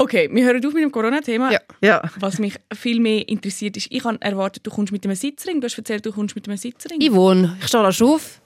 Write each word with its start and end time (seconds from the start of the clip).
Okay, 0.00 0.28
wir 0.32 0.44
hören 0.44 0.64
auf 0.64 0.74
mit 0.74 0.84
dem 0.84 0.92
Corona-Thema. 0.92 1.50
Ja. 1.50 1.58
ja. 1.80 2.02
Was 2.20 2.38
mich 2.38 2.54
viel 2.72 3.00
mehr 3.00 3.28
interessiert 3.28 3.76
ist, 3.76 3.88
ich 3.90 4.04
habe 4.04 4.16
erwartet, 4.20 4.64
du 4.64 4.70
kommst 4.70 4.92
mit 4.92 5.04
einem 5.04 5.16
Sitzring. 5.16 5.60
Du 5.60 5.64
hast 5.64 5.76
erzählt, 5.76 6.06
du 6.06 6.12
kommst 6.12 6.36
mit 6.36 6.46
einem 6.46 6.56
Sitzring. 6.56 7.00
Yvonne, 7.00 7.56
ich 7.60 7.66
stehe 7.66 7.82
da 7.82 7.90
schon 7.90 8.14
auf. 8.14 8.40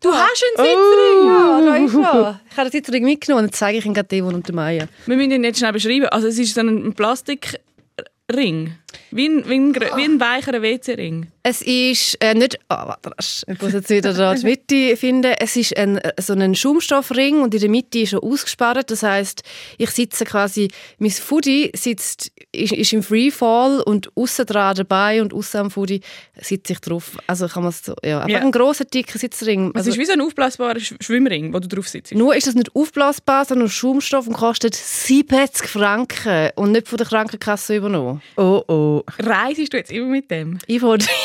Du 0.00 0.10
hast 0.10 0.42
einen 0.56 0.66
Sitzring? 0.66 1.26
Ja, 1.26 1.60
da 1.60 1.76
ist 1.76 1.94
er. 1.94 2.40
Ich 2.50 2.56
habe 2.56 2.70
den 2.70 2.72
Sitzring 2.72 3.04
mitgenommen 3.04 3.44
und 3.44 3.54
zeige 3.54 3.78
ich 3.78 3.84
ihn 3.84 3.92
gerade 3.92 4.24
und 4.24 4.48
der 4.48 4.54
Maya. 4.54 4.86
Wir 5.04 5.16
müssen 5.16 5.30
ihn 5.30 5.44
jetzt 5.44 5.58
schnell 5.58 5.72
beschreiben. 5.72 6.06
Also 6.06 6.28
es 6.28 6.38
ist 6.38 6.54
so 6.54 6.62
ein 6.62 6.94
Plastikring. 6.94 8.78
Wie 9.10 9.26
ein, 9.28 9.48
wie 9.48 9.54
ein, 9.54 9.74
wie 9.74 10.04
ein 10.04 10.20
weicherer 10.20 10.62
WC-Ring. 10.62 11.26
Es 11.42 11.60
ist 11.60 12.16
äh, 12.22 12.34
nicht. 12.34 12.58
Oh, 12.70 12.74
warte, 12.74 13.10
ich 13.46 13.60
muss 13.60 13.72
jetzt 13.74 13.90
wieder 13.90 14.14
da 14.14 14.34
die 14.34 14.44
Mitte 14.46 14.96
finden. 14.96 15.34
Es 15.38 15.56
ist 15.56 15.76
ein, 15.76 16.00
so 16.18 16.32
ein 16.32 16.54
Schaumstoffring 16.54 17.40
und 17.42 17.52
in 17.54 17.60
der 17.60 17.68
Mitte 17.68 17.98
ist 17.98 18.14
er 18.14 18.22
ausgespart. 18.24 18.90
Das 18.90 19.02
heißt, 19.02 19.42
ich 19.78 19.90
sitze 19.90 20.24
quasi. 20.24 20.68
Mein 20.98 21.10
Foodie 21.10 21.70
sitzt, 21.74 22.30
ist, 22.52 22.72
ist 22.72 22.92
im 22.94 23.02
Freefall 23.02 23.80
und 23.82 24.10
außen 24.16 24.46
dran 24.46 24.74
dabei 24.76 25.20
und 25.20 25.34
außen 25.34 25.60
am 25.60 25.70
Foodie 25.70 26.00
sitze 26.40 26.72
ich 26.72 26.80
drauf. 26.80 27.18
Also 27.26 27.46
kann 27.48 27.62
man 27.62 27.72
so. 27.72 27.94
Ja, 28.02 28.20
einfach 28.20 28.30
Ja. 28.30 28.40
ein 28.40 28.50
grosser, 28.50 28.84
dicker 28.86 29.18
Sitzring. 29.18 29.68
Es 29.74 29.80
Also, 29.80 29.90
ist 29.90 29.98
wie 29.98 30.04
so 30.06 30.12
ein 30.12 30.20
aufblasbarer 30.22 30.78
Sch- 30.78 30.96
Schwimmring, 31.02 31.52
wo 31.52 31.58
du 31.58 31.68
drauf 31.68 31.88
sitzt. 31.88 32.14
nur 32.14 32.34
ist 32.34 32.46
das 32.46 32.54
nicht 32.54 32.74
aufblasbar, 32.74 33.44
sondern 33.44 33.68
Schaumstoff 33.68 34.26
und 34.26 34.32
kostet 34.34 34.74
70 34.74 35.68
Franken 35.68 36.50
und 36.56 36.72
nicht 36.72 36.88
von 36.88 36.96
der 36.96 37.06
Krankenkasse 37.06 37.76
übernommen. 37.76 38.22
Oh 38.36 38.62
oh. 38.66 38.83
Reisest 39.18 39.72
du 39.72 39.76
jetzt 39.76 39.90
immer 39.92 40.06
mit 40.08 40.30
dem? 40.30 40.58
Ich 40.66 40.82
wollte. 40.82 41.06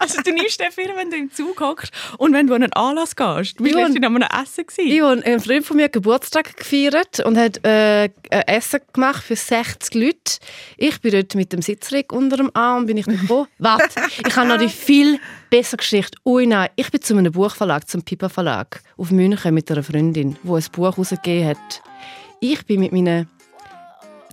Also 0.00 0.20
du 0.22 0.32
nimmst 0.32 0.58
den 0.58 0.72
Film, 0.72 0.90
wenn 0.96 1.10
du 1.10 1.16
im 1.16 1.30
Zug 1.30 1.60
hockst 1.60 1.92
und 2.18 2.32
wenn 2.32 2.46
du 2.48 2.54
an 2.54 2.62
einen 2.64 2.72
Anlass 2.72 3.14
gehst. 3.14 3.60
Du 3.60 3.66
Ja. 3.66 3.78
letztens 3.86 4.04
an 4.04 4.16
einem 4.16 4.28
Essen 4.42 4.66
gewesen. 4.66 4.90
Ich 4.90 5.00
habe 5.00 5.22
ein 5.24 5.40
Freund 5.40 5.64
von 5.64 5.76
mir 5.76 5.88
Geburtstag 5.88 6.56
gefeiert 6.56 7.20
und 7.20 7.38
hat 7.38 7.64
äh, 7.64 8.08
ein 8.30 8.42
Essen 8.48 8.80
gemacht 8.92 9.22
für 9.22 9.36
60 9.36 9.94
Leute. 9.94 10.38
Ich 10.76 11.00
bin 11.00 11.12
dort 11.12 11.34
mit 11.36 11.52
dem 11.52 11.62
Sitzring 11.62 12.04
unter 12.10 12.38
dem 12.38 12.50
Arm, 12.54 12.86
bin 12.86 12.96
ich 12.96 13.06
gekommen. 13.06 13.46
Warte, 13.58 14.00
ich 14.26 14.34
habe 14.36 14.48
noch 14.48 14.58
die 14.58 14.68
viel 14.68 15.20
bessere 15.50 15.76
Geschichte. 15.76 16.18
Ui 16.24 16.46
nein, 16.46 16.70
ich 16.74 16.90
bin 16.90 17.00
zu 17.02 17.16
einem 17.16 17.30
Buchverlag, 17.30 17.88
zum 17.88 18.02
Piper 18.02 18.30
Verlag, 18.30 18.82
auf 18.96 19.12
München 19.12 19.54
mit 19.54 19.70
einer 19.70 19.84
Freundin, 19.84 20.36
die 20.42 20.48
ein 20.50 20.64
Buch 20.72 20.96
herausgegeben 20.96 21.46
hat. 21.50 21.82
Ich 22.40 22.64
bin 22.66 22.80
mit 22.80 22.90
meinen 22.92 23.28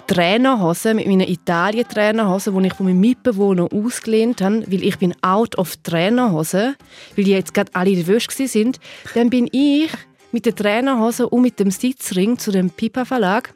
Trainerhosen, 0.08 0.96
mit 0.96 1.08
meinen 1.08 1.28
Italien-Trainerhosen, 1.28 2.58
die 2.58 2.68
ich 2.68 2.74
von 2.74 2.86
meinem 2.86 3.02
Mitbewohner 3.02 3.68
ausgelehnt 3.72 4.42
habe, 4.42 4.64
weil 4.72 4.84
ich 4.84 4.98
bin 4.98 5.14
out 5.22 5.58
of 5.58 5.76
Trainerhosen, 5.84 6.76
weil 7.16 7.26
die 7.26 7.32
jetzt 7.32 7.54
gerade 7.54 7.76
alle 7.76 7.94
der 7.94 8.08
Wäsche 8.08 8.48
sind, 8.48 8.80
dann 9.14 9.30
bin 9.30 9.50
ich 9.52 9.92
mit 10.32 10.46
den 10.46 10.56
Trainerhosen 10.56 11.26
und 11.26 11.42
mit 11.42 11.60
dem 11.60 11.72
Sitzring 11.72 12.38
zu 12.38 12.52
dem 12.52 12.70
Pipa 12.70 13.06
Verlag. 13.06 13.54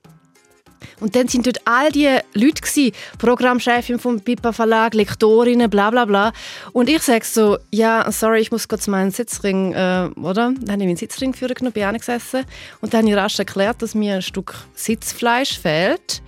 Und 0.99 1.15
dann 1.15 1.27
sind 1.27 1.45
dort 1.45 1.59
all 1.65 1.91
die 1.91 2.09
Leute 2.33 2.61
gsi, 2.61 2.93
Programmchefin 3.17 3.99
vom 3.99 4.19
Pipa 4.21 4.51
Verlag, 4.51 4.93
Lektorinnen, 4.93 5.69
bla 5.69 5.89
bla 5.89 6.05
bla. 6.05 6.33
Und 6.73 6.89
ich 6.89 7.01
sage 7.01 7.25
so, 7.25 7.57
ja, 7.71 8.11
sorry, 8.11 8.41
ich 8.41 8.51
muss 8.51 8.67
kurz 8.67 8.87
meinen 8.87 9.11
Sitzring, 9.11 9.73
äh, 9.73 10.09
oder? 10.21 10.53
Dann 10.59 10.71
habe 10.71 10.81
ich 10.81 10.87
meinen 10.87 10.97
Sitzring 10.97 11.33
für 11.33 11.47
genommen, 11.47 11.73
bin 11.73 11.91
gesessen 11.93 12.45
und 12.81 12.93
dann 12.93 13.01
habe 13.01 13.09
ich 13.09 13.15
rasch 13.15 13.39
erklärt, 13.39 13.81
dass 13.81 13.95
mir 13.95 14.15
ein 14.15 14.21
Stück 14.21 14.55
Sitzfleisch 14.75 15.59
fehlt 15.59 16.21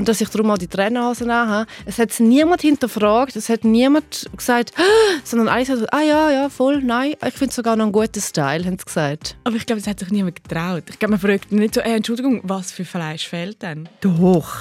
und 0.00 0.08
dass 0.08 0.18
ich 0.22 0.30
darum 0.30 0.50
auch 0.50 0.56
die 0.56 0.66
Trainerhosen 0.66 1.30
anhabe. 1.30 1.66
Es 1.84 1.98
hat 1.98 2.18
niemand 2.20 2.62
hinterfragt, 2.62 3.36
es 3.36 3.50
hat 3.50 3.64
niemand 3.64 4.30
gesagt, 4.34 4.72
«Ah!» 4.78 4.82
sondern 5.24 5.48
alle 5.48 5.66
sagen, 5.66 5.84
ah 5.92 6.00
ja, 6.00 6.30
ja, 6.30 6.48
voll, 6.48 6.82
nein, 6.82 7.12
ich 7.22 7.34
finde 7.34 7.50
es 7.50 7.56
sogar 7.56 7.76
noch 7.76 7.84
einen 7.84 7.92
guten 7.92 8.20
Style, 8.20 8.64
haben 8.64 8.78
sie 8.78 8.84
gesagt. 8.86 9.36
Aber 9.44 9.56
ich 9.56 9.66
glaube, 9.66 9.78
es 9.80 9.86
hat 9.86 10.00
sich 10.00 10.08
niemand 10.10 10.42
getraut. 10.42 10.84
Ich 10.88 10.98
glaube, 10.98 11.10
man 11.12 11.20
fragt 11.20 11.52
nicht 11.52 11.74
so, 11.74 11.82
Entschuldigung, 11.82 12.40
was 12.44 12.72
für 12.72 12.86
Fleisch 12.86 13.28
fehlt 13.28 13.60
denn? 13.60 13.90
Doch. 14.00 14.56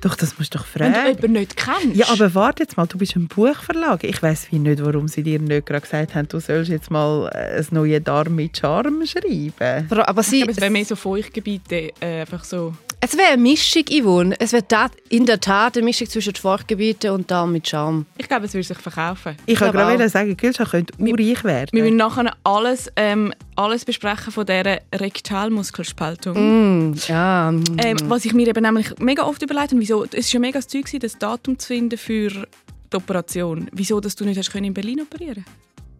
Doch, 0.00 0.16
das 0.16 0.36
musst 0.38 0.52
du 0.54 0.58
doch 0.58 0.66
Wenn 0.74 0.92
du 0.92 0.98
fragen. 0.98 1.06
jemanden 1.08 1.32
nicht 1.32 1.56
kennst. 1.56 1.94
Ja, 1.94 2.08
aber 2.08 2.34
warte 2.34 2.62
jetzt 2.64 2.76
mal, 2.76 2.86
du 2.86 2.98
bist 2.98 3.14
ein 3.14 3.28
Buchverlag. 3.28 4.02
Ich 4.02 4.20
weiß 4.20 4.50
wie 4.50 4.58
nicht, 4.58 4.82
warum 4.82 5.06
sie 5.06 5.22
dir 5.22 5.38
nicht 5.38 5.66
gerade 5.66 5.82
gesagt 5.82 6.14
haben, 6.14 6.26
du 6.26 6.40
sollst 6.40 6.70
jetzt 6.70 6.90
mal 6.90 7.28
äh, 7.34 7.58
ein 7.58 7.66
neues 7.70 8.02
Darm 8.02 8.34
mit 8.34 8.56
Charme 8.56 9.06
schreiben. 9.06 9.86
Aber 9.90 10.20
ich 10.22 10.26
sie, 10.26 10.38
glaube, 10.38 10.52
es 10.52 10.60
wäre 10.60 10.70
mehr 10.70 10.86
so 10.86 10.96
Feuchtgebiete, 10.96 11.92
äh, 12.00 12.22
einfach 12.22 12.42
so. 12.44 12.74
Es 13.02 13.16
wäre 13.16 13.28
eine 13.32 13.40
Mischung, 13.40 13.84
Yvonne. 13.88 14.36
Es 14.38 14.52
wäre 14.52 14.90
in 15.08 15.24
der 15.24 15.40
Tat 15.40 15.74
eine 15.76 15.84
Mischung 15.86 16.06
zwischen 16.06 16.34
Feuchtgebieten 16.34 17.10
und 17.12 17.30
Darm 17.30 17.52
mit 17.52 17.66
Charme. 17.66 18.04
Ich 18.18 18.28
glaube, 18.28 18.44
es 18.44 18.52
würde 18.52 18.66
sich 18.66 18.76
verkaufen. 18.76 19.36
Ich 19.46 19.56
glaube 19.56 19.78
wollte 19.78 19.96
gerade 19.96 20.08
sagen, 20.10 20.36
Gülscha 20.36 20.66
könnte 20.66 20.92
urreich 20.98 21.42
werden. 21.42 21.70
Wir 21.72 21.82
müssen 21.82 21.96
nachher 21.96 22.36
alles, 22.44 22.92
ähm, 22.96 23.32
alles 23.56 23.86
besprechen 23.86 24.32
von 24.34 24.44
dieser 24.44 24.80
Rektalmuskelspaltung. 24.94 26.90
Mm, 26.90 26.94
ja. 27.08 27.50
mm. 27.52 27.64
Ähm, 27.82 27.96
was 28.04 28.26
ich 28.26 28.34
mir 28.34 28.46
eben 28.46 28.62
nämlich 28.62 28.98
mega 28.98 29.22
oft 29.22 29.40
überlegt 29.40 29.70
habe, 29.70 29.80
wieso, 29.80 30.04
es 30.04 30.12
war 30.12 30.34
ja 30.34 30.40
mega 30.40 30.58
das 30.58 30.68
Zeug, 30.68 30.84
das 31.00 31.16
Datum 31.16 31.58
zu 31.58 31.68
finden 31.68 31.96
für 31.96 32.28
die 32.28 32.96
Operation. 32.96 33.68
Wieso, 33.72 34.00
dass 34.00 34.14
du 34.14 34.26
nicht 34.26 34.36
hast 34.36 34.52
können 34.52 34.66
in 34.66 34.74
Berlin 34.74 35.00
operieren 35.00 35.46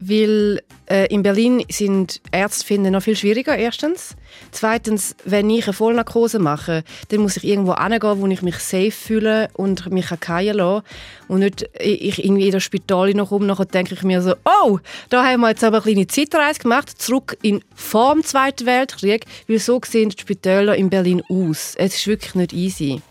Weil 0.01 0.61
äh, 0.87 1.07
in 1.07 1.23
Berlin 1.23 1.63
sind 1.71 2.21
Ärzte 2.33 2.67
finden 2.67 2.93
noch 2.93 3.03
viel 3.03 3.17
schwieriger, 3.17 3.57
erstens. 3.57 4.17
Zweitens, 4.51 5.15
wenn 5.25 5.49
ich 5.51 5.65
eine 5.65 5.75
Vollnarkose 5.75 6.39
mache, 6.39 6.85
dann 7.09 7.21
muss 7.21 7.37
ich 7.37 7.45
irgendwo 7.45 7.75
hingehen, 7.77 8.21
wo 8.21 8.27
ich 8.27 8.43
mich 8.43 8.57
safe 8.57 8.91
fühle 8.91 9.49
und 9.53 9.91
mich 9.91 10.07
fallen 10.07 10.57
lassen 10.57 10.85
Und 11.29 11.41
nicht 11.41 11.69
ich 11.79 12.25
irgendwie 12.25 12.47
in 12.47 12.53
das 12.53 12.63
Spital 12.63 13.13
noch 13.15 13.31
rum, 13.31 13.47
nachher 13.47 13.67
denke 13.67 13.95
ich 13.95 14.03
mir 14.03 14.23
so, 14.23 14.35
oh, 14.45 14.79
da 15.11 15.25
haben 15.25 15.41
wir 15.41 15.51
jetzt 15.51 15.65
aber 15.65 15.77
eine 15.77 15.93
kleine 15.93 16.07
Zeitreise 16.07 16.61
gemacht, 16.61 17.01
zurück 17.01 17.37
in 17.43 17.63
vor 17.75 18.15
dem 18.15 18.25
Zweiten 18.25 18.67
Weltkrieg, 18.67 19.27
weil 19.49 19.59
so 19.59 19.81
sehen 19.85 20.11
die 20.11 20.21
Spitäler 20.21 20.77
in 20.77 20.91
Berlin 20.91 21.23
aus. 21.29 21.75
Es 21.77 21.95
ist 21.95 22.07
wirklich 22.07 22.35
nicht 22.35 22.53
easy. 22.53 23.03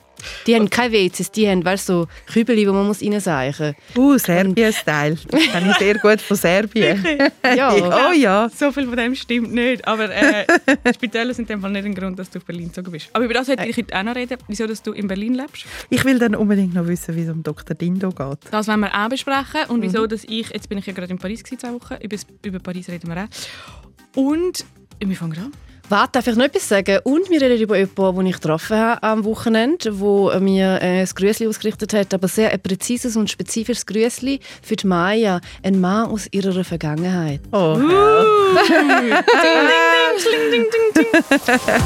Die 0.48 0.56
haben 0.56 0.70
keine 0.70 0.94
WCs, 0.94 1.32
die 1.32 1.48
haben, 1.48 1.64
weißt 1.64 1.90
du, 1.90 1.94
so 1.94 2.08
Kübeli, 2.32 2.68
wo 2.68 2.74
man 2.74 2.88
muss 2.88 3.02
reinseichen 3.02 3.76
Uh, 3.96 4.18
Serbien-Style. 4.18 5.18
Das 5.30 5.44
kenne 5.52 5.72
ich 5.72 5.78
sehr 5.78 5.96
gut 6.00 6.22
von 6.22 6.38
Serbien. 6.38 7.04
Ja. 7.56 7.74
oh 7.74 8.14
ja. 8.14 8.50
So 8.56 8.72
viel 8.72 8.86
von 8.86 8.98
dem 8.98 9.16
stimmt 9.16 9.54
nicht. 9.54 9.88
Aber 9.88 10.10
äh, 10.10 10.46
Spitäler 10.94 11.34
sind 11.34 11.50
in 11.50 11.58
dem 11.58 11.62
Fall 11.62 11.72
nicht 11.72 11.86
ein 11.86 11.96
Grund, 11.96 12.20
dass 12.20 12.30
du 12.30 12.40
auf 12.40 12.46
Berlin 12.46 12.68
gezogen 12.68 12.92
bist. 12.92 13.10
Aber 13.14 13.26
über 13.26 13.34
das 13.34 13.48
hätte 13.48 13.66
ich 13.66 13.78
heute 13.78 13.98
auch 13.98 14.04
noch 14.04 14.16
reden. 14.16 14.38
Wieso, 14.48 14.68
dass 14.68 14.82
du 14.84 14.92
in 14.92 15.08
Berlin 15.08 15.34
lebst. 15.34 15.66
Ich 15.90 16.04
will 16.06 16.20
dann 16.20 16.36
unbedingt 16.36 16.74
noch 16.74 16.88
wissen, 16.88 17.16
wie 17.16 17.24
es 17.24 17.30
um 17.30 17.44
Dr. 17.44 17.76
Dindo 17.76 18.10
geht. 18.10 18.38
Das 18.52 18.68
wollen 18.68 18.82
wir 18.82 18.94
auch 18.94 19.10
besprechen. 19.10 19.62
Und 19.70 19.82
wieso, 19.82 20.06
dass 20.08 20.24
ich, 20.26 20.50
jetzt 20.50 20.70
bin 20.70 20.78
ich 20.78 20.86
ja 20.86 20.94
gerade 20.94 21.12
in 21.12 21.20
Paris 21.20 21.44
gewesen, 21.44 21.60
zwei 21.60 21.74
Wochen, 21.74 21.96
über, 22.02 22.18
über 22.44 22.60
Paris 22.60 22.88
reden 22.90 23.10
wir 23.10 23.24
auch. 23.24 24.20
Und, 24.20 24.66
wir 25.00 25.16
fangen 25.16 25.38
an. 25.38 25.52
Warte, 25.90 26.12
darf 26.14 26.28
ich 26.28 26.36
noch 26.36 26.46
etwas 26.46 26.70
sagen? 26.70 27.00
Und 27.04 27.32
wir 27.32 27.42
reden 27.42 27.60
über 27.60 27.76
jemanden, 27.76 28.18
den 28.18 28.28
ich 28.28 28.36
getroffen 28.36 28.78
habe 28.78 29.02
am 29.02 29.26
Wochenende, 29.26 29.92
der 29.92 30.40
mir 30.40 30.80
äh, 30.84 31.02
ein 31.02 31.08
Grüßli 31.08 31.48
ausgerichtet 31.48 31.94
hat, 31.94 32.14
aber 32.14 32.28
sehr 32.28 32.52
ein 32.52 32.60
präzises 32.60 33.16
und 33.16 33.28
spezifisches 33.28 33.88
Grüßli 33.88 34.40
für 34.62 34.76
die 34.76 34.86
Maya, 34.86 35.42
ein 35.64 35.82
Mann 35.82 36.12
aus 36.12 36.28
ihrer 36.30 36.64
Vergangenheit. 36.64 37.42
Oh, 37.52 37.80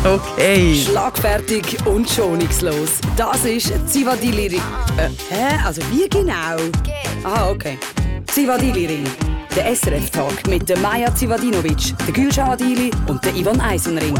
okay. 0.04 0.76
Schlagfertig 0.86 1.78
und 1.86 2.10
schonungslos. 2.10 3.00
Das 3.16 3.46
ist 3.46 3.72
Zivadili 3.88 4.48
Ring. 4.48 4.62
Äh, 4.98 5.08
hä? 5.34 5.60
Also 5.66 5.82
wie 5.92 6.10
genau? 6.10 6.58
Ah, 7.24 7.50
okay. 7.50 7.78
Zivadili 8.34 8.88
Ring. 8.88 9.06
Der 9.56 9.76
SRF-Talk 9.76 10.48
mit 10.48 10.68
der 10.68 10.80
Maja 10.80 11.14
Zivadinovic, 11.14 11.94
der 12.08 12.14
Gülşah 12.16 12.54
Adili 12.54 12.90
und 13.08 13.24
der 13.24 13.36
Ivan 13.36 13.62
Eisenring. 13.62 14.18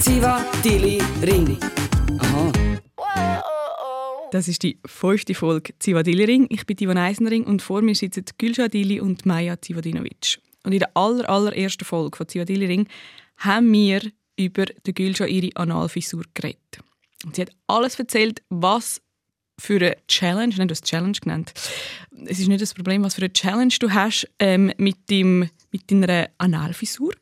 Zivadili 0.00 0.98
Ring. 1.22 1.56
Aha. 2.18 2.52
Das 4.32 4.48
ist 4.48 4.64
die 4.64 4.80
fünfte 4.84 5.34
Folge 5.34 5.74
Zivadili 5.78 6.24
Ring. 6.24 6.48
Ich 6.50 6.66
bin 6.66 6.76
Ivan 6.80 6.98
Eisenring 6.98 7.44
und 7.44 7.62
vor 7.62 7.82
mir 7.82 7.94
sitzen 7.94 8.24
Gülşah 8.36 8.68
Dili 8.68 9.00
und 9.00 9.26
Maja 9.26 9.54
Zivadinovic. 9.60 10.40
Und 10.64 10.72
in 10.72 10.80
der 10.80 10.90
aller, 10.96 11.30
allerersten 11.30 11.84
Folge 11.84 12.16
von 12.16 12.26
Zivadili 12.26 12.66
Ring 12.66 12.88
haben 13.36 13.72
wir 13.72 14.00
über 14.36 14.64
die 14.84 14.92
Gülşah 14.92 15.28
ihre 15.28 15.54
Analfissur 15.54 16.24
geredet. 16.34 16.80
Und 17.24 17.36
sie 17.36 17.42
hat 17.42 17.52
alles 17.68 17.96
erzählt, 17.96 18.42
was 18.50 19.00
für 19.58 19.76
eine 19.76 19.96
Challenge, 20.08 20.54
nicht 20.54 20.70
das 20.70 20.82
Challenge 20.82 21.18
genannt. 21.20 21.52
Es 22.26 22.38
ist 22.38 22.48
nicht 22.48 22.62
das 22.62 22.74
Problem, 22.74 23.02
was 23.04 23.14
für 23.14 23.22
eine 23.22 23.32
Challenge 23.32 23.74
du 23.78 23.90
hast 23.90 24.28
ähm, 24.38 24.72
mit, 24.76 25.10
dem, 25.10 25.48
mit 25.70 25.90
deiner 25.90 26.28
Analfissur. 26.38 27.12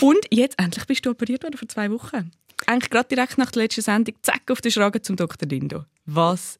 Und 0.00 0.26
jetzt 0.30 0.58
endlich 0.58 0.86
bist 0.86 1.06
du 1.06 1.10
operiert 1.10 1.42
worden 1.42 1.56
vor 1.56 1.68
zwei 1.68 1.90
Wochen. 1.90 2.30
Eigentlich 2.66 2.90
gerade 2.90 3.08
direkt 3.08 3.38
nach 3.38 3.50
der 3.50 3.64
letzten 3.64 3.82
Sendung, 3.82 4.14
zack, 4.22 4.50
auf 4.50 4.60
den 4.60 4.72
Schragen 4.72 5.02
zum 5.02 5.16
Dr. 5.16 5.46
Dindo. 5.48 5.84
Was 6.06 6.58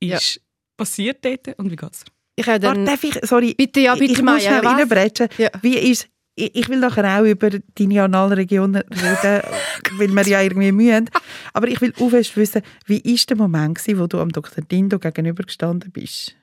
ist 0.00 0.40
passiert 0.76 1.24
dort 1.24 1.58
und 1.58 1.70
wie 1.70 1.76
geht's? 1.76 2.04
Ich 2.36 2.46
habe 2.46 2.62
Warte, 2.62 2.76
dann... 2.76 2.86
darf 2.86 3.04
ich, 3.04 3.14
sorry, 3.22 3.54
Bitte, 3.54 3.80
ja, 3.80 3.94
bitte, 3.94 4.12
ich 4.12 4.18
muss 4.18 4.42
Maja, 4.42 4.58
schnell 4.58 4.66
reinbrechen. 4.66 5.28
Ja. 5.38 5.50
Wie 5.62 5.78
ist, 5.78 6.08
ich 6.36 6.68
will 6.68 6.80
nachher 6.80 7.20
auch 7.20 7.24
über 7.24 7.50
deine 7.50 8.02
Analregion 8.02 8.76
reden, 8.76 9.42
weil 9.98 10.08
wir 10.08 10.26
ja 10.26 10.42
irgendwie 10.42 10.72
mühen. 10.72 11.08
Aber 11.52 11.68
ich 11.68 11.80
will 11.80 11.92
auch 12.00 12.10
fest 12.10 12.36
wissen, 12.36 12.62
wie 12.86 13.02
war 13.04 13.26
der 13.28 13.36
Moment, 13.36 13.78
gewesen, 13.78 14.00
wo 14.00 14.06
du 14.06 14.18
am 14.18 14.30
Dr. 14.30 14.64
Dindo 14.64 14.98
gegenübergestanden 14.98 15.92
bist? 15.92 16.34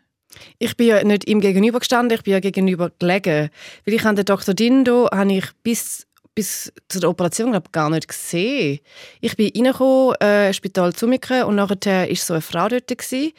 Ich 0.60 0.78
bin 0.78 0.88
ja 0.88 1.04
nicht 1.04 1.28
ihm 1.28 1.42
gegenüber 1.42 1.80
gestanden, 1.80 2.18
ich 2.18 2.24
bin 2.24 2.34
ja 2.34 2.40
gegenüber 2.40 2.92
gelegen. 3.00 3.50
Weil 3.86 3.94
ich 3.94 4.06
an 4.06 4.16
den 4.16 4.26
Dr. 4.26 4.54
Dindo 4.54 5.10
habe 5.12 5.34
ich 5.34 5.46
bis 5.64 6.08
bis 6.34 6.72
zu 6.88 7.00
der 7.00 7.10
Operation 7.10 7.52
glaub, 7.52 7.72
gar 7.72 7.90
nicht 7.90 8.08
gesehen. 8.08 8.80
Ich 9.20 9.36
bin 9.36 9.52
reingekommen, 9.54 10.16
äh, 10.22 10.54
Spital 10.54 10.94
zu 10.94 11.08
mir 11.08 11.20
und 11.46 11.56
nachher 11.56 11.78
war 11.86 12.16
so 12.16 12.34
eine 12.34 12.42
Frau 12.42 12.68
dort. 12.68 12.88
Gewesen, 12.88 13.34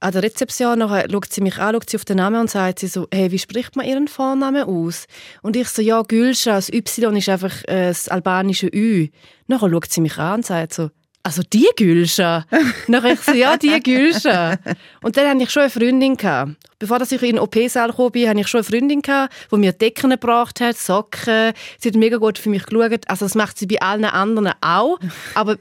an 0.00 0.12
der 0.12 0.22
Rezeption. 0.22 0.78
Nachher 0.78 1.08
schaut 1.10 1.32
sie 1.32 1.40
mich 1.40 1.58
an, 1.58 1.74
schaut 1.74 1.90
sie 1.90 1.96
auf 1.96 2.04
den 2.04 2.18
Namen 2.18 2.40
und 2.40 2.50
sagt 2.50 2.78
sie 2.78 2.86
so, 2.86 3.06
hey, 3.12 3.30
wie 3.30 3.38
spricht 3.38 3.76
man 3.76 3.86
ihren 3.86 4.08
Vornamen 4.08 4.64
aus? 4.64 5.06
Und 5.42 5.56
ich 5.56 5.68
so, 5.68 5.82
ja, 5.82 6.02
Gülscha, 6.02 6.54
das 6.54 6.68
Y 6.70 7.16
ist 7.16 7.28
einfach 7.28 7.64
äh, 7.64 7.88
das 7.88 8.08
albanische 8.08 8.68
Ü. 8.68 9.08
Nachher 9.46 9.70
schaut 9.70 9.90
sie 9.90 10.00
mich 10.00 10.18
an 10.18 10.36
und 10.36 10.46
sagt 10.46 10.74
so, 10.74 10.90
also 11.28 11.42
die 11.42 11.68
Gülscha? 11.76 12.46
Nachher 12.86 13.12
ich 13.12 13.20
so, 13.20 13.32
ja, 13.32 13.58
die 13.58 13.78
Gülscha. 13.82 14.56
Und 15.02 15.16
dann 15.16 15.28
hatte 15.28 15.42
ich 15.42 15.50
schon 15.50 15.62
eine 15.62 15.70
Freundin. 15.70 16.16
Gehabt. 16.16 16.52
Bevor 16.78 17.02
ich 17.02 17.12
in 17.12 17.36
den 17.36 17.38
OP-Saal 17.38 17.92
kam, 17.92 18.06
hatte 18.06 18.40
ich 18.40 18.48
schon 18.48 18.60
eine 18.60 18.64
Freundin, 18.64 19.02
gehabt, 19.02 19.34
die 19.52 19.56
mir 19.56 19.72
Decken 19.72 20.10
gebracht 20.10 20.60
hat, 20.60 20.78
Socken. 20.78 21.52
Sie 21.78 21.88
hat 21.88 21.96
mega 21.96 22.16
gut 22.16 22.38
für 22.38 22.48
mich 22.48 22.64
geschaut. 22.64 23.08
Also 23.08 23.26
das 23.26 23.34
macht 23.34 23.58
sie 23.58 23.66
bei 23.66 23.80
allen 23.82 24.06
anderen 24.06 24.52
auch. 24.62 24.98
Aber 25.34 25.58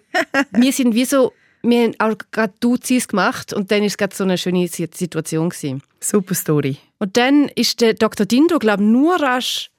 wir 0.52 0.72
sind 0.72 0.96
wie 0.96 1.06
so, 1.06 1.34
wir 1.64 1.84
haben 1.84 1.96
auch 2.00 2.18
gerade 2.32 2.54
Duzis 2.62 3.10
gemacht 3.10 3.52
und 3.52 3.70
dann 3.70 3.82
war 3.82 3.88
es 3.88 3.98
gerade 3.98 4.16
so 4.16 4.24
eine 4.24 4.38
schöne 4.38 4.68
Situation. 4.68 5.50
Gewesen. 5.50 5.84
Super 6.00 6.34
Story. 6.34 6.78
Und 7.00 7.18
dann 7.18 7.50
ist 7.56 7.82
der 7.82 7.94
Dr. 7.94 8.26
Dindo, 8.26 8.58
glaube 8.58 8.84
ich, 8.84 8.90
nur 8.90 9.22
rasch, 9.22 9.70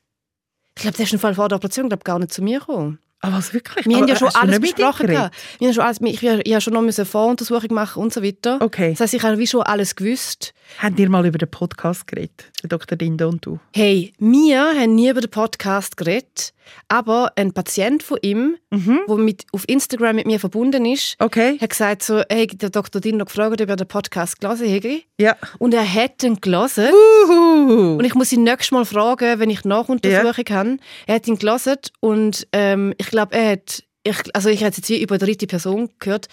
ich 0.77 0.83
glaube, 0.83 0.97
der 0.97 1.07
ist 1.07 1.13
im 1.13 1.19
Fall 1.19 1.35
vor 1.35 1.49
der 1.49 1.57
Operation 1.57 1.89
glaub, 1.89 2.05
gar 2.05 2.21
nicht 2.21 2.33
zu 2.33 2.41
mir 2.41 2.61
gekommen. 2.61 3.01
Aber 3.21 3.35
was 3.39 3.53
wirklich? 3.53 3.85
Wir 3.87 3.97
Aber 3.97 4.03
haben 4.03 4.09
ja 4.09 4.17
schon 4.17 4.29
alles 4.35 4.61
besprochen. 4.61 5.09
Wir 5.09 5.19
haben 5.61 5.75
schon 5.75 5.83
alles, 5.85 5.99
ich 6.01 6.25
habe 6.29 6.43
ja 6.47 6.61
schon 6.61 6.73
noch 6.75 6.83
eine 6.83 6.93
Voruntersuchung 6.93 7.75
machen 7.75 8.01
und 8.03 8.13
so 8.13 8.23
weiter. 8.23 8.59
Okay. 8.61 8.91
Das 8.93 9.01
heisst, 9.01 9.15
ich 9.15 9.23
habe 9.23 9.39
wie 9.39 9.47
schon 9.47 9.63
alles 9.63 9.97
gewusst. 9.97 10.55
Habt 10.81 10.99
ihr 11.01 11.09
mal 11.09 11.27
über 11.27 11.39
den 11.39 11.51
Podcast 11.51 12.07
geredet? 12.07 12.45
Der 12.63 12.69
Dr. 12.69 12.97
Dindo 12.99 13.29
und 13.29 13.45
du? 13.45 13.59
Hey, 13.75 14.13
wir 14.19 14.61
haben 14.61 14.95
nie 14.95 15.09
über 15.09 15.21
den 15.23 15.31
Podcast 15.31 15.97
geredet, 15.97 16.53
aber 16.89 17.33
ein 17.37 17.53
Patient 17.55 18.03
von 18.03 18.19
ihm, 18.21 18.57
der 18.71 19.17
mit, 19.17 19.47
auf 19.53 19.65
Instagram 19.67 20.17
mit 20.17 20.27
mir 20.27 20.39
verbunden 20.39 20.85
ist, 20.85 21.17
Okay. 21.21 21.59
hat 21.59 21.71
gesagt 21.71 22.03
so, 22.03 22.23
hey, 22.29 22.47
der 22.49 22.69
Dr. 22.71 23.01
Dino 23.01 23.25
gefragt, 23.25 23.63
ob 23.63 23.69
er 23.69 23.77
den 23.77 23.89
Podcast 23.89 24.41
gelesen 24.41 24.69
hätte. 24.69 25.01
Ja. 25.19 25.37
Und 25.59 25.73
er 25.73 25.91
hat 25.91 26.23
ihn 26.23 26.39
gelesen. 26.41 26.89
Uhu. 26.93 27.97
Und 27.97 28.05
ich 28.05 28.15
muss 28.15 28.31
ihn 28.33 28.43
nächstes 28.45 28.73
Mal 28.73 28.85
fragen, 28.85 29.39
wenn 29.41 29.49
ich 29.51 29.65
Nachuntersuchung 29.65 30.45
habe. 30.51 30.77
Er 31.07 31.15
hat 31.15 31.27
ihn 31.27 31.39
gelesen 31.39 31.77
und 32.01 32.47
ähm, 32.53 32.93
ich 32.99 33.08
glaube, 33.11 33.35
er 33.37 33.53
hat, 33.53 33.83
ich, 34.05 34.17
also 34.35 34.49
ich 34.49 34.63
habe 34.65 34.75
jetzt 34.75 34.89
wie 34.89 35.03
über 35.03 35.15
eine 35.17 35.25
dritte 35.25 35.47
Person 35.47 35.91
gehört, 35.99 36.29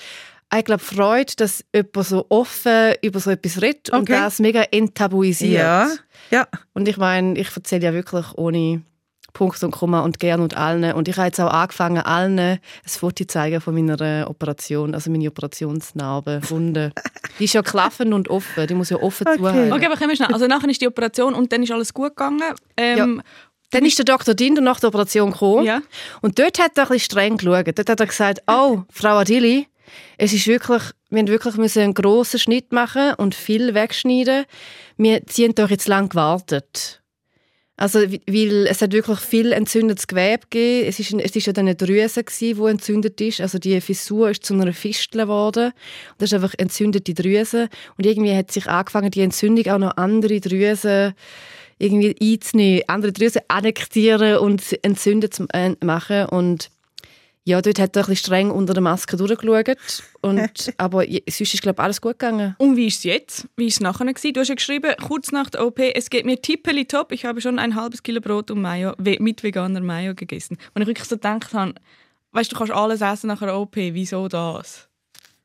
ich 0.55 0.63
glaube, 0.63 0.83
Freude, 0.83 1.33
dass 1.37 1.65
jemand 1.73 2.07
so 2.07 2.25
offen 2.29 2.93
über 3.01 3.19
so 3.19 3.31
etwas 3.31 3.61
redet 3.61 3.89
und 3.89 4.01
Okay. 4.03 4.13
das 4.13 4.39
mega 4.39 4.61
enttabuisiert. 4.63 5.59
Ja. 5.59 5.89
Ja. 6.31 6.47
Und 6.73 6.87
ich 6.87 6.97
meine, 6.97 7.37
ich 7.37 7.49
erzähle 7.55 7.83
ja 7.85 7.93
wirklich 7.93 8.25
ohne 8.35 8.81
Punkt 9.33 9.61
und 9.63 9.71
Komma 9.71 9.99
und 10.01 10.19
gern 10.19 10.39
und 10.39 10.55
allen. 10.55 10.93
Und 10.93 11.09
ich 11.09 11.17
habe 11.17 11.25
jetzt 11.27 11.41
auch 11.41 11.51
angefangen, 11.51 11.97
allen 11.97 12.39
ein 12.39 12.59
Foto 12.85 13.15
zu 13.23 13.27
zeigen 13.27 13.59
von 13.59 13.73
meiner 13.75 14.29
Operation, 14.29 14.93
also 14.93 15.11
meine 15.11 15.27
Operationsnarbe, 15.27 16.41
Wunde. 16.49 16.93
Die 17.39 17.43
ist 17.45 17.53
ja 17.53 17.61
klaffend 17.61 18.13
und 18.13 18.29
offen, 18.29 18.65
die 18.67 18.75
muss 18.75 18.91
ja 18.91 18.97
offen 18.97 19.27
Okay. 19.27 19.37
zuhalten. 19.37 19.73
Okay, 19.73 19.85
aber 19.87 19.97
kommen 19.97 20.09
wir 20.11 20.15
schnell. 20.15 20.31
Also 20.33 20.47
nachher 20.47 20.69
ist 20.69 20.79
die 20.79 20.87
Operation 20.87 21.33
und 21.33 21.51
dann 21.51 21.63
ist 21.63 21.71
alles 21.71 21.93
gut 21.93 22.09
gegangen. 22.15 22.41
Ähm, 22.77 23.21
Dann 23.75 23.85
ist 23.85 23.97
der 23.97 24.05
Dr. 24.05 24.33
Dinder 24.33 24.61
nach 24.61 24.79
der 24.79 24.87
Operation 24.87 25.31
gekommen. 25.31 25.65
Ja. 25.65 25.81
Und 26.21 26.39
dort 26.39 26.59
hat 26.59 26.77
er 26.77 26.83
ein 26.83 26.87
bisschen 26.87 27.11
streng 27.11 27.35
geschaut. 27.35 27.77
Dort 27.77 27.89
hat 27.89 27.99
er 27.99 28.05
gesagt, 28.05 28.41
oh, 28.47 28.83
Frau 28.89 29.17
Adili, 29.17 29.67
es 30.17 30.31
ist 30.31 30.47
wirklich, 30.47 30.81
wir 31.09 31.19
haben 31.19 31.27
wirklich 31.27 31.57
müssen 31.57 31.81
einen 31.81 31.93
grossen 31.93 32.39
Schnitt 32.39 32.71
machen 32.71 33.15
und 33.15 33.35
viel 33.35 33.73
wegschneiden. 33.73 34.45
Wir 34.95 35.21
sie 35.29 35.43
haben 35.43 35.55
doch 35.55 35.69
jetzt 35.69 35.89
lang 35.89 36.07
gewartet. 36.07 37.01
Also, 37.75 37.99
weil 37.99 38.67
es 38.67 38.81
hat 38.81 38.93
wirklich 38.93 39.19
viel 39.19 39.51
entzündetes 39.51 40.07
Gewebe 40.07 40.43
gegeben. 40.49 40.87
Es 40.87 40.99
ist, 41.01 41.11
es 41.11 41.35
ist 41.35 41.45
ja 41.45 41.51
dann 41.51 41.65
eine 41.65 41.75
Drüse 41.75 42.23
gewesen, 42.23 42.63
die 42.63 42.69
entzündet 42.69 43.19
ist. 43.19 43.41
Also 43.41 43.59
die 43.59 43.81
Fissur 43.81 44.29
ist 44.29 44.45
zu 44.45 44.53
einer 44.53 44.71
Fistel 44.71 45.23
geworden. 45.23 45.73
Und 46.11 46.19
das 46.19 46.31
ist 46.31 46.35
einfach 46.35 46.53
entzündete 46.57 47.13
Drüse. 47.13 47.67
Und 47.97 48.05
irgendwie 48.05 48.33
hat 48.33 48.51
sich 48.51 48.67
angefangen, 48.67 49.11
die 49.11 49.19
Entzündung 49.19 49.67
auch 49.73 49.79
noch 49.79 49.97
andere 49.97 50.39
Drüsen 50.39 51.13
irgendwie 51.77 52.15
einzunehmen, 52.21 52.83
andere 52.87 53.11
Drüsen 53.11 53.41
annektieren 53.47 54.37
und 54.37 54.61
sie 54.61 54.83
entzündet 54.83 55.33
zu 55.33 55.45
äh, 55.53 55.75
machen. 55.83 56.25
Und 56.27 56.69
ja, 57.43 57.61
dort 57.61 57.79
hat 57.79 57.95
er 57.95 58.03
ein 58.03 58.07
bisschen 58.07 58.15
streng 58.15 58.51
unter 58.51 58.73
der 58.73 58.81
Maske 58.81 59.17
durchgeschaut. 59.17 59.77
Und, 60.21 60.73
aber 60.77 61.05
sonst 61.29 61.53
ist, 61.53 61.61
glaube 61.61 61.79
ich, 61.79 61.83
alles 61.83 62.01
gut 62.01 62.17
gegangen. 62.17 62.55
Und 62.57 62.75
wie 62.75 62.87
ist 62.87 62.97
es 62.97 63.03
jetzt? 63.03 63.47
Wie 63.55 63.67
ist 63.67 63.75
es 63.75 63.79
nachher 63.81 64.05
gewesen? 64.05 64.33
Du 64.33 64.39
hast 64.39 64.47
ja 64.47 64.55
geschrieben, 64.55 64.93
kurz 65.07 65.31
nach 65.31 65.49
der 65.51 65.65
OP, 65.65 65.79
es 65.79 66.09
geht 66.09 66.25
mir 66.25 66.41
tippeli 66.41 66.85
top. 66.85 67.11
Ich 67.11 67.23
habe 67.25 67.41
schon 67.41 67.59
ein 67.59 67.75
halbes 67.75 68.01
Kilo 68.01 68.19
Brot 68.19 68.49
und 68.49 68.61
Mayo 68.61 68.93
mit 68.97 69.43
veganer 69.43 69.81
Mayo 69.81 70.15
gegessen. 70.15 70.57
Und 70.73 70.81
ich 70.81 70.87
wirklich 70.87 71.07
so 71.07 71.17
gedacht 71.17 71.53
habe, 71.53 71.75
weißt 72.31 72.51
du, 72.51 72.55
du 72.55 72.59
kannst 72.59 72.73
alles 72.73 73.01
essen 73.01 73.27
nach 73.27 73.41
einer 73.41 73.59
OP. 73.59 73.75
Wieso 73.75 74.27
das? 74.27 74.89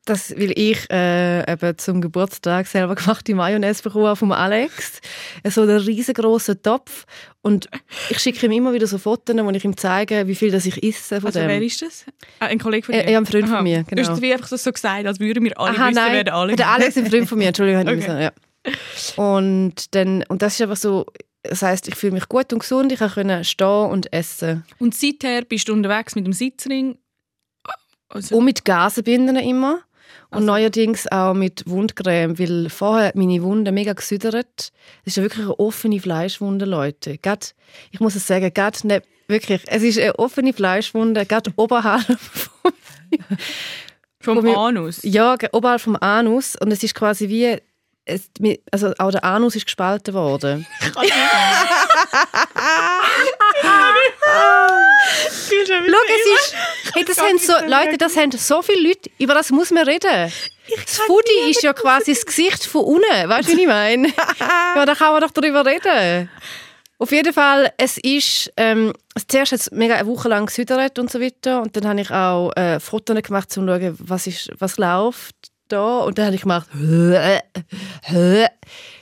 Das, 0.06 0.30
weil 0.36 0.52
ich 0.58 0.88
äh, 0.90 1.52
eben 1.52 1.76
zum 1.76 2.00
Geburtstag 2.00 2.66
selber 2.66 2.94
gemachte 2.94 3.34
Mayonnaise 3.34 3.82
bekommen 3.82 4.06
habe 4.06 4.16
vom 4.16 4.32
Alex. 4.32 5.00
So 5.48 5.62
einen 5.62 5.76
riesengroßen 5.78 6.62
Topf. 6.62 7.04
Und 7.42 7.68
ich 8.08 8.18
schicke 8.18 8.46
ihm 8.46 8.52
immer 8.52 8.72
wieder 8.72 8.86
so 8.86 8.96
Fotos, 8.98 9.36
wo 9.36 9.50
ich 9.50 9.64
ihm 9.64 9.76
zeige, 9.76 10.26
wie 10.26 10.34
viel 10.34 10.50
das 10.50 10.64
ich 10.64 10.82
esse 10.82 11.20
von 11.20 11.26
Also 11.26 11.40
dem. 11.40 11.48
wer 11.48 11.62
ist 11.62 11.82
das? 11.82 12.06
Ah, 12.38 12.46
ein 12.46 12.58
Kollege 12.58 12.86
von 12.86 12.94
dir? 12.94 13.04
Äh, 13.06 13.12
ja, 13.12 13.18
ein 13.18 13.26
Freund 13.26 13.46
von 13.46 13.56
Aha. 13.56 13.62
mir, 13.62 13.82
Du 13.84 13.96
hast 14.00 14.06
genau. 14.06 14.12
es 14.14 14.20
wie 14.22 14.32
einfach 14.32 14.48
so 14.48 14.56
so 14.56 14.72
gesagt, 14.72 15.06
als 15.06 15.20
würden 15.20 15.44
wir 15.44 15.58
alle 15.60 15.76
Aha, 15.76 15.88
wissen, 15.88 15.94
nein. 15.94 16.22
wer 16.24 16.34
Alex 16.34 16.56
Der 16.56 16.68
Alex 16.68 16.96
ist 16.96 17.04
ein 17.04 17.10
Freund 17.10 17.28
von 17.28 17.38
mir, 17.38 17.48
Entschuldigung. 17.48 17.82
Okay. 17.82 17.98
okay. 18.02 18.22
ja. 18.24 18.32
Und, 19.16 19.94
dann, 19.94 20.24
und 20.28 20.42
das 20.42 20.54
ist 20.54 20.62
einfach 20.62 20.76
so, 20.76 21.06
das 21.42 21.62
heisst, 21.62 21.88
ich 21.88 21.94
fühle 21.94 22.12
mich 22.12 22.28
gut 22.28 22.52
und 22.52 22.60
gesund, 22.60 22.90
ich 22.92 22.98
kann 23.00 23.44
stehen 23.44 23.66
und 23.90 24.12
essen. 24.12 24.64
Und 24.78 24.94
seither 24.94 25.42
bist 25.42 25.68
du 25.68 25.72
unterwegs 25.72 26.14
mit 26.14 26.26
dem 26.26 26.32
Sitzring. 26.32 26.98
Also, 28.08 28.36
Und 28.36 28.44
mit 28.44 28.64
Gasenbinden 28.64 29.36
immer. 29.36 29.80
Und 30.30 30.38
Also- 30.38 30.46
neuerdings 30.46 31.06
auch 31.10 31.34
mit 31.34 31.62
Wundcreme, 31.66 32.38
weil 32.38 32.70
vorher 32.70 33.08
hat 33.08 33.16
meine 33.16 33.42
Wunde 33.42 33.72
mega 33.72 33.92
gesüdert. 33.92 34.46
Das 34.56 34.70
ist 35.04 35.16
ja 35.16 35.22
wirklich 35.22 35.44
eine 35.46 35.58
offene 35.58 36.00
Fleischwunde, 36.00 36.64
Leute. 36.64 37.18
Gerade, 37.18 37.46
ich 37.90 38.00
muss 38.00 38.14
es 38.14 38.26
sagen, 38.26 38.52
gerade 38.54 38.86
nicht, 38.86 39.02
wirklich, 39.28 39.62
es 39.66 39.82
ist 39.82 39.98
eine 39.98 40.18
offene 40.18 40.52
Fleischwunde, 40.52 41.26
gerade 41.26 41.52
oberhalb 41.56 42.06
vom, 44.20 44.42
vom 44.42 44.54
Anus. 44.56 45.00
ja, 45.02 45.36
oberhalb 45.52 45.80
vom 45.80 45.96
Anus. 45.96 46.56
Und 46.56 46.70
es 46.72 46.82
ist 46.82 46.94
quasi 46.94 47.28
wie, 47.28 47.56
es, 48.04 48.30
also 48.70 48.92
auch 48.98 49.10
der 49.10 49.24
Anus 49.24 49.56
ist 49.56 49.66
gespalten 49.66 50.14
worden. 50.14 50.66
Schau, 55.50 55.96
es 56.08 56.26
ist, 56.40 56.56
hey, 56.94 57.04
das 57.04 57.18
haben 57.18 57.38
so, 57.38 57.52
Leute, 57.66 57.98
das 57.98 58.16
haben 58.16 58.30
so 58.32 58.62
viele 58.62 58.88
Leute, 58.88 59.10
über 59.18 59.34
das 59.34 59.50
muss 59.50 59.70
man 59.70 59.86
reden. 59.86 60.32
Das 60.84 60.98
Foodie 60.98 61.50
ist 61.50 61.62
ja 61.62 61.72
quasi 61.72 62.12
das 62.14 62.24
Gesicht 62.24 62.64
von 62.64 62.84
unten, 62.84 63.28
weißt 63.28 63.48
du, 63.52 63.56
wie 63.56 63.62
ich 63.62 63.66
meine? 63.66 64.08
ja, 64.76 64.86
da 64.86 64.94
kann 64.94 65.12
man 65.12 65.20
doch 65.20 65.32
darüber 65.32 65.66
reden. 65.66 66.30
Auf 66.98 67.12
jeden 67.12 67.32
Fall, 67.32 67.72
es 67.78 67.96
ist, 67.96 68.52
ähm, 68.58 68.92
zuerst 69.26 69.52
hat 69.52 69.60
es 69.60 69.70
mega 69.70 69.94
eine 69.94 70.06
Woche 70.06 70.28
lang 70.28 70.46
gesüdert 70.46 70.98
und 70.98 71.10
so 71.10 71.18
weiter 71.20 71.62
und 71.62 71.74
dann 71.74 71.88
habe 71.88 72.00
ich 72.02 72.10
auch 72.10 72.52
äh, 72.56 72.78
Fotos 72.78 73.22
gemacht, 73.22 73.48
um 73.56 73.66
zu 73.66 73.66
schauen, 73.66 73.96
was, 73.98 74.26
ist, 74.26 74.50
was 74.58 74.76
läuft 74.76 75.34
da 75.72 75.98
und 76.00 76.18
dann 76.18 76.26
habe 76.26 76.34
ich 76.36 76.42
gemacht, 76.42 76.68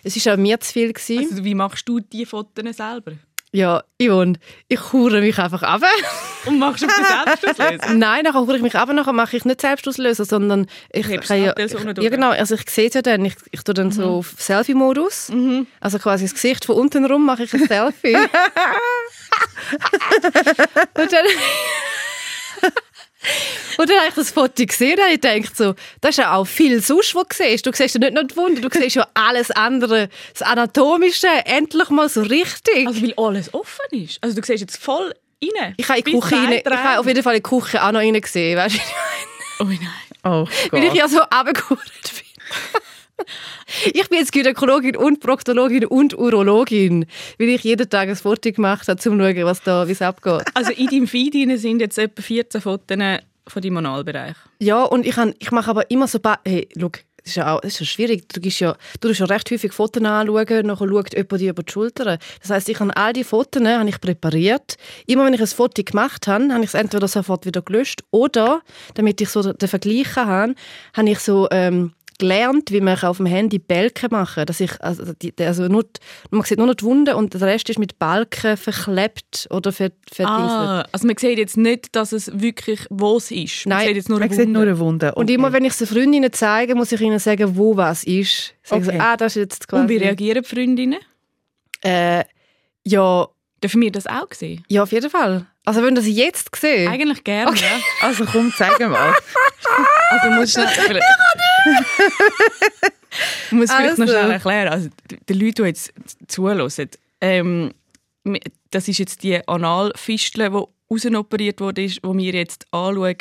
es 0.05 0.27
war 0.27 0.35
auch 0.35 0.39
mir 0.39 0.61
zu 0.61 0.73
viel. 0.73 0.93
Gewesen. 0.93 1.27
Also, 1.31 1.45
wie 1.45 1.55
machst 1.55 1.89
du 1.89 2.01
die 2.01 2.27
Fotos 2.27 2.77
selber? 2.77 3.13
Ja, 3.51 3.83
Yvonne, 3.99 4.35
ich 4.69 4.93
hure 4.93 5.23
mich 5.23 5.39
einfach 5.39 5.63
ab. 5.63 5.81
Und 6.47 6.59
machst 6.59 6.83
du 6.83 6.87
auf 6.87 6.93
den 6.95 7.05
Selbstauslöser? 7.41 7.95
Nein, 7.95 8.25
nachher 8.25 8.41
hure 8.41 8.57
ich 8.57 8.63
mich 8.63 8.75
ab, 8.75 8.91
nachher 8.93 9.15
mache 9.15 9.39
ich 9.39 9.47
nicht 9.47 9.63
Selbstauslöser, 9.63 10.27
sondern 10.27 10.67
ich 10.93 11.09
Hebst 11.09 11.29
kann 11.29 11.43
ja, 11.43 11.55
so 11.67 11.79
ich, 11.79 11.85
ja 11.85 12.11
genau, 12.11 12.29
also 12.31 12.57
ich 12.57 12.69
sehe 12.69 12.89
es 12.89 12.95
ja 12.95 13.01
dann, 13.01 13.25
ich, 13.25 13.37
ich 13.51 13.63
tue 13.63 13.73
dann 13.73 13.91
so 13.91 14.19
auf 14.19 14.35
Selfie-Modus, 14.39 15.31
Mhm. 15.31 15.67
also 15.81 15.99
quasi 15.99 16.25
das 16.25 16.35
Gesicht 16.35 16.67
von 16.67 16.77
unten 16.77 17.07
rum 17.07 17.25
mache 17.25 17.45
ich 17.45 17.55
ein 17.55 17.67
Selfie. 17.67 18.17
und 18.17 18.31
dann 21.13 21.25
und 23.79 23.89
dann 23.91 23.97
habe 23.99 24.09
ich 24.09 24.15
das 24.15 24.31
Foto 24.31 24.65
gesehen 24.65 24.99
und 24.99 25.13
ich 25.13 25.21
denke 25.21 25.49
so, 25.55 25.75
das 26.01 26.11
ist 26.11 26.19
ja 26.19 26.35
auch 26.35 26.45
viel 26.45 26.81
sonst, 26.81 27.15
was 27.15 27.25
du 27.29 27.37
siehst. 27.45 27.67
Du 27.67 27.73
siehst 27.73 27.95
ja 27.95 28.01
nicht 28.01 28.15
nur 28.15 28.25
die 28.25 28.37
Wunde, 28.37 28.61
du 28.61 28.69
siehst 28.71 28.97
ja 28.97 29.07
alles 29.15 29.51
andere, 29.51 30.09
das 30.33 30.43
Anatomische, 30.43 31.29
endlich 31.45 31.89
mal 31.91 32.09
so 32.09 32.23
richtig. 32.23 32.87
Also, 32.87 33.03
weil 33.03 33.15
alles 33.17 33.53
offen 33.53 33.87
ist. 33.91 34.19
Also, 34.21 34.41
du 34.41 34.47
siehst 34.47 34.61
jetzt 34.61 34.77
voll 34.83 35.13
rein. 35.59 35.75
ich 35.77 35.89
habe 35.89 35.99
in 35.99 36.05
die 36.05 36.13
Küche 36.19 36.37
rein, 36.37 36.53
ich 36.53 36.65
habe 36.67 37.01
auf 37.01 37.07
jeden 37.07 37.23
Fall 37.23 37.35
in 37.37 37.43
die 37.43 37.49
Küche 37.49 37.83
auch 37.83 37.93
noch 37.93 38.01
rein 38.01 38.21
gesehen, 38.21 38.57
weißt 38.57 38.77
du? 38.77 38.81
Oh 39.61 39.65
nein. 39.65 39.79
Oh 40.25 40.47
Weil 40.71 40.85
ich 40.85 40.91
Gott. 40.91 40.99
ja 40.99 41.09
so 41.09 41.21
abgekühlt 41.21 41.81
bin. 42.03 42.83
ich 43.93 44.09
bin 44.09 44.19
jetzt 44.19 44.33
Gynäkologin 44.33 44.97
und 44.97 45.21
Proktologin 45.21 45.85
und 45.87 46.17
Urologin, 46.17 47.07
weil 47.39 47.49
ich 47.51 47.65
jeden 47.65 47.89
Tag 47.89 48.09
ein 48.09 48.17
Foto 48.17 48.51
gemacht 48.53 48.89
habe, 48.89 48.93
um 48.97 48.99
zu 49.01 49.11
schauen, 49.11 49.45
was 49.45 49.63
da, 49.63 49.87
wie 49.89 49.93
es 49.93 50.03
abgeht. 50.03 50.43
Also, 50.55 50.73
in 50.73 50.87
deinem 50.87 51.07
Feed 51.07 51.35
sind 51.59 51.81
jetzt 51.81 51.99
etwa 51.99 52.23
14 52.23 52.61
Fotos 52.61 52.97
von 53.47 53.63
deinem 53.63 53.77
Analbereich. 53.79 54.37
Ja, 54.59 54.83
und 54.85 55.07
ich, 55.07 55.17
han- 55.17 55.35
ich 55.39 55.51
mache 55.51 55.71
aber 55.71 55.91
immer 55.91 56.07
so... 56.07 56.19
Hey, 56.45 56.69
schau, 56.79 56.91
Das 56.91 57.33
ist 57.33 57.37
ja 57.37 57.55
auch 57.57 57.61
das 57.61 57.73
ist 57.75 57.81
ja 57.81 57.87
schwierig. 57.87 58.29
Du 58.29 58.41
gibst 58.41 58.61
ja, 58.61 58.77
du 59.01 59.11
ja 59.11 59.25
recht 59.27 59.51
häufig 59.51 59.73
Fotos 59.73 60.03
anschauen, 60.03 60.67
nachher 60.67 60.89
schaut 60.89 61.15
jemand 61.15 61.41
dir 61.41 61.51
über 61.51 61.63
die 61.63 61.73
Schulter. 61.73 62.19
Das 62.41 62.51
heisst, 62.51 62.69
ich 62.69 62.81
habe 62.81 62.97
all 62.97 63.13
die 63.13 63.25
Fotos 63.25 63.63
habe 63.65 63.89
ich 63.89 64.01
präpariert. 64.01 64.77
Immer 65.07 65.25
wenn 65.27 65.35
ich 65.35 65.41
ein 65.41 65.47
Foto 65.47 65.83
gemacht 65.83 66.27
habe, 66.27 66.53
habe 66.53 66.63
ich 66.65 66.69
es 66.71 66.75
entweder 66.75 67.09
sofort 67.09 67.45
wieder 67.47 67.63
gelöscht 67.63 68.03
oder, 68.11 68.61
damit 68.95 69.21
ich 69.21 69.29
so 69.31 69.53
den 69.53 69.69
Vergleich 69.69 70.17
habe, 70.17 70.55
habe 70.95 71.11
ich 71.11 71.19
so 71.19 71.49
ähm, 71.51 71.93
gelernt, 72.19 72.71
wie 72.73 72.81
man 72.81 72.99
auf 73.03 73.17
dem 73.17 73.27
Handy 73.27 73.59
Balken 73.59 74.09
machen 74.11 74.35
kann. 74.35 74.47
Dass 74.47 74.61
ich, 74.61 74.81
also, 74.81 75.13
die, 75.15 75.33
also 75.39 75.69
nur, 75.69 75.85
man 76.31 76.43
sieht 76.43 76.59
nur 76.59 76.67
noch 76.67 76.75
die 76.75 76.85
Wunde 76.85 77.17
und 77.17 77.35
der 77.35 77.41
Rest 77.43 77.71
ist 77.71 77.79
mit 77.79 77.99
Balken 77.99 78.57
verklebt 78.57 79.47
oder 79.51 79.73
ver, 79.73 79.91
ah, 80.25 80.85
also 80.93 81.07
man 81.07 81.17
sieht 81.17 81.39
jetzt 81.39 81.57
nicht, 81.57 81.95
dass 81.95 82.13
es 82.13 82.31
wirklich 82.41 82.81
wo 82.91 83.17
es 83.17 83.31
ist. 83.31 83.67
Man 83.67 83.79
Nein, 83.79 83.87
sieht 83.89 83.97
jetzt 83.97 84.09
nur 84.09 84.19
man 84.19 84.29
eine 84.29 84.39
Wunde. 84.39 84.53
Nur 84.53 84.63
eine 84.63 84.79
Wunde. 84.79 85.09
Okay. 85.11 85.21
Und 85.21 85.31
immer 85.31 85.53
wenn 85.53 85.65
ich 85.65 85.73
es 85.73 85.79
den 85.79 85.87
Freundinnen 85.87 86.33
zeige, 86.33 86.75
muss 86.75 86.93
ich 86.93 87.01
ihnen 87.01 87.19
sagen, 87.19 87.57
wo 87.57 87.77
was 87.77 88.05
ist. 88.05 88.55
Okay. 88.69 88.83
sie, 88.83 89.01
ah, 89.01 89.17
das 89.17 89.37
ist 89.37 89.41
jetzt 89.41 89.69
quasi... 89.69 89.83
Und 89.83 89.89
wie 89.89 89.97
reagieren 89.97 90.43
die 90.43 90.49
Freundinnen? 90.49 90.99
Äh, 91.83 92.25
ja... 92.85 93.29
Dürfen 93.61 93.81
wir 93.81 93.91
das 93.91 94.07
auch 94.07 94.33
sehen? 94.33 94.65
Ja, 94.69 94.85
auf 94.85 94.93
jeden 94.93 95.11
Fall. 95.11 95.45
Also 95.65 95.83
wenn 95.83 95.97
das 95.97 96.07
jetzt 96.07 96.55
sehen? 96.55 96.89
Eigentlich 96.89 97.25
gerne, 97.25 97.51
okay. 97.51 97.65
ja. 97.65 98.07
Also 98.07 98.25
komm, 98.25 98.53
zeig 98.57 98.79
mal. 98.79 99.13
also 100.11 100.31
musst 100.31 100.57
du 100.57 100.61
schnell, 100.69 101.01
ich 103.47 103.53
muss 103.53 103.71
vielleicht 103.71 103.91
also. 103.91 104.05
noch 104.05 104.11
schnell 104.11 104.31
erklären. 104.31 104.69
Also 104.69 104.89
die 105.29 105.33
Leute, 105.35 105.63
die 105.63 105.69
jetzt 105.69 105.93
zuhören, 106.27 106.71
ähm, 107.21 107.73
das 108.71 108.89
ist 108.89 108.99
jetzt 108.99 109.23
die 109.23 109.47
Analfistel, 109.49 110.51
die 110.51 110.65
rausoperiert 110.91 111.61
wurde, 111.61 111.87
die 111.87 112.01
wir 112.03 112.33
jetzt 112.33 112.67
anschauen. 112.73 113.17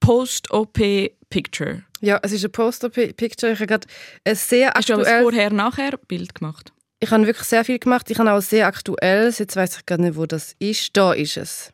Post-OP-Picture. 0.00 1.82
Ja, 2.00 2.20
es 2.22 2.32
ist 2.32 2.44
ein 2.44 2.52
Post-OP-Picture. 2.52 3.52
Ich 3.52 3.58
habe 3.58 3.66
gerade 3.66 3.86
ein 4.24 4.34
sehr 4.34 4.68
Hast 4.68 4.90
aktuelles... 4.90 5.06
du 5.06 5.12
ein 5.12 5.22
Vorher-Nachher-Bild 5.22 6.34
gemacht? 6.36 6.72
Ich 7.00 7.10
habe 7.10 7.26
wirklich 7.26 7.46
sehr 7.46 7.64
viel 7.64 7.78
gemacht. 7.78 8.10
Ich 8.10 8.18
habe 8.18 8.32
auch 8.32 8.40
sehr 8.40 8.66
aktuelles. 8.66 9.38
Jetzt 9.38 9.56
weiß 9.56 9.78
ich 9.78 9.86
gar 9.86 9.98
nicht, 9.98 10.16
wo 10.16 10.26
das 10.26 10.54
ist. 10.58 10.96
Da 10.96 11.12
ist 11.12 11.36
es. 11.36 11.72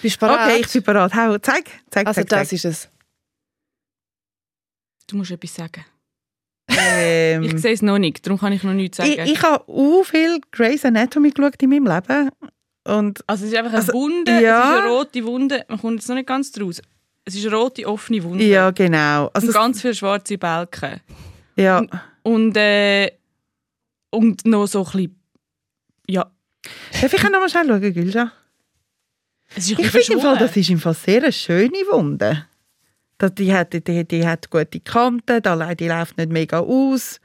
Bist 0.00 0.16
du 0.16 0.26
bereit? 0.26 0.50
Okay, 0.50 0.60
ich 0.60 0.72
bin 0.72 0.82
bereit. 0.82 1.14
Hau, 1.14 1.38
zeig, 1.38 1.64
zeig, 1.90 2.06
Also 2.06 2.20
zeig, 2.20 2.28
das 2.28 2.48
zeig. 2.48 2.52
ist 2.52 2.64
es. 2.64 2.88
Du 5.12 5.18
musst 5.18 5.30
etwas 5.30 5.54
sagen. 5.54 5.84
Ähm, 6.68 7.42
ich 7.42 7.58
sehe 7.58 7.74
es 7.74 7.82
noch 7.82 7.98
nicht, 7.98 8.26
darum 8.26 8.40
kann 8.40 8.52
ich 8.54 8.62
noch 8.62 8.72
nichts 8.72 8.96
sagen. 8.96 9.10
Ich, 9.10 9.32
ich 9.32 9.42
habe 9.42 9.62
auch 9.68 10.02
viel 10.04 10.40
Grey's 10.50 10.86
Anatomy 10.86 11.30
geschaut 11.30 11.62
in 11.62 11.68
meinem 11.68 11.86
Leben. 11.86 12.30
Und 12.84 13.22
also 13.26 13.44
es 13.44 13.52
ist 13.52 13.58
einfach 13.58 13.72
eine 13.72 13.80
also, 13.80 13.92
Wunde, 13.92 14.40
ja. 14.40 14.62
es 14.62 14.70
ist 14.70 14.82
eine 14.84 14.90
rote 14.90 15.24
Wunde, 15.24 15.64
man 15.68 15.78
kommt 15.78 16.00
jetzt 16.00 16.08
noch 16.08 16.16
nicht 16.16 16.26
ganz 16.26 16.50
draus. 16.50 16.80
Es 17.26 17.34
ist 17.34 17.46
eine 17.46 17.54
rote, 17.54 17.86
offene 17.86 18.24
Wunde. 18.24 18.42
Ja, 18.44 18.70
genau. 18.70 19.28
Also 19.34 19.48
und 19.48 19.52
ganz 19.52 19.82
viele 19.82 19.94
schwarze 19.94 20.38
Balken. 20.38 21.00
Ja. 21.56 21.80
Und, 21.80 21.90
und 22.22 22.56
äh, 22.56 23.10
und 24.10 24.46
noch 24.46 24.66
so 24.66 24.80
ein 24.80 24.84
bisschen, 24.84 25.20
ja. 26.08 26.30
Darf 27.02 27.12
ich 27.12 27.22
noch 27.22 27.32
mal 27.32 27.50
schnell 27.50 27.66
schauen, 27.66 27.92
Gülscha? 27.92 28.32
Ich 29.56 29.76
finde 29.76 30.38
das 30.38 30.56
ist 30.56 30.70
im 30.70 30.78
Fall 30.78 30.94
sehr 30.94 31.22
eine 31.22 31.32
schöne 31.32 31.76
Wunde. 31.90 32.46
Die 33.30 33.54
hat, 33.54 33.72
die, 33.72 34.04
die 34.04 34.26
hat 34.26 34.50
gute 34.50 34.80
Kanten, 34.80 35.42
die 35.78 35.88
läuft 35.88 36.18
nicht 36.18 36.30
mega 36.30 36.58
aus. 36.60 37.20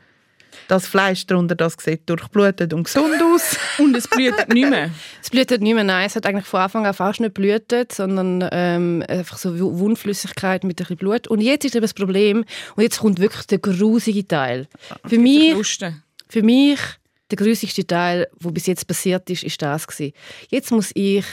Das 0.67 0.87
Fleisch 0.87 1.25
darunter, 1.25 1.55
das 1.55 1.75
sieht 1.79 2.09
durchblutet 2.09 2.73
und 2.73 2.83
gesund 2.83 3.21
aus. 3.21 3.57
und 3.79 3.95
es 3.95 4.07
blutet 4.07 4.53
nicht 4.53 4.69
mehr? 4.69 4.89
Es 5.21 5.29
blutet 5.29 5.61
nicht 5.61 5.73
mehr, 5.73 5.83
nein. 5.83 6.07
Es 6.07 6.15
hat 6.15 6.25
eigentlich 6.25 6.45
von 6.45 6.61
Anfang 6.61 6.85
an 6.85 6.93
fast 6.93 7.19
nicht 7.19 7.33
blutet, 7.33 7.93
sondern 7.93 8.47
ähm, 8.51 9.03
einfach 9.07 9.37
so 9.37 9.57
Wundflüssigkeit 9.79 10.63
mit 10.63 10.79
ein 10.79 10.83
bisschen 10.83 10.97
Blut. 10.97 11.27
Und 11.27 11.41
jetzt 11.41 11.65
ist 11.65 11.75
eben 11.75 11.83
das 11.83 11.93
Problem, 11.93 12.45
und 12.75 12.83
jetzt 12.83 12.99
kommt 12.99 13.19
wirklich 13.19 13.45
der 13.47 13.59
grusige 13.59 14.27
Teil. 14.27 14.67
Für 15.05 15.17
mich... 15.17 15.49
Verluste. 15.49 16.01
Für 16.29 16.43
mich 16.43 16.79
der 17.29 17.37
grusigste 17.37 17.85
Teil, 17.85 18.27
wo 18.39 18.51
bis 18.51 18.67
jetzt 18.67 18.87
passiert 18.87 19.29
ist, 19.29 19.43
ist 19.43 19.61
das 19.61 19.87
gewesen. 19.87 20.13
Jetzt 20.49 20.71
muss 20.71 20.91
ich 20.93 21.25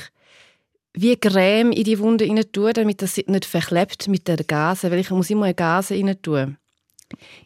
wie 0.94 1.16
Creme 1.16 1.72
in 1.72 1.84
die 1.84 1.98
Wunde 1.98 2.26
rein 2.26 2.44
tun, 2.52 2.72
damit 2.72 3.02
das 3.02 3.16
nicht 3.16 3.44
verklebt 3.44 4.08
mit 4.08 4.28
der 4.28 4.36
Gase, 4.36 4.90
weil 4.90 5.00
ich 5.00 5.10
muss 5.10 5.30
immer 5.30 5.46
eine 5.46 5.54
Gase 5.54 5.94
rein 5.94 6.16
tun. 6.22 6.56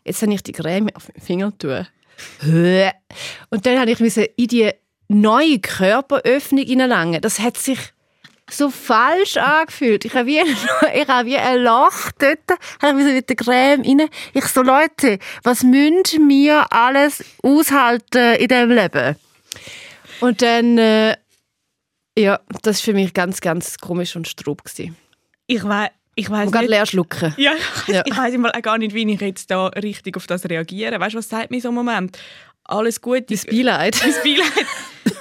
Jetzt 0.04 0.22
habe 0.22 0.34
ich 0.34 0.42
die 0.42 0.52
Creme 0.52 0.90
auf 0.94 1.06
den 1.06 1.20
Finger 1.20 1.56
tun. 1.56 1.86
Und 2.42 3.66
dann 3.66 3.80
habe 3.80 3.90
ich 3.90 4.00
in 4.00 4.48
die 4.48 4.70
neue 5.08 5.58
Körperöffnung 5.60 6.64
hineinlangen. 6.64 7.20
Das 7.20 7.40
hat 7.40 7.56
sich 7.56 7.78
so 8.50 8.70
falsch 8.70 9.36
angefühlt. 9.36 10.04
Ich 10.04 10.14
habe 10.14 10.26
wie, 10.26 10.40
ich 10.94 11.08
habe 11.08 11.28
wie 11.28 11.36
ein 11.36 11.62
Loch 11.62 12.10
dort, 12.18 12.60
habe 12.82 13.00
ich 13.00 13.14
mit 13.14 13.28
der 13.28 13.36
Creme 13.36 13.82
rein. 13.82 14.08
Ich 14.34 14.44
so, 14.46 14.62
Leute, 14.62 15.18
was 15.42 15.62
müssen 15.62 16.28
wir 16.28 16.72
alles 16.72 17.24
aushalten 17.42 18.36
in 18.36 18.48
diesem 18.48 18.70
Leben? 18.70 19.16
Und 20.20 20.42
dann, 20.42 20.78
äh, 20.78 21.16
ja, 22.18 22.40
das 22.62 22.80
war 22.80 22.84
für 22.84 22.94
mich 22.94 23.14
ganz, 23.14 23.40
ganz 23.40 23.78
komisch 23.78 24.16
und 24.16 24.28
strub. 24.28 24.62
Ich 25.46 25.64
weiß, 25.64 25.90
ich 26.14 26.28
weiß 26.28 26.50
nicht. 26.50 26.68
leer 26.68 26.86
schlucken. 26.86 27.34
Ja, 27.36 27.52
ja. 27.86 28.02
ich 28.04 28.16
weiß 28.16 28.34
immer 28.34 28.50
gar 28.50 28.76
nicht, 28.78 28.94
wie 28.94 29.10
ich 29.10 29.20
jetzt 29.20 29.50
da 29.50 29.68
richtig 29.68 30.16
auf 30.16 30.26
das 30.26 30.48
reagiere. 30.48 30.98
Weißt 30.98 31.14
du, 31.14 31.18
was 31.18 31.28
sagt 31.28 31.50
mir 31.50 31.60
so 31.60 31.68
ein 31.68 31.74
Moment? 31.74 32.18
Alles 32.64 33.00
gut. 33.00 33.30
Das 33.30 33.46
Beileid. 33.46 33.94
Das 33.94 34.22
Beileid 34.22 34.66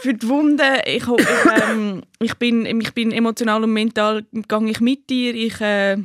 für 0.01 0.13
die 0.13 0.27
Wunden. 0.27 0.59
Ich, 0.85 1.03
ich, 1.07 1.61
ähm, 1.69 2.01
ich, 2.19 2.35
bin, 2.35 2.65
ich 2.65 2.93
bin 2.93 3.11
emotional 3.11 3.63
und 3.63 3.73
mental 3.73 4.25
gehe 4.31 4.69
ich 4.69 4.79
mit 4.81 5.09
dir. 5.09 5.35
Ich, 5.35 5.61
äh, 5.61 5.97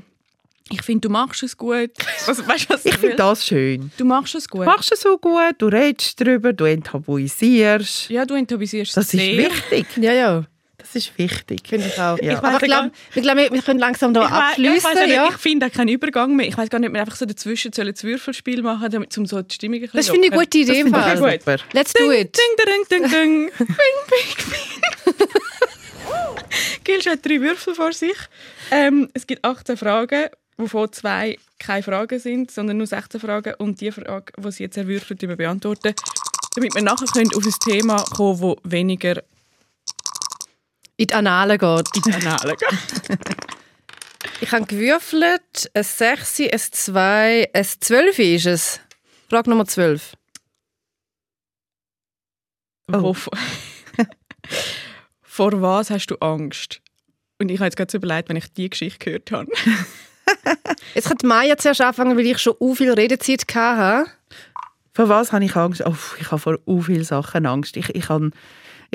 ich 0.70 0.82
finde, 0.82 1.08
du 1.08 1.10
machst 1.10 1.42
es 1.42 1.56
gut. 1.56 1.90
Was, 2.26 2.46
weißt, 2.46 2.70
was 2.70 2.84
ich 2.84 2.96
finde 2.96 3.16
das 3.16 3.46
schön. 3.46 3.90
Du 3.96 4.04
machst 4.04 4.34
es 4.34 4.48
gut. 4.48 4.62
Du 4.62 4.66
machst 4.66 4.92
es 4.92 5.00
so 5.00 5.18
gut, 5.18 5.54
du 5.58 5.66
redest 5.66 6.20
darüber, 6.20 6.52
du 6.52 6.64
enttabuisierst. 6.64 8.10
Ja, 8.10 8.24
du 8.24 8.34
enttabuisierst 8.34 8.96
Das 8.96 9.12
ist 9.12 9.20
wichtig. 9.20 9.86
Ja, 9.96 10.12
ja. 10.12 10.44
Das 10.82 10.96
ist 10.96 11.16
wichtig. 11.16 11.60
Finde 11.66 11.86
ich 11.86 11.98
auch. 11.98 12.18
Ja. 12.18 12.32
Ich 12.32 12.38
Aber 12.38 12.56
ich 12.56 12.62
glaube, 12.62 12.90
glaub, 13.14 13.36
wir 13.36 13.62
können 13.62 13.80
langsam 13.80 14.12
da 14.12 14.22
abschließen. 14.22 14.90
Ja, 14.94 15.04
ich, 15.04 15.12
ja. 15.12 15.28
ich 15.30 15.36
finde 15.36 15.70
keinen 15.70 15.88
Übergang 15.88 16.36
mehr. 16.36 16.46
Ich 16.48 16.56
weiß 16.56 16.68
gar 16.68 16.78
nicht, 16.78 16.88
ob 16.88 16.94
wir 16.94 17.00
einfach 17.00 17.16
so 17.16 17.24
dazwischen 17.24 17.72
sollen 17.72 17.92
das 17.92 18.04
Würfelspiel 18.04 18.62
machen, 18.62 18.90
damit, 18.90 19.16
um 19.16 19.26
so 19.26 19.40
die 19.42 19.54
Stimmung 19.54 19.82
ein 19.82 19.90
Das 19.92 20.08
finde 20.08 20.26
ich 20.26 20.32
eine 20.32 20.42
gute 20.42 20.58
Idee. 20.58 20.84
Das 20.84 21.14
ich 21.14 21.44
gut. 21.44 21.64
Let's 21.72 21.92
do 21.92 22.10
it. 22.12 22.36
Ding, 22.36 22.66
ding, 22.66 22.84
ding, 22.88 23.10
ding, 23.10 23.10
ding. 23.10 23.50
bing, 23.58 23.66
bing, 23.66 24.46
bing. 24.50 25.28
Gilsch 26.84 27.06
hat 27.06 27.24
drei 27.24 27.40
Würfel 27.40 27.74
vor 27.74 27.92
sich. 27.92 28.16
Ähm, 28.70 29.08
es 29.14 29.26
gibt 29.26 29.44
18 29.44 29.76
Fragen, 29.76 30.26
wovon 30.56 30.92
zwei 30.92 31.38
keine 31.58 31.82
Fragen 31.82 32.18
sind, 32.18 32.50
sondern 32.50 32.76
nur 32.78 32.86
16 32.86 33.20
Fragen. 33.20 33.54
Und 33.58 33.80
die 33.80 33.92
Frage, 33.92 34.32
die 34.36 34.52
sie 34.52 34.64
jetzt 34.64 34.76
erwürfelt, 34.76 35.20
beantworten, 35.36 35.94
damit 36.54 36.74
wir 36.74 36.82
nachher 36.82 37.06
können 37.06 37.30
auf 37.34 37.44
ein 37.44 37.52
Thema 37.60 38.04
kommen, 38.16 38.40
das 38.40 38.72
weniger 38.72 39.22
in 41.02 41.08
die 41.08 41.14
Annalen 41.14 41.58
geht. 41.58 41.96
In 41.96 42.02
die 42.02 42.12
Annalen 42.12 42.56
geht. 42.56 43.18
ich 44.40 44.52
habe 44.52 44.66
gewürfelt, 44.66 45.70
ein 45.74 45.82
6, 45.82 46.40
ein 46.40 46.58
2, 46.58 47.50
ein 47.52 47.64
12 47.64 48.18
ist 48.18 48.46
es. 48.46 48.80
Frage 49.28 49.50
Nummer 49.50 49.66
12. 49.66 50.14
Oh. 52.92 53.16
Vor 55.22 55.62
was 55.62 55.90
hast 55.90 56.06
du 56.06 56.16
Angst? 56.16 56.80
Und 57.40 57.48
ich 57.48 57.58
habe 57.58 57.66
jetzt 57.66 57.76
gerade 57.76 57.90
so 57.90 57.98
überlegt, 57.98 58.28
wenn 58.28 58.36
ich 58.36 58.52
diese 58.52 58.68
Geschichte 58.68 59.04
gehört 59.04 59.32
habe. 59.32 59.50
jetzt 60.94 61.08
könnte 61.08 61.26
Maya 61.26 61.56
zuerst 61.56 61.80
anfangen, 61.80 62.16
weil 62.16 62.26
ich 62.26 62.38
schon 62.38 62.54
u 62.60 62.74
viel 62.74 62.92
Redezeit 62.92 63.44
hatte. 63.54 64.10
Vor 64.94 65.08
was 65.08 65.32
habe 65.32 65.44
ich 65.44 65.56
Angst? 65.56 65.82
Oh, 65.84 65.96
ich 66.20 66.30
habe 66.30 66.38
vor 66.38 66.58
u 66.66 66.82
vielen 66.82 67.04
Sachen 67.04 67.46
Angst. 67.46 67.76
Ich, 67.76 67.88
ich 67.94 68.08
habe 68.08 68.30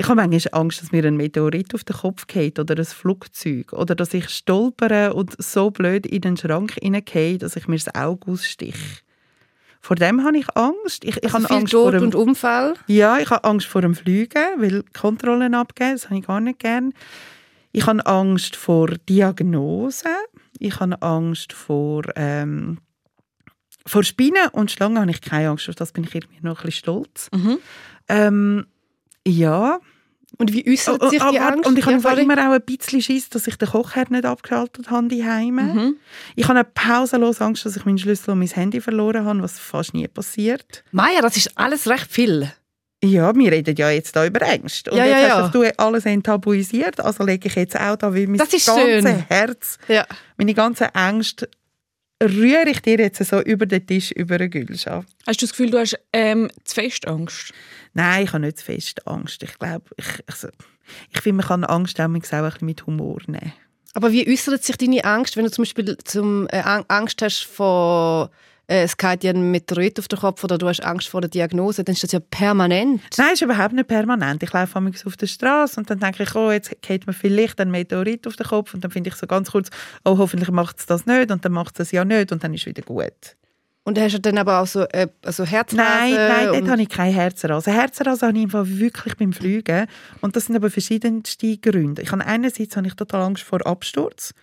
ich 0.00 0.06
habe 0.06 0.14
manchmal 0.14 0.60
Angst, 0.60 0.80
dass 0.80 0.92
mir 0.92 1.04
ein 1.04 1.16
Meteorit 1.16 1.74
auf 1.74 1.82
den 1.82 1.96
Kopf 1.96 2.28
geht 2.28 2.60
oder 2.60 2.76
ein 2.76 2.84
Flugzeug. 2.84 3.72
Oder 3.72 3.96
dass 3.96 4.14
ich 4.14 4.28
stolpere 4.28 5.12
und 5.12 5.34
so 5.42 5.72
blöd 5.72 6.06
in 6.06 6.20
den 6.20 6.36
Schrank 6.36 6.76
hineingehe, 6.80 7.36
dass 7.36 7.56
ich 7.56 7.66
mir 7.66 7.78
das 7.78 7.92
Auge 7.96 8.30
ausstiche. 8.30 9.02
Vor 9.80 9.96
dem 9.96 10.22
habe 10.22 10.38
ich 10.38 10.46
Angst. 10.56 11.04
Ich, 11.04 11.16
ich 11.16 11.34
also 11.34 11.48
habe 11.48 11.52
Angst 11.52 11.72
Tod 11.72 11.82
vor 11.82 11.90
dem, 11.90 12.04
und 12.04 12.14
Unfall? 12.14 12.74
Ja, 12.86 13.18
ich 13.18 13.28
habe 13.30 13.42
Angst 13.42 13.66
vor 13.66 13.82
dem 13.82 13.96
Fliegen, 13.96 14.44
weil 14.58 14.84
Kontrollen 14.96 15.56
abgeben, 15.56 15.92
das 15.92 16.04
habe 16.04 16.20
ich 16.20 16.26
gar 16.26 16.40
nicht 16.40 16.60
gern. 16.60 16.94
Ich 17.72 17.84
habe 17.84 18.06
Angst 18.06 18.54
vor 18.54 18.86
Diagnosen. 19.08 20.14
Ich 20.60 20.78
habe 20.78 21.02
Angst 21.02 21.52
vor, 21.52 22.04
ähm, 22.14 22.78
vor 23.84 24.04
Spinnen 24.04 24.46
und 24.52 24.70
Schlangen 24.70 25.00
habe 25.00 25.10
ich 25.10 25.20
keine 25.22 25.48
Angst. 25.48 25.68
Auf 25.68 25.74
das 25.74 25.90
bin 25.90 26.04
ich 26.04 26.14
irgendwie 26.14 26.38
noch 26.40 26.60
ein 26.60 26.66
bisschen 26.66 26.78
stolz. 26.78 27.30
Mhm. 27.34 27.58
Ähm, 28.08 28.66
ja. 29.26 29.80
Und 30.36 30.52
wie 30.52 30.70
äußert 30.70 31.10
sich 31.10 31.22
die 31.22 31.40
Angst? 31.40 31.66
Und 31.66 31.78
ich 31.78 31.84
habe 31.86 32.00
ja, 32.00 32.12
immer 32.14 32.34
auch 32.34 32.52
ein 32.52 32.62
bisschen 32.62 33.02
Schiss, 33.02 33.28
dass 33.28 33.46
ich 33.46 33.56
den 33.56 33.68
Kochherd 33.68 34.10
nicht 34.10 34.24
abgeschaltet 34.24 34.90
habe 34.90 35.08
daheim. 35.08 35.56
Mhm. 35.56 35.96
Ich 36.36 36.44
habe 36.44 36.60
eine 36.60 36.64
pausenlose 36.64 37.44
Angst, 37.44 37.66
dass 37.66 37.76
ich 37.76 37.84
meinen 37.84 37.98
Schlüssel 37.98 38.30
und 38.30 38.38
mein 38.38 38.48
Handy 38.48 38.80
verloren 38.80 39.24
habe, 39.24 39.42
was 39.42 39.58
fast 39.58 39.94
nie 39.94 40.06
passiert. 40.06 40.84
Maja, 40.92 41.22
das 41.22 41.36
ist 41.36 41.58
alles 41.58 41.88
recht 41.88 42.10
viel. 42.10 42.52
Ja, 43.02 43.34
wir 43.34 43.52
reden 43.52 43.76
ja 43.76 43.90
jetzt 43.90 44.16
da 44.16 44.26
über 44.26 44.42
Ängste. 44.42 44.90
Und 44.90 44.98
ja, 44.98 45.06
jetzt 45.06 45.28
ja, 45.28 45.42
hast 45.42 45.54
du 45.54 45.64
alles 45.76 46.04
enttabuisiert, 46.04 47.00
also 47.00 47.24
lege 47.24 47.46
ich 47.46 47.54
jetzt 47.54 47.78
auch 47.78 47.96
da 47.96 48.12
wie 48.12 48.26
mein 48.26 48.38
ganzes 48.38 48.64
schön. 48.64 49.06
Herz, 49.06 49.78
ja. 49.86 50.04
meine 50.36 50.52
ganzen 50.52 50.88
Ängste 50.94 51.48
rühre 52.22 52.68
ich 52.68 52.80
dir 52.80 52.98
jetzt 52.98 53.24
so 53.24 53.40
über 53.40 53.66
den 53.66 53.86
Tisch 53.86 54.10
über 54.12 54.38
den 54.38 54.50
Gülscha. 54.50 55.04
Hast 55.26 55.40
du 55.40 55.46
das 55.46 55.50
Gefühl, 55.50 55.70
du 55.70 55.78
hast 55.78 55.98
ähm, 56.12 56.50
zu 56.64 56.74
fest 56.74 57.06
Angst? 57.06 57.52
Nein, 57.94 58.24
ich 58.24 58.32
habe 58.32 58.44
nicht 58.44 58.58
zu 58.58 58.64
fest 58.64 59.06
Angst. 59.06 59.42
Ich 59.42 59.58
glaube, 59.58 59.84
ich, 59.96 60.24
also, 60.26 60.48
ich 61.12 61.20
finde, 61.20 61.38
man 61.38 61.46
kann 61.46 61.64
Angst 61.64 62.00
auch 62.00 62.04
ein 62.04 62.20
bisschen 62.20 62.54
mit 62.60 62.86
Humor 62.86 63.20
nehmen. 63.26 63.52
Aber 63.94 64.12
wie 64.12 64.28
äußert 64.30 64.62
sich 64.62 64.76
deine 64.76 65.04
Angst, 65.04 65.36
wenn 65.36 65.44
du 65.44 65.50
zum 65.50 65.62
Beispiel 65.62 65.96
zum, 66.04 66.46
äh, 66.50 66.62
Angst 66.88 67.22
hast 67.22 67.44
vor 67.44 68.30
äh, 68.68 68.82
es 68.82 68.96
geht 68.96 69.22
dir 69.22 69.30
ein 69.30 69.50
Meteorit 69.50 69.98
auf 69.98 70.08
den 70.08 70.18
Kopf 70.18 70.44
oder 70.44 70.58
du 70.58 70.68
hast 70.68 70.84
Angst 70.84 71.08
vor 71.08 71.20
der 71.20 71.30
Diagnose, 71.30 71.82
dann 71.82 71.94
ist 71.94 72.04
das 72.04 72.12
ja 72.12 72.20
permanent. 72.20 73.02
Nein, 73.16 73.32
ist 73.32 73.42
überhaupt 73.42 73.72
nicht 73.72 73.88
permanent. 73.88 74.42
Ich 74.42 74.52
laufe 74.52 74.80
manchmal 74.80 75.10
auf 75.10 75.16
der 75.16 75.26
Straße 75.26 75.80
und 75.80 75.90
dann 75.90 75.98
denke 75.98 76.22
ich, 76.22 76.34
oh, 76.34 76.52
jetzt 76.52 76.70
geht 76.82 77.06
mir 77.06 77.12
vielleicht 77.12 77.60
ein 77.60 77.70
Meteorit 77.70 78.26
auf 78.26 78.36
den 78.36 78.46
Kopf 78.46 78.74
und 78.74 78.84
dann 78.84 78.90
finde 78.90 79.10
ich 79.10 79.16
so 79.16 79.26
ganz 79.26 79.50
kurz, 79.50 79.70
oh, 80.04 80.18
hoffentlich 80.18 80.50
macht 80.50 80.78
es 80.78 80.86
das 80.86 81.06
nicht 81.06 81.30
und 81.30 81.44
dann 81.44 81.52
macht 81.52 81.80
es 81.80 81.90
ja 81.90 82.04
nicht 82.04 82.30
und 82.30 82.44
dann 82.44 82.54
ist 82.54 82.60
es 82.60 82.66
wieder 82.66 82.82
gut. 82.82 83.36
Und 83.88 83.98
hast 83.98 84.12
du 84.12 84.20
dann 84.20 84.36
aber 84.36 84.60
auch 84.60 84.66
so 84.66 84.82
äh, 84.82 85.08
also 85.24 85.46
Herzrasen? 85.46 85.78
Nein, 85.78 86.14
nein, 86.14 86.48
dort 86.48 86.68
habe 86.68 86.82
ich 86.82 86.90
keine 86.90 87.10
Herzrasen. 87.10 87.72
Herzrasen 87.72 88.28
habe 88.28 88.36
ich 88.36 88.44
einfach 88.44 88.66
wirklich 88.66 89.16
beim 89.16 89.32
Fliegen. 89.32 89.86
Und 90.20 90.36
das 90.36 90.44
sind 90.44 90.56
aber 90.56 90.68
verschiedenste 90.68 91.56
Gründe. 91.56 92.02
Ich 92.02 92.12
habe 92.12 92.22
einerseits 92.26 92.76
habe 92.76 92.86
ich 92.86 92.92
total 92.92 93.22
Angst 93.22 93.44
vor 93.44 93.66
Absturz. 93.66 94.34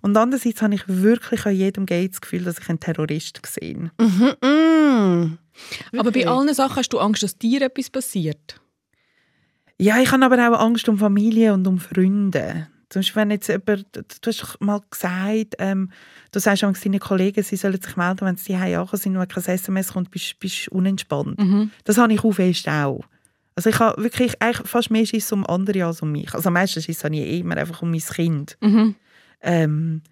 Und 0.00 0.16
andererseits 0.16 0.62
habe 0.62 0.74
ich 0.74 0.82
wirklich 0.86 1.46
an 1.46 1.54
jedem 1.54 1.86
Gate 1.86 2.12
das 2.12 2.20
Gefühl, 2.20 2.44
dass 2.44 2.58
ich 2.58 2.68
einen 2.68 2.80
Terrorist 2.80 3.40
sehe. 3.46 3.90
Mhm, 3.98 4.34
mm. 4.40 5.38
Aber 5.98 6.10
bei 6.10 6.26
allen 6.26 6.54
Sachen 6.54 6.76
hast 6.76 6.92
du 6.92 6.98
Angst, 6.98 7.22
dass 7.22 7.38
dir 7.38 7.62
etwas 7.62 7.90
passiert? 7.90 8.60
Ja, 9.78 10.00
ich 10.00 10.12
habe 10.12 10.24
aber 10.24 10.50
auch 10.50 10.60
Angst 10.60 10.88
um 10.88 10.98
Familie 10.98 11.52
und 11.52 11.66
um 11.66 11.78
Freunde. 11.78 12.68
Zum 12.88 13.00
Beispiel, 13.00 13.22
wenn 13.22 13.30
jetzt 13.30 13.48
jemand, 13.48 13.86
du 13.94 14.02
hast 14.26 14.60
mal 14.60 14.80
gesagt, 14.90 15.54
ähm, 15.58 15.90
du 16.30 16.38
sagst 16.38 16.62
auch 16.62 16.72
deinen 16.72 17.00
Kollegen, 17.00 17.42
sie 17.42 17.56
sollen 17.56 17.80
sich 17.80 17.96
melden, 17.96 18.26
wenn 18.26 18.36
sie 18.36 18.56
hier 18.56 18.86
sind 18.92 19.16
und 19.16 19.32
kein 19.32 19.44
SMS 19.44 19.94
kommt, 19.94 20.10
bist 20.10 20.36
du 20.42 20.76
unentspannt. 20.76 21.38
Mhm. 21.38 21.70
Das 21.84 21.96
habe 21.96 22.12
ich 22.12 22.22
auch 22.22 22.32
fest 22.32 22.68
auch. 22.68 23.02
Also 23.54 23.70
ich 23.70 23.78
habe 23.78 24.02
wirklich 24.02 24.40
eigentlich 24.40 24.68
fast 24.68 24.90
mehr 24.90 25.06
Schiss 25.06 25.32
um 25.32 25.46
andere 25.46 25.86
als 25.86 26.02
um 26.02 26.12
mich. 26.12 26.34
Also 26.34 26.48
am 26.48 26.54
meisten 26.54 26.82
Schiss 26.82 27.02
habe 27.02 27.16
ich 27.16 27.40
immer 27.40 27.56
einfach 27.56 27.80
um 27.82 27.90
mein 27.90 28.00
Kind. 28.00 28.56
Mhm. 28.60 28.94
Ähm, 29.42 30.02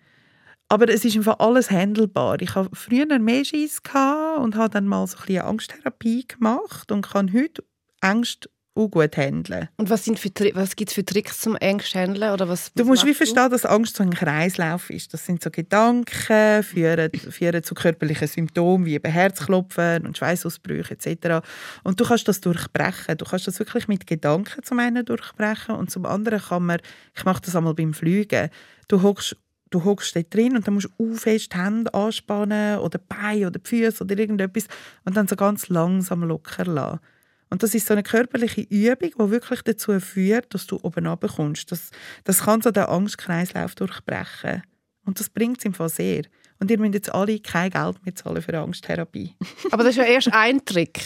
aber 0.69 0.89
es 0.89 1.05
ist 1.05 1.17
einfach 1.17 1.41
alles 1.41 1.71
handelbar. 1.71 2.41
Ich 2.41 2.55
habe 2.55 2.71
früher 2.75 3.19
mehr 3.19 3.45
Schiss 3.45 3.83
und 3.83 4.55
habe 4.55 4.71
dann 4.71 4.87
mal 4.87 5.07
so 5.07 5.17
ein 5.17 5.27
bisschen 5.27 5.43
Angsttherapie 5.43 6.27
gemacht 6.29 6.93
und 6.93 7.03
kann 7.03 7.33
heute 7.33 7.65
Angst 8.01 8.49
auch 8.81 8.91
gut 8.91 9.17
handeln. 9.17 9.69
Und 9.77 9.91
was, 9.91 10.05
sind 10.05 10.19
für, 10.19 10.31
was 10.55 10.77
gibt 10.77 10.91
es 10.91 10.95
für 10.95 11.05
Tricks 11.05 11.41
zum 11.41 11.57
Angst 11.61 11.95
handeln? 11.95 12.33
Oder 12.33 12.49
was, 12.49 12.73
du 12.75 12.85
musst 12.85 13.07
wie 13.07 13.15
verstehen, 13.15 13.51
dass 13.51 13.65
Angst 13.65 13.97
so 13.97 14.03
ein 14.03 14.15
Kreislauf 14.15 14.91
ist. 14.91 15.13
Das 15.13 15.27
sind 15.27 15.43
so 15.43 15.51
Gedanken, 15.51 16.63
führen, 16.63 17.11
führen 17.13 17.63
zu 17.63 17.75
körperlichen 17.75 18.29
Symptomen 18.29 18.87
wie 18.87 18.95
eben 18.95 19.11
Herzklopfen 19.11 20.07
und 20.07 20.17
Schweißausbrüche 20.17 20.95
etc. 20.95 21.47
Und 21.83 22.01
du 22.01 22.05
kannst 22.05 22.29
das 22.29 22.41
durchbrechen. 22.41 23.17
Du 23.17 23.25
kannst 23.25 23.47
das 23.47 23.59
wirklich 23.59 23.89
mit 23.89 24.07
Gedanken 24.07 24.63
zum 24.63 24.79
einen 24.79 25.05
durchbrechen 25.05 25.75
und 25.75 25.91
zum 25.91 26.07
anderen 26.07 26.41
kann 26.41 26.65
man, 26.65 26.79
ich 27.17 27.25
mache 27.25 27.43
das 27.45 27.57
einmal 27.57 27.75
beim 27.75 27.95
Fliegen, 27.95 28.51
du 28.89 29.03
hockst 29.03 29.37
du 29.71 29.85
hockst 29.85 30.17
dort 30.17 30.35
drin 30.35 30.57
und 30.57 30.67
dann 30.67 30.75
musst 30.75 30.89
du 30.99 31.15
fest 31.15 31.53
die 31.55 31.59
Hände 31.59 31.95
anspannen 31.95 32.79
oder 32.81 32.99
die 32.99 33.05
Beine 33.09 33.47
oder 33.47 33.59
die 33.59 33.69
Füße 33.69 34.03
oder 34.03 34.19
irgendetwas 34.19 34.67
und 35.05 35.17
dann 35.17 35.29
so 35.29 35.37
ganz 35.37 35.69
langsam 35.69 36.25
locker 36.25 36.65
lassen. 36.65 37.01
Und 37.51 37.63
das 37.63 37.75
ist 37.75 37.87
so 37.87 37.95
eine 37.95 38.05
körperliche 38.05 38.63
Übung, 38.63 39.11
die 39.19 39.31
wirklich 39.31 39.63
dazu 39.63 39.99
führt, 39.99 40.55
dass 40.55 40.67
du 40.67 40.79
oben 40.83 41.07
runterkommst. 41.07 41.71
Das, 41.73 41.91
das 42.25 42.45
kann 42.45 42.63
so 42.63 42.71
den 42.71 42.85
Angstkreislauf 42.85 43.75
durchbrechen. 43.75 44.63
Und 45.05 45.19
das 45.19 45.29
bringt 45.29 45.59
es 45.59 45.65
im 45.65 45.75
Fall 45.75 45.89
sehr. 45.89 46.23
Und 46.61 46.71
ihr 46.71 46.79
müsst 46.79 46.95
jetzt 46.95 47.13
alle 47.13 47.41
kein 47.41 47.71
Geld 47.71 48.05
mehr 48.05 48.15
zahlen 48.15 48.43
für 48.43 48.57
Angsttherapie. 48.57 49.35
Aber 49.71 49.83
das 49.83 49.93
ist 49.93 49.97
ja 49.97 50.05
erst 50.05 50.33
ein 50.33 50.65
Trick. 50.65 51.01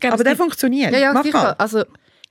Glaub, 0.00 0.14
Aber 0.14 0.24
der 0.24 0.36
funktioniert. 0.36 0.92
Ja, 0.92 0.98
ja, 0.98 1.12
Mach 1.12 1.22
sicher. 1.22 1.38
Mal. 1.38 1.52
Also 1.52 1.84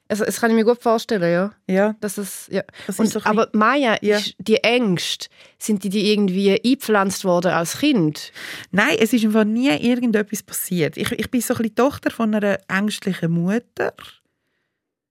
also, 0.08 0.24
das 0.24 0.40
kann 0.40 0.52
ich 0.52 0.56
mir 0.56 0.66
gut 0.66 0.82
vorstellen, 0.82 1.32
ja. 1.32 1.54
Ja. 1.68 1.96
Dass 2.00 2.20
es, 2.20 2.48
ja. 2.52 2.62
Das 2.86 3.00
und, 3.00 3.08
so 3.08 3.20
aber 3.24 3.50
Maya, 3.54 3.98
ja. 4.02 4.18
ist 4.18 4.36
die 4.38 4.58
Ängste, 4.58 5.28
sind 5.58 5.84
die, 5.84 5.90
die 5.90 6.12
irgendwie 6.12 6.52
eingepflanzt 6.52 7.26
worden 7.26 7.52
als 7.52 7.80
Kind? 7.80 8.32
Nein, 8.72 8.98
es 9.00 9.14
ist 9.14 9.26
einfach 9.26 9.46
nie 9.46 9.70
irgendetwas 9.70 10.44
passiert. 10.44 10.96
Ich, 10.98 11.12
ich 11.12 11.32
bin 11.32 11.42
so 11.42 11.56
ein 11.56 11.58
bisschen 11.58 11.76
Tochter 11.76 12.12
von 12.12 12.36
einer 12.36 12.60
ängstlichen 12.68 13.32
Mutter. 13.32 13.94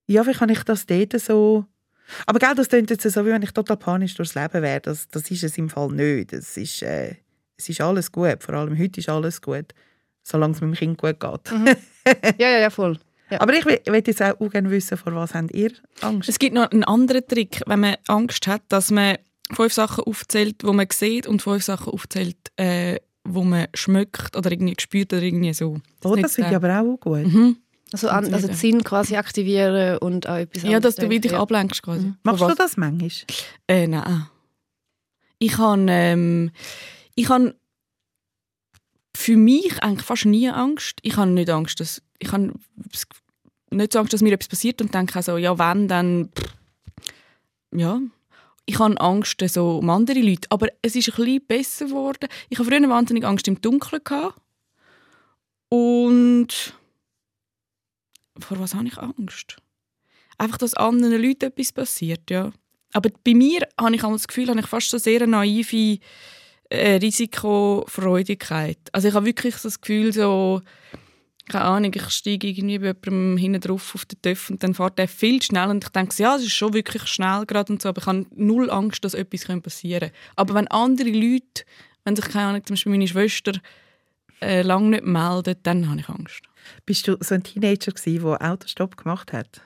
Ja, 0.06 0.24
wie 0.26 0.32
kann 0.32 0.48
ich 0.48 0.62
das 0.62 0.86
dort 0.86 1.18
so... 1.20 1.64
Aber 2.26 2.38
gell, 2.38 2.54
das 2.54 2.68
klingt 2.68 2.90
jetzt 2.90 3.02
so, 3.02 3.26
wie 3.26 3.30
wenn 3.30 3.42
ich 3.42 3.52
total 3.52 3.78
panisch 3.78 4.14
durchs 4.14 4.34
Leben 4.34 4.62
wäre. 4.62 4.80
Das, 4.80 5.08
das 5.08 5.28
ist 5.30 5.42
es 5.42 5.58
im 5.58 5.70
Fall 5.70 5.88
nicht. 5.88 6.32
Es 6.34 6.56
ist, 6.56 6.82
äh, 6.82 7.16
es 7.56 7.68
ist 7.68 7.80
alles 7.80 8.12
gut. 8.12 8.42
Vor 8.42 8.54
allem 8.54 8.78
heute 8.78 9.00
ist 9.00 9.08
alles 9.08 9.40
gut. 9.40 9.72
Solange 10.22 10.54
es 10.54 10.60
meinem 10.60 10.74
Kind 10.74 10.98
gut 10.98 11.18
geht. 11.18 11.50
Mhm. 11.50 11.76
Ja, 12.38 12.50
ja, 12.50 12.58
ja, 12.58 12.70
voll. 12.70 12.98
Ja. 13.34 13.40
Aber 13.40 13.52
ich 13.52 13.64
will 13.64 13.80
jetzt 14.06 14.22
auch 14.22 14.50
gerne 14.50 14.70
wissen, 14.70 14.96
vor 14.96 15.14
was 15.14 15.34
habt 15.34 15.52
ihr 15.52 15.72
Angst? 16.00 16.28
Es 16.28 16.38
gibt 16.38 16.54
noch 16.54 16.70
einen 16.70 16.84
anderen 16.84 17.26
Trick, 17.26 17.62
wenn 17.66 17.80
man 17.80 17.96
Angst 18.06 18.46
hat, 18.46 18.62
dass 18.68 18.92
man 18.92 19.16
fünf 19.52 19.72
Sachen 19.72 20.04
aufzählt, 20.04 20.62
wo 20.62 20.72
man 20.72 20.86
sieht 20.92 21.26
und 21.26 21.42
fünf 21.42 21.64
Sachen 21.64 21.92
aufzählt, 21.92 22.36
äh, 22.56 23.00
wo 23.24 23.42
man 23.42 23.66
schmeckt 23.74 24.36
oder 24.36 24.52
irgendwie 24.52 24.76
spürt 24.78 25.12
oder 25.12 25.22
irgendwie 25.22 25.52
so. 25.52 25.80
Das 26.00 26.12
oh, 26.12 26.16
das 26.16 26.34
finde 26.36 26.50
ich 26.50 26.56
aber 26.56 26.80
auch 26.80 26.96
gut. 27.00 27.26
Mhm. 27.26 27.56
Also, 27.92 28.08
an, 28.08 28.32
also 28.32 28.46
den 28.46 28.56
Sinn 28.56 28.84
quasi 28.84 29.16
aktivieren 29.16 29.98
und 29.98 30.28
auch 30.28 30.36
etwas 30.36 30.62
Ja, 30.62 30.78
dass 30.78 30.96
du 30.96 31.10
wieder 31.10 31.28
dich 31.28 31.34
ablenkst 31.34 31.82
quasi. 31.82 32.06
Mhm. 32.06 32.16
Machst 32.22 32.42
du 32.42 32.54
das 32.54 32.76
manchmal? 32.76 33.10
Äh, 33.66 33.88
nein. 33.88 34.26
Ich 35.38 35.58
habe 35.58 35.86
ähm, 35.88 36.52
ich 37.16 37.28
habe 37.28 37.54
für 39.16 39.36
mich 39.36 39.82
eigentlich 39.82 40.06
fast 40.06 40.24
nie 40.24 40.48
Angst. 40.48 40.98
Ich 41.02 41.16
habe 41.16 41.30
nicht 41.30 41.50
Angst, 41.50 41.80
dass 41.80 42.00
ich 42.18 42.32
habe 42.32 42.52
nicht 43.76 43.92
so 43.92 43.98
Angst, 43.98 44.12
dass 44.12 44.22
mir 44.22 44.32
etwas 44.32 44.48
passiert 44.48 44.80
und 44.80 44.94
denke 44.94 45.16
also, 45.16 45.36
ja, 45.36 45.58
wenn, 45.58 45.88
dann 45.88 46.30
ja. 47.74 48.00
Ich 48.66 48.78
habe 48.78 48.98
Angst 48.98 49.42
so 49.48 49.78
um 49.78 49.90
andere 49.90 50.20
Leute, 50.20 50.50
aber 50.50 50.68
es 50.80 50.96
ist 50.96 51.14
bisschen 51.14 51.46
besser 51.46 51.86
geworden. 51.86 52.28
Ich 52.48 52.58
habe 52.58 52.70
früher 52.70 52.88
wahnsinnig 52.88 53.24
Angst 53.24 53.46
im 53.46 53.60
Dunkeln 53.60 54.02
gehabt. 54.02 54.40
und 55.68 56.74
vor 58.38 58.58
was 58.58 58.74
habe 58.74 58.86
ich 58.86 58.98
Angst? 58.98 59.58
Einfach, 60.38 60.58
dass 60.58 60.74
anderen 60.74 61.22
Leuten 61.22 61.44
etwas 61.44 61.72
passiert, 61.72 62.30
ja. 62.30 62.52
Aber 62.92 63.10
bei 63.24 63.34
mir 63.34 63.68
habe 63.78 63.94
ich 63.94 64.02
das 64.02 64.28
Gefühl, 64.28 64.48
habe 64.48 64.60
ich 64.60 64.66
fast 64.66 64.88
so 64.88 64.98
sehr 64.98 65.22
eine 65.22 65.32
naive 65.32 65.98
äh, 66.70 66.96
Risikofreudigkeit. 66.96 68.78
Also 68.92 69.08
ich 69.08 69.14
habe 69.14 69.26
wirklich 69.26 69.56
so 69.56 69.68
das 69.68 69.80
Gefühl, 69.80 70.12
so 70.12 70.62
keine 71.48 71.64
Ahnung, 71.64 71.92
ich 71.94 72.10
steige 72.10 72.48
irgendwie 72.48 72.78
bei 72.78 72.86
jemandem 72.86 73.36
hinten 73.36 73.60
drauf 73.60 73.94
auf 73.94 74.04
den 74.04 74.20
TÜV 74.22 74.50
und 74.50 74.62
dann 74.62 74.74
fährt 74.74 74.98
der 74.98 75.08
viel 75.08 75.42
schnell 75.42 75.68
und 75.68 75.84
ich 75.84 75.90
denke, 75.90 76.14
ja, 76.22 76.36
es 76.36 76.42
ist 76.42 76.52
schon 76.52 76.72
wirklich 76.72 77.06
schnell 77.06 77.44
gerade 77.46 77.72
und 77.72 77.82
so, 77.82 77.90
aber 77.90 78.00
ich 78.00 78.06
habe 78.06 78.26
null 78.34 78.70
Angst, 78.70 79.04
dass 79.04 79.14
etwas 79.14 79.44
passieren 79.62 80.00
könnte. 80.10 80.14
Aber 80.36 80.54
wenn 80.54 80.68
andere 80.68 81.10
Leute, 81.10 81.64
wenn 82.04 82.16
sich, 82.16 82.26
keine 82.26 82.46
Ahnung, 82.48 82.64
zum 82.64 82.74
Beispiel 82.74 82.92
meine 82.92 83.08
Schwester 83.08 83.52
äh, 84.40 84.62
lange 84.62 84.90
nicht 84.90 85.04
meldet, 85.04 85.66
dann 85.66 85.88
habe 85.88 86.00
ich 86.00 86.08
Angst. 86.08 86.42
Bist 86.86 87.06
du 87.08 87.16
so 87.20 87.34
ein 87.34 87.42
Teenager 87.42 87.92
gewesen, 87.92 88.24
der 88.24 88.52
Autostopp 88.52 88.96
gemacht 88.96 89.32
hat? 89.32 89.60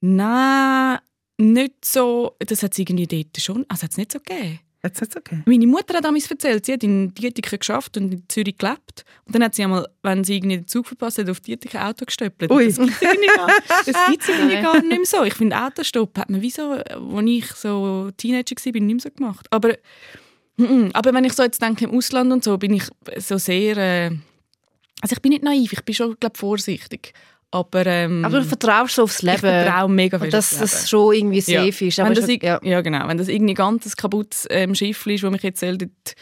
Nein, 0.00 0.98
nicht 1.38 1.84
so. 1.84 2.36
Das 2.40 2.62
hat 2.62 2.72
es 2.72 2.78
irgendwie 2.78 3.06
dort 3.06 3.40
schon, 3.40 3.64
also 3.68 3.84
hat 3.84 3.92
es 3.92 3.96
nicht 3.96 4.12
so 4.12 4.18
gegeben. 4.18 4.60
Jetzt 4.84 5.00
ist 5.00 5.16
okay. 5.16 5.42
Meine 5.46 5.66
Mutter 5.66 5.94
hat 5.94 6.04
damals 6.04 6.28
erzählt, 6.28 6.66
sie 6.66 6.72
hat 6.72 6.82
in 6.82 7.14
Dietiken 7.14 7.58
geschafft 7.58 7.96
und 7.96 8.12
in 8.12 8.24
Zürich 8.28 8.58
gelebt. 8.58 9.04
Und 9.24 9.34
dann 9.34 9.44
hat 9.44 9.54
sie 9.54 9.62
einmal, 9.62 9.86
wenn 10.02 10.24
sie 10.24 10.36
irgendwie 10.36 10.56
den 10.56 10.66
Zug 10.66 10.88
verpasst 10.88 11.18
hat, 11.18 11.30
auf 11.30 11.38
Dietiken 11.38 11.80
Auto 11.80 12.04
gestöppelt. 12.04 12.50
Ui. 12.50 12.66
Das 12.66 12.76
gibt 12.78 14.22
es 14.22 14.28
irgendwie 14.28 14.56
gar 14.62 14.82
nicht 14.82 14.88
mehr 14.88 15.04
so. 15.04 15.22
Ich 15.22 15.34
finde, 15.34 15.56
Autostopp 15.56 16.18
hat 16.18 16.30
man 16.30 16.42
wie 16.42 16.50
so, 16.50 16.72
als 16.72 17.26
ich 17.26 17.46
so 17.52 18.10
Teenager 18.16 18.56
war, 18.56 18.72
nicht 18.72 18.82
mehr 18.82 19.00
so 19.00 19.10
gemacht. 19.10 19.46
Aber, 19.50 19.76
aber 20.92 21.14
wenn 21.14 21.24
ich 21.24 21.34
so 21.34 21.44
jetzt 21.44 21.62
denke, 21.62 21.84
im 21.84 21.96
Ausland 21.96 22.32
und 22.32 22.42
so, 22.42 22.58
bin 22.58 22.74
ich 22.74 22.84
so 23.18 23.38
sehr... 23.38 23.76
Äh, 23.76 24.10
also 25.00 25.14
ich 25.14 25.22
bin 25.22 25.30
nicht 25.30 25.42
naiv, 25.42 25.72
ich 25.72 25.84
bin 25.84 25.94
schon, 25.94 26.16
glaube 26.18 26.38
vorsichtig. 26.38 27.12
Aber, 27.54 27.84
ähm, 27.84 28.24
aber 28.24 28.40
du 28.40 28.46
vertraust 28.46 28.94
so 28.94 29.02
aufs 29.02 29.20
Leben. 29.20 29.34
Ich 29.34 29.40
vertraue 29.40 29.90
mega 29.90 30.18
viel 30.18 30.30
Dass 30.30 30.58
das 30.58 30.88
schon 30.88 31.14
irgendwie 31.14 31.42
safe 31.42 31.84
ja. 31.84 31.88
ist. 31.88 32.00
Aber 32.00 32.08
wenn 32.08 32.14
das, 32.14 32.26
ja. 32.26 32.58
ja. 32.62 32.80
genau. 32.80 33.06
Wenn 33.06 33.18
das 33.18 33.28
irgendwie 33.28 33.52
ganz 33.52 33.94
kaputtes 33.94 34.46
ähm, 34.48 34.74
Schiff 34.74 35.06
ist, 35.06 35.22
das 35.22 35.30
mich 35.30 35.42
jetzt 35.42 35.62
dort, 35.62 36.16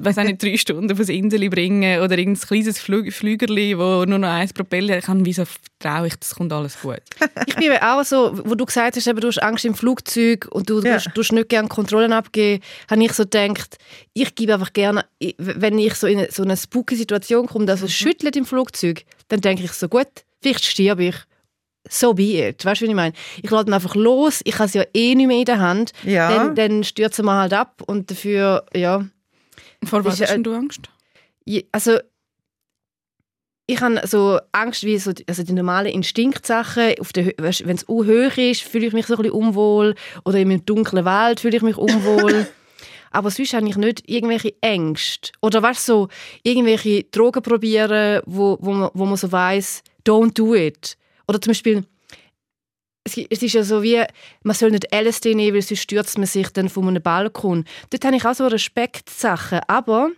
weiß 0.00 0.16
nicht, 0.18 0.40
drei 0.40 0.56
Stunden 0.56 0.92
auf 0.92 1.00
ein 1.00 1.08
Insel 1.08 1.50
bringen 1.50 2.00
oder 2.00 2.16
irgendein 2.16 2.46
kleines 2.46 2.78
Flü 2.78 3.10
Flügerli, 3.10 3.76
wo 3.76 4.04
nur 4.04 4.20
noch 4.20 4.28
eins 4.28 4.52
Propeller 4.52 4.98
ich 4.98 5.04
kann, 5.04 5.26
wieso 5.26 5.44
vertraue 5.44 6.06
ich, 6.06 6.14
das 6.14 6.36
kommt 6.36 6.52
alles 6.52 6.80
gut. 6.80 7.02
ich 7.46 7.56
bin 7.56 7.72
auch 7.78 8.04
so, 8.04 8.40
wo 8.44 8.54
du 8.54 8.64
gesagt 8.64 8.94
hast, 8.94 9.06
du 9.06 9.26
hast 9.26 9.42
Angst 9.42 9.64
im 9.64 9.74
Flugzeug 9.74 10.46
und 10.52 10.70
du, 10.70 10.80
ja. 10.80 10.98
du, 10.98 11.22
du 11.22 11.34
nicht 11.34 11.48
gerne 11.48 11.66
Kontrollen 11.66 12.12
abgeben, 12.12 12.62
habe 12.88 13.02
ich 13.02 13.12
so 13.14 13.24
gedacht, 13.24 13.78
ich 14.12 14.32
gebe 14.36 14.54
einfach 14.54 14.72
gerne, 14.72 15.04
wenn 15.38 15.76
ich 15.80 15.94
so 15.96 16.06
in 16.06 16.24
so 16.30 16.44
eine 16.44 16.56
spooky 16.56 16.94
Situation 16.94 17.48
komme, 17.48 17.66
dass 17.66 17.82
es 17.82 17.90
mhm. 17.90 18.04
schüttelt 18.04 18.36
im 18.36 18.46
Flugzeug, 18.46 19.02
dann 19.26 19.40
denke 19.40 19.64
ich 19.64 19.72
so, 19.72 19.88
gut, 19.88 20.06
vielleicht 20.42 20.64
sterbe 20.64 21.04
ich. 21.04 21.16
So 21.88 22.14
be 22.14 22.48
it. 22.48 22.64
Weißt 22.64 22.80
du, 22.80 22.84
was 22.84 22.90
ich 22.90 22.94
meine? 22.94 23.14
Ich 23.42 23.50
lade 23.50 23.70
ihn 23.70 23.74
einfach 23.74 23.94
los, 23.94 24.40
ich 24.44 24.54
habe 24.54 24.66
es 24.66 24.74
ja 24.74 24.84
eh 24.94 25.14
nicht 25.14 25.26
mehr 25.26 25.38
in 25.38 25.44
der 25.44 25.58
Hand. 25.58 25.92
Ja. 26.04 26.30
Dann, 26.30 26.54
dann 26.54 26.84
stürzen 26.84 27.24
wir 27.24 27.34
halt 27.34 27.52
ab 27.52 27.82
und 27.86 28.10
dafür, 28.10 28.64
ja. 28.74 29.04
Vor 29.84 30.04
was 30.04 30.14
Ist, 30.14 30.28
hast 30.28 30.36
äh, 30.36 30.40
du 30.40 30.54
Angst? 30.54 30.88
Also 31.72 31.98
ich 33.66 33.80
habe 33.80 34.06
so 34.06 34.38
Angst 34.52 34.84
wie 34.84 34.98
so 34.98 35.12
die, 35.12 35.26
also 35.26 35.42
die 35.42 35.52
normalen 35.52 35.92
Instinktsachen. 35.92 36.94
Auf 37.00 37.12
der, 37.12 37.32
wenn 37.36 37.76
es 37.76 37.88
hoch 37.88 38.04
ist, 38.04 38.62
fühle 38.62 38.86
ich 38.86 38.92
mich 38.92 39.06
so 39.06 39.14
ein 39.14 39.22
bisschen 39.22 39.32
unwohl. 39.32 39.94
Oder 40.24 40.38
in 40.38 40.50
einem 40.50 40.64
dunklen 40.64 41.04
Wald 41.04 41.40
fühle 41.40 41.56
ich 41.56 41.62
mich 41.62 41.76
unwohl. 41.76 42.46
Aber 43.12 43.30
sonst 43.30 43.54
habe 43.54 43.68
ich 43.68 43.76
nicht 43.76 44.08
irgendwelche 44.08 44.54
Ängste. 44.60 45.30
Oder 45.40 45.62
weißt 45.62 45.86
so, 45.86 46.08
irgendwelche 46.42 47.04
Drogen 47.04 47.42
probieren, 47.42 48.22
wo, 48.26 48.58
wo, 48.60 48.72
man, 48.72 48.90
wo 48.94 49.04
man 49.04 49.16
so 49.16 49.30
weiß, 49.30 49.82
don't 50.06 50.34
do 50.34 50.54
it. 50.54 50.96
Oder 51.28 51.40
zum 51.40 51.50
Beispiel, 51.50 51.84
es, 53.04 53.16
es 53.16 53.42
ist 53.42 53.54
ja 53.54 53.62
so 53.62 53.82
wie, 53.82 54.02
man 54.42 54.54
soll 54.54 54.70
nicht 54.70 54.94
LSD 54.94 55.34
nehmen, 55.34 55.54
weil 55.54 55.62
sonst 55.62 55.82
stürzt 55.82 56.18
man 56.18 56.26
sich 56.26 56.48
dann 56.48 56.68
von 56.68 56.88
einem 56.88 57.02
Balkon. 57.02 57.64
Dort 57.90 58.04
habe 58.04 58.16
ich 58.16 58.24
auch 58.24 58.34
so 58.34 58.46
Respektsachen. 58.46 59.60
Aber 59.66 60.10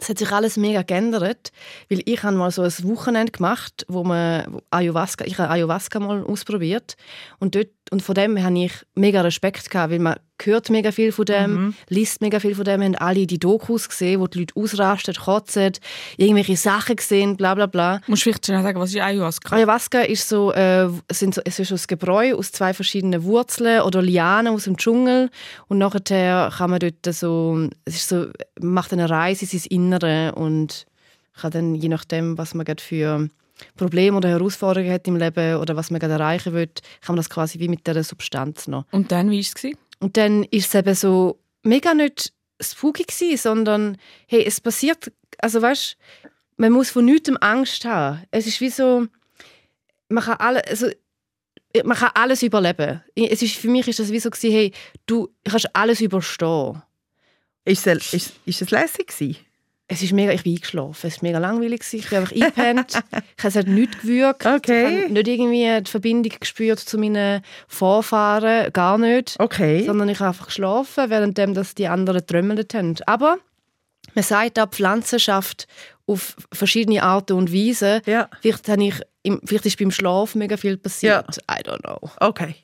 es 0.00 0.08
hat 0.08 0.18
sich 0.18 0.32
alles 0.32 0.56
mega 0.56 0.82
geändert, 0.82 1.52
weil 1.88 2.02
ich 2.04 2.22
habe 2.22 2.36
mal 2.36 2.50
so 2.50 2.62
ein 2.62 2.72
Wochenende 2.84 3.32
gemacht, 3.32 3.84
wo 3.88 4.02
man 4.02 4.60
Ayahuasca, 4.70 5.24
ich 5.26 5.38
habe 5.38 5.50
Ayahuasca 5.50 6.00
mal 6.00 6.24
ausprobiert 6.24 6.96
und 7.38 7.54
dort 7.54 7.68
und 7.90 8.02
von 8.02 8.14
dem 8.14 8.42
habe 8.42 8.58
ich 8.58 8.72
mega 8.94 9.20
Respekt 9.20 9.68
gehabt, 9.68 9.92
weil 9.92 9.98
man 9.98 10.16
hört 10.42 10.70
mega 10.70 10.92
viel 10.92 11.12
von 11.12 11.24
dem, 11.24 11.74
liest 11.88 12.20
mega 12.20 12.38
viel 12.38 12.54
von 12.54 12.64
dem, 12.64 12.82
haben 12.82 12.94
alle 12.94 13.26
die 13.26 13.38
Dokus 13.38 13.88
gesehen, 13.88 14.20
wo 14.20 14.28
die 14.28 14.40
Leute 14.40 14.54
ausrasten, 14.56 15.14
kotzen, 15.14 15.72
irgendwelche 16.16 16.56
Sachen 16.56 16.96
gesehen, 16.96 17.36
bla 17.36 17.54
bla 17.54 17.66
bla. 17.66 18.00
Musst 18.06 18.22
du 18.22 18.30
vielleicht 18.30 18.46
schnell 18.46 18.62
sagen, 18.62 18.78
was 18.78 18.90
ist 18.90 19.00
Ayahuasca? 19.00 19.56
Ayahuasca 19.56 20.00
ist 20.02 20.28
so, 20.28 20.52
äh, 20.52 20.88
sind 21.10 21.34
so, 21.34 21.42
es 21.44 21.58
ist 21.58 21.68
so 21.68 21.74
ein 21.74 21.80
Gebräu 21.88 22.34
aus 22.34 22.52
zwei 22.52 22.72
verschiedenen 22.72 23.24
Wurzeln 23.24 23.82
oder 23.82 24.02
Lianen 24.02 24.54
aus 24.54 24.64
dem 24.64 24.76
Dschungel 24.76 25.30
und 25.66 25.78
nachher 25.78 26.50
kann 26.56 26.70
man 26.70 26.78
dort 26.78 27.14
so, 27.14 27.68
es 27.84 27.96
ist 27.96 28.08
so, 28.08 28.26
macht 28.60 28.92
eine 28.92 29.10
Reise 29.10 29.44
in 29.44 29.58
sein 29.58 29.68
Innere 29.68 30.34
und 30.36 30.86
kann 31.34 31.50
dann, 31.50 31.74
je 31.74 31.88
nachdem, 31.88 32.38
was 32.38 32.54
man 32.54 32.64
gerade 32.64 32.82
für 32.82 33.28
Probleme 33.76 34.16
oder 34.16 34.28
Herausforderungen 34.28 34.92
hat 34.92 35.06
im 35.06 35.16
Leben 35.16 35.56
oder 35.56 35.76
was 35.76 35.90
man 35.90 36.00
gerade 36.00 36.14
erreichen 36.14 36.52
will, 36.52 36.68
kann 37.00 37.14
man 37.14 37.16
das 37.16 37.30
quasi 37.30 37.58
wie 37.58 37.68
mit 37.68 37.86
dieser 37.86 38.04
Substanz 38.04 38.68
noch. 38.68 38.84
Und 38.90 39.12
dann, 39.12 39.30
wie 39.30 39.36
war 39.36 39.40
es? 39.40 39.54
gewesen? 39.54 39.78
Und 39.98 40.16
dann 40.16 40.44
ist 40.44 40.68
es 40.68 40.74
eben 40.74 40.94
so 40.94 41.38
mega 41.62 41.94
nicht 41.94 42.32
spooky 42.60 43.04
gewesen, 43.04 43.36
sondern 43.36 43.96
hey, 44.26 44.44
es 44.44 44.60
passiert, 44.60 45.12
also 45.38 45.60
weißt, 45.62 45.96
man 46.56 46.72
muss 46.72 46.90
von 46.90 47.04
nichts 47.04 47.30
Angst 47.40 47.84
haben. 47.84 48.22
Es 48.30 48.46
ist 48.46 48.60
wie 48.60 48.70
so, 48.70 49.06
man 50.08 50.24
kann 50.24 50.36
alle, 50.38 50.66
also 50.66 50.88
man 51.84 51.96
kann 51.96 52.10
alles 52.14 52.42
überleben. 52.42 53.02
Es 53.14 53.42
ist, 53.42 53.56
für 53.56 53.68
mich 53.68 53.88
ist 53.88 53.98
das 53.98 54.10
wie 54.10 54.20
so 54.20 54.30
gewesen, 54.30 54.52
hey, 54.52 54.72
du 55.06 55.28
kannst 55.44 55.74
alles 55.74 56.00
überstehen. 56.00 56.82
Ist 57.64 57.86
es, 57.86 58.12
ist, 58.12 58.32
ist 58.46 58.62
es 58.62 58.70
lässig 58.70 59.08
gewesen? 59.08 59.36
Es 59.92 60.02
ist 60.02 60.12
mega, 60.12 60.32
ich 60.32 60.44
bin 60.44 60.54
eingeschlafen. 60.54 61.08
Es 61.08 61.16
war 61.16 61.28
mega 61.28 61.38
langweilig. 61.38 61.82
Ich 61.92 62.08
bin 62.08 62.18
einfach 62.20 62.32
eingepennt. 62.32 62.92
ich 63.10 63.44
habe 63.44 63.48
es 63.48 63.56
halt 63.56 63.68
nichts 63.68 64.00
gewürgt. 64.00 64.46
Okay. 64.46 64.96
Ich 64.98 65.02
habe 65.02 65.12
nicht 65.12 65.28
irgendwie 65.28 65.80
die 65.82 65.90
Verbindung 65.90 66.32
gespürt 66.38 66.78
zu 66.78 66.96
meinen 66.96 67.42
Vorfahren. 67.66 68.72
Gar 68.72 68.98
nicht. 68.98 69.34
Okay. 69.40 69.84
sondern 69.84 70.08
ich 70.08 70.20
habe 70.20 70.28
einfach 70.28 70.46
geschlafen, 70.46 71.10
während 71.10 71.38
dass 71.38 71.74
die 71.74 71.88
anderen 71.88 72.24
trömmelt 72.24 72.72
haben. 72.72 72.96
Aber 73.06 73.38
man 74.14 74.22
sagt 74.22 74.60
auch, 74.60 74.70
Pflanzen 74.70 75.18
schafft 75.18 75.66
auf 76.06 76.36
verschiedene 76.52 77.02
Arten 77.02 77.32
und 77.32 77.52
Weisen. 77.52 78.00
Ja. 78.06 78.28
Vielleicht, 78.40 78.68
habe 78.68 78.84
ich 78.84 78.94
vielleicht 79.44 79.66
ist 79.66 79.78
beim 79.78 79.90
Schlaf 79.90 80.36
mega 80.36 80.56
viel 80.56 80.76
passiert. 80.76 81.38
I 81.50 81.62
don't 81.62 81.80
know. 81.80 82.10
Okay. 82.20 82.54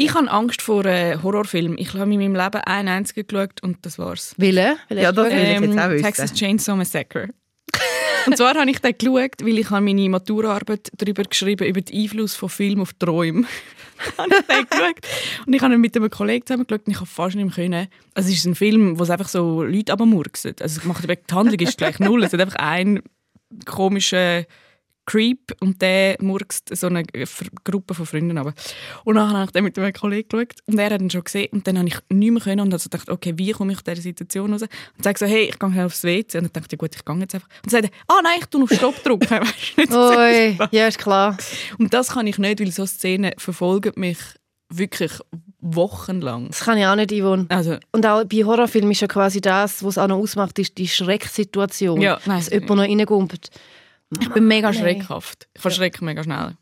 Ich 0.00 0.14
habe 0.14 0.30
Angst 0.30 0.62
vor 0.62 0.84
äh, 0.84 1.18
Horrorfilmen. 1.20 1.76
Ich 1.76 1.92
habe 1.92 2.04
in 2.04 2.20
meinem 2.20 2.36
Leben 2.36 2.60
einen 2.64 2.86
einzigen 2.88 3.26
geschaut 3.26 3.60
und 3.64 3.78
das 3.84 3.98
war's. 3.98 4.32
Wille? 4.36 4.76
Wille 4.88 5.02
Ja, 5.02 5.10
das 5.10 5.26
will 5.26 5.32
ich 5.36 5.38
Ähm, 5.48 5.62
jetzt 5.64 5.78
auch 5.80 5.90
wissen. 5.90 6.04
Texas 6.04 6.32
Chainsaw 6.34 6.76
Massacre. 6.76 7.30
und 8.26 8.36
zwar 8.36 8.54
habe 8.54 8.70
ich 8.70 8.78
den 8.78 8.96
geschaut, 8.96 9.40
weil 9.44 9.58
ich 9.58 9.70
habe 9.70 9.84
meine 9.84 10.08
Maturaarbeit 10.08 10.92
darüber 10.96 11.24
geschrieben, 11.24 11.66
über 11.66 11.80
den 11.80 12.00
Einfluss 12.00 12.36
von 12.36 12.48
Film 12.48 12.80
auf 12.80 12.92
Träume. 12.92 13.44
habe 14.18 14.28
ich 14.38 14.46
den 14.46 14.66
geschaut. 14.70 15.00
Und 15.46 15.52
ich 15.54 15.62
habe 15.62 15.74
ihn 15.74 15.80
mit 15.80 15.96
einem 15.96 16.10
Kollegen 16.10 16.46
zusammen 16.46 16.64
geschaut 16.68 16.86
und 16.86 16.92
ich 16.92 16.98
habe 16.98 17.06
fast 17.10 17.34
nicht 17.34 17.44
mehr 17.46 17.54
können. 17.54 17.88
Also 18.14 18.28
es 18.30 18.36
ist 18.36 18.44
ein 18.46 18.54
Film, 18.54 19.00
wo 19.00 19.02
es 19.02 19.10
einfach 19.10 19.28
so 19.28 19.64
Leute 19.64 19.92
abmurksen. 19.92 20.54
Also 20.60 20.78
es 20.80 20.84
macht 20.86 21.02
eben- 21.02 21.20
die 21.28 21.34
Handlung 21.34 21.58
ist 21.58 21.76
gleich 21.76 21.98
null. 21.98 22.22
Es 22.22 22.32
hat 22.32 22.40
einfach 22.40 22.54
einen 22.60 23.02
komischen 23.64 24.44
Creep 25.08 25.56
und 25.60 25.80
der 25.80 26.16
murkst 26.20 26.76
so 26.76 26.86
eine 26.86 27.02
Gruppe 27.64 27.94
von 27.94 28.04
Freunden 28.04 28.36
ab. 28.36 28.52
Und 29.04 29.14
dann 29.14 29.32
habe 29.32 29.44
ich 29.44 29.50
den 29.52 29.64
mit 29.64 29.78
einem 29.78 29.92
Kollegen 29.94 30.28
geschaut 30.28 30.56
und 30.66 30.78
er 30.78 30.90
hat 30.90 31.00
ihn 31.00 31.08
schon 31.08 31.24
gesehen 31.24 31.48
und 31.50 31.66
dann 31.66 31.78
habe 31.78 31.88
ich 31.88 31.96
nicht 32.10 32.30
mehr 32.30 32.42
können 32.42 32.60
und 32.60 32.72
also 32.74 32.90
dachte, 32.90 33.10
okay, 33.10 33.32
wie 33.36 33.52
komme 33.52 33.72
ich 33.72 33.78
aus 33.78 33.84
dieser 33.84 34.02
Situation 34.02 34.52
raus? 34.52 34.62
Und 34.62 35.04
sage 35.04 35.18
so, 35.18 35.24
hey, 35.24 35.44
ich 35.44 35.58
gehe 35.58 35.84
aufs 35.86 36.04
WC 36.04 36.38
und 36.38 36.44
dann 36.44 36.52
dachte 36.52 36.76
ich, 36.76 36.78
gut, 36.78 36.94
ich 36.94 37.04
gehe 37.04 37.16
jetzt 37.20 37.34
einfach. 37.34 37.48
Und 37.48 37.72
dann 37.72 37.82
sagt 37.82 37.94
er, 37.94 38.14
ah 38.14 38.20
nein, 38.22 38.38
ich 38.40 38.46
tue 38.46 38.62
auf 38.62 38.70
Stopp 38.70 39.02
drücken. 39.02 39.30
Weißt 39.30 39.76
du, 39.76 39.80
nicht 39.80 39.92
Oi, 39.92 40.58
ja, 40.72 40.86
ist 40.88 40.98
klar. 40.98 41.38
und 41.78 41.94
das 41.94 42.08
kann 42.08 42.26
ich 42.26 42.36
nicht, 42.36 42.60
weil 42.60 42.70
so 42.70 42.84
Szenen 42.84 43.32
verfolgen 43.38 43.92
mich 43.96 44.18
wirklich 44.68 45.12
wochenlang. 45.60 46.48
Das 46.48 46.60
kann 46.60 46.78
ich 46.78 46.86
auch 46.86 46.96
nicht, 46.96 47.12
Yvonne. 47.12 47.46
Also, 47.48 47.78
Und 47.92 48.06
auch 48.06 48.24
bei 48.24 48.44
Horrorfilmen 48.44 48.90
ist 48.90 49.00
ja 49.00 49.08
quasi 49.08 49.40
das, 49.40 49.82
was 49.82 49.94
es 49.94 49.98
auch 49.98 50.08
noch 50.08 50.18
ausmacht, 50.18 50.58
ist 50.58 50.76
die 50.78 50.88
Schrecksituation. 50.88 52.00
Ja, 52.00 52.20
nein, 52.26 52.38
dass 52.38 52.50
jemand 52.50 52.70
noch 52.70 52.82
reinkommt. 52.82 53.50
Ich 54.20 54.28
bin 54.30 54.46
mega 54.46 54.70
Nein. 54.70 54.80
schreckhaft. 54.80 55.48
Ich 55.54 55.60
verschrecke 55.60 56.04
mega 56.04 56.22
schnell. 56.22 56.56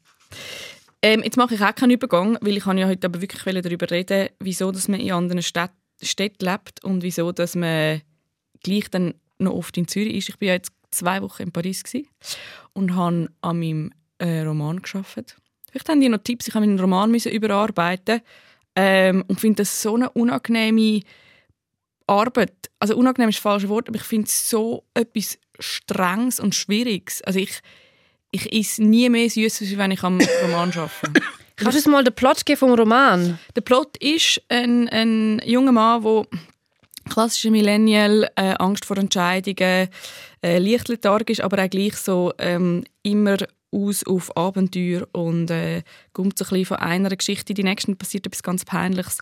Ähm, 1.02 1.22
jetzt 1.22 1.36
mache 1.36 1.54
ich 1.54 1.62
auch 1.62 1.74
keinen 1.74 1.92
Übergang, 1.92 2.38
weil 2.40 2.56
ich 2.56 2.64
kann 2.64 2.78
ja 2.78 2.88
heute 2.88 3.06
aber 3.06 3.20
wirklich 3.20 3.62
darüber 3.62 3.90
reden, 3.90 4.30
wieso 4.40 4.72
dass 4.72 4.88
man 4.88 5.00
in 5.00 5.12
anderen 5.12 5.42
Städt 5.42 5.70
Städten 6.02 6.44
lebt 6.44 6.84
und 6.84 7.02
wieso 7.02 7.32
dass 7.32 7.54
man 7.54 8.02
gleich 8.62 8.90
dann 8.90 9.14
noch 9.38 9.52
oft 9.52 9.76
in 9.76 9.88
Zürich 9.88 10.14
ist. 10.16 10.28
Ich 10.28 10.38
bin 10.38 10.48
ja 10.48 10.54
jetzt 10.54 10.72
zwei 10.90 11.22
Wochen 11.22 11.42
in 11.42 11.52
Paris 11.52 11.82
und 12.72 12.94
habe 12.94 13.30
an 13.40 13.58
meinem 13.58 13.92
äh, 14.18 14.40
Roman 14.40 14.82
geschafft. 14.82 15.36
Vielleicht 15.70 15.88
haben 15.88 16.00
die 16.00 16.08
noch 16.08 16.18
Tipps. 16.18 16.48
Ich 16.48 16.54
habe 16.54 16.66
meinen 16.66 16.80
Roman 16.80 17.10
müssen 17.10 17.32
überarbeiten 17.32 18.20
ähm, 18.74 19.24
und 19.28 19.40
finde 19.40 19.62
das 19.62 19.82
so 19.82 19.94
eine 19.94 20.10
unangenehme 20.10 21.00
Arbeit. 22.06 22.70
Also 22.78 22.96
unangenehm 22.96 23.30
ist 23.30 23.36
das 23.36 23.42
falsche 23.42 23.68
Wort, 23.68 23.88
aber 23.88 23.96
ich 23.96 24.04
finde 24.04 24.26
es 24.26 24.48
so 24.48 24.84
etwas 24.94 25.38
Strenges 25.58 26.40
und 26.40 26.54
Schwieriges. 26.54 27.22
Also 27.22 27.38
ich, 27.38 27.60
ich 28.30 28.52
esse 28.52 28.82
nie 28.82 29.08
mehr 29.08 29.28
Süßes, 29.28 29.68
als 29.68 29.78
wenn 29.78 29.90
ich 29.90 30.02
am 30.02 30.20
Roman 30.42 30.70
arbeite. 30.70 31.22
Kannst 31.56 31.72
du 31.72 31.78
uns 31.78 31.86
mal 31.86 32.04
den 32.04 32.14
Plot 32.14 32.44
geben 32.44 32.58
vom 32.58 32.74
Roman? 32.74 33.38
Der 33.54 33.62
Plot 33.62 33.96
ist 33.96 34.42
ein, 34.48 34.88
ein 34.90 35.40
junger 35.44 35.72
Mann, 35.72 36.02
der 36.02 36.26
klassischer 37.08 37.50
Millennial, 37.50 38.28
äh, 38.36 38.54
Angst 38.58 38.84
vor 38.84 38.98
Entscheidungen, 38.98 39.88
äh, 40.42 40.58
leicht 40.58 40.88
lethargisch, 40.88 41.40
aber 41.40 41.64
auch 41.64 41.70
gleich 41.70 41.96
so 41.96 42.32
ähm, 42.38 42.84
immer 43.02 43.38
aus 43.76 44.04
auf 44.04 44.36
Abenteuer 44.36 45.06
und 45.12 45.50
äh, 45.50 45.82
kommt 46.12 46.38
so 46.38 46.44
ein 46.44 46.50
bisschen 46.50 46.66
von 46.66 46.76
einer 46.78 47.14
Geschichte 47.14 47.52
in 47.52 47.56
die 47.56 47.62
nächste 47.64 47.92
und 47.92 47.98
passiert 47.98 48.26
etwas 48.26 48.42
ganz 48.42 48.64
Peinliches. 48.64 49.18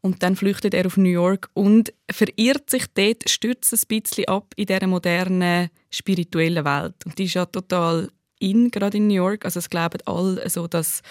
Und 0.00 0.22
dann 0.22 0.36
flüchtet 0.36 0.74
er 0.74 0.86
auf 0.86 0.96
New 0.96 1.08
York 1.08 1.48
und 1.54 1.92
verirrt 2.10 2.68
sich 2.68 2.84
dort, 2.94 3.28
stürzt 3.28 3.72
ein 3.72 3.80
bisschen 3.88 4.28
ab 4.28 4.52
in 4.56 4.66
dieser 4.66 4.86
modernen, 4.86 5.70
spirituellen 5.90 6.64
Welt. 6.64 6.94
Und 7.06 7.18
die 7.18 7.24
ist 7.24 7.34
ja 7.34 7.46
total 7.46 8.10
in, 8.38 8.70
gerade 8.70 8.98
in 8.98 9.06
New 9.06 9.14
York. 9.14 9.44
Also 9.44 9.58
es 9.58 9.70
glauben 9.70 10.00
alle, 10.04 10.48
so, 10.50 10.66
dass 10.66 11.02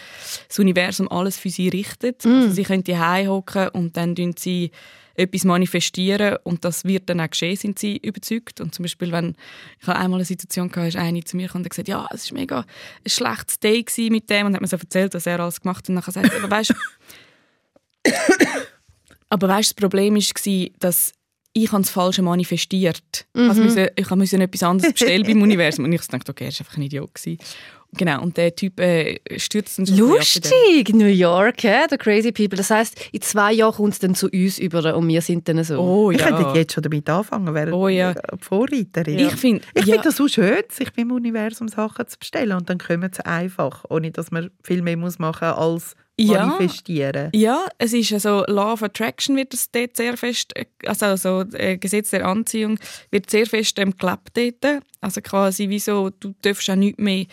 das 0.47 0.59
Universum 0.59 1.09
alles 1.09 1.37
für 1.37 1.49
sie 1.49 1.69
richtet. 1.69 2.25
Also 2.25 2.51
sie 2.51 2.63
können 2.63 2.83
die 2.83 2.97
hocken 2.97 3.69
und 3.69 3.97
dann 3.97 4.15
tun 4.15 4.35
sie 4.37 4.71
etwas 5.15 5.43
manifestieren 5.43 6.37
und 6.43 6.65
das 6.65 6.85
wird 6.85 7.09
dann 7.09 7.21
auch 7.21 7.29
geschehen, 7.29 7.55
sind 7.55 7.79
sie 7.79 7.97
überzeugt. 7.97 8.61
Und 8.61 8.73
zum 8.73 8.83
Beispiel, 8.83 9.11
wenn 9.11 9.35
ich 9.79 9.87
einmal 9.87 10.19
eine 10.19 10.25
Situation 10.25 10.69
gehabt, 10.69 10.89
ist 10.89 10.97
eine 10.97 11.23
zu 11.23 11.37
mir 11.37 11.47
gekommen 11.47 11.63
und 11.63 11.69
gesagt, 11.69 11.87
ja, 11.87 12.07
es 12.11 12.31
war 12.31 12.39
mega 12.39 12.59
ein 12.59 13.09
schlechtes 13.09 13.59
Day 13.59 13.85
mit 14.09 14.29
dem 14.29 14.47
und 14.47 14.55
hat 14.55 14.61
mir 14.61 14.67
so 14.67 14.77
erzählt, 14.77 15.13
was 15.13 15.27
er 15.27 15.39
alles 15.39 15.61
gemacht 15.61 15.83
hat. 15.83 15.89
Und 15.89 15.95
dann 15.95 16.03
sagt 16.03 16.33
er, 16.33 16.43
aber 16.43 16.51
weißt 16.51 16.73
aber 19.29 19.47
weißt, 19.47 19.69
das 19.69 19.75
Problem 19.75 20.15
war, 20.15 20.69
dass 20.79 21.13
ich 21.53 21.71
habe 21.71 21.83
das 21.83 21.91
Falsche 21.91 22.23
manifestiert. 22.23 23.27
Also 23.33 23.61
müssen, 23.61 23.87
ich 23.95 24.09
musste 24.09 24.37
etwas 24.37 24.63
anderes 24.63 24.91
bestellen 24.93 25.23
beim 25.23 25.41
Universum. 25.41 25.85
Und 25.85 25.93
ich 25.93 26.01
dachte, 26.01 26.31
okay, 26.31 26.45
er 26.45 26.51
war 26.51 26.59
einfach 26.59 26.77
ein 26.77 26.83
Idiot. 26.83 27.13
Gewesen. 27.13 27.37
Genau, 27.97 28.21
und 28.21 28.37
der 28.37 28.55
Typ 28.55 28.79
äh, 28.79 29.19
stürzt 29.37 29.79
in 29.79 29.85
Lustig, 29.97 30.93
New 30.93 31.05
York, 31.05 31.63
hä? 31.63 31.85
the 31.89 31.97
crazy 31.97 32.31
people. 32.31 32.57
Das 32.57 32.69
heisst, 32.69 33.09
in 33.11 33.21
zwei 33.21 33.53
Jahren 33.53 33.73
kommt 33.73 33.93
es 33.93 33.99
dann 33.99 34.15
zu 34.15 34.27
uns 34.29 34.59
über 34.59 34.95
und 34.95 35.07
wir 35.07 35.21
sind 35.21 35.47
dann 35.47 35.63
so. 35.63 35.79
Oh 35.79 36.11
Ich 36.11 36.17
könnte 36.17 36.41
ja. 36.41 36.55
jetzt 36.55 36.73
schon 36.73 36.83
damit 36.83 37.09
anfangen, 37.09 37.53
wäre 37.53 37.71
Oh 37.73 37.87
ja. 37.87 38.13
Vorreiterin. 38.39 39.19
Ich 39.19 39.35
finde, 39.35 39.63
Ich 39.73 39.85
ja, 39.85 39.93
finde 39.95 40.09
das 40.09 40.17
so 40.17 40.27
schön, 40.27 40.63
sich 40.69 40.91
beim 40.93 41.11
Universum 41.11 41.67
Sachen 41.67 42.07
zu 42.07 42.17
bestellen 42.17 42.57
und 42.57 42.69
dann 42.69 42.77
kommen 42.77 43.11
sie 43.13 43.25
einfach, 43.25 43.83
ohne 43.89 44.11
dass 44.11 44.31
man 44.31 44.51
viel 44.63 44.81
mehr 44.81 44.97
muss 44.97 45.19
machen 45.19 45.47
als 45.49 45.95
Ja. 46.17 46.45
manifestieren. 46.45 47.29
Ja, 47.33 47.65
es 47.79 47.93
ist 47.93 48.13
also 48.13 48.43
Law 48.47 48.73
of 48.73 48.83
Attraction 48.83 49.35
wird 49.35 49.51
das 49.53 49.71
dort 49.71 49.97
sehr 49.97 50.15
fest, 50.17 50.51
äh, 50.55 50.65
also, 50.85 51.05
also 51.07 51.43
äh, 51.53 51.77
Gesetz 51.77 52.11
der 52.11 52.25
Anziehung 52.25 52.77
wird 53.11 53.29
sehr 53.29 53.45
fest 53.47 53.79
ähm, 53.79 53.95
gelebt 53.97 54.29
dort. 54.61 54.83
Also 55.01 55.21
quasi 55.21 55.69
wie 55.69 55.79
so, 55.79 56.11
du 56.19 56.33
darfst 56.43 56.69
auch 56.69 56.75
nichts 56.75 56.99
mehr 57.01 57.25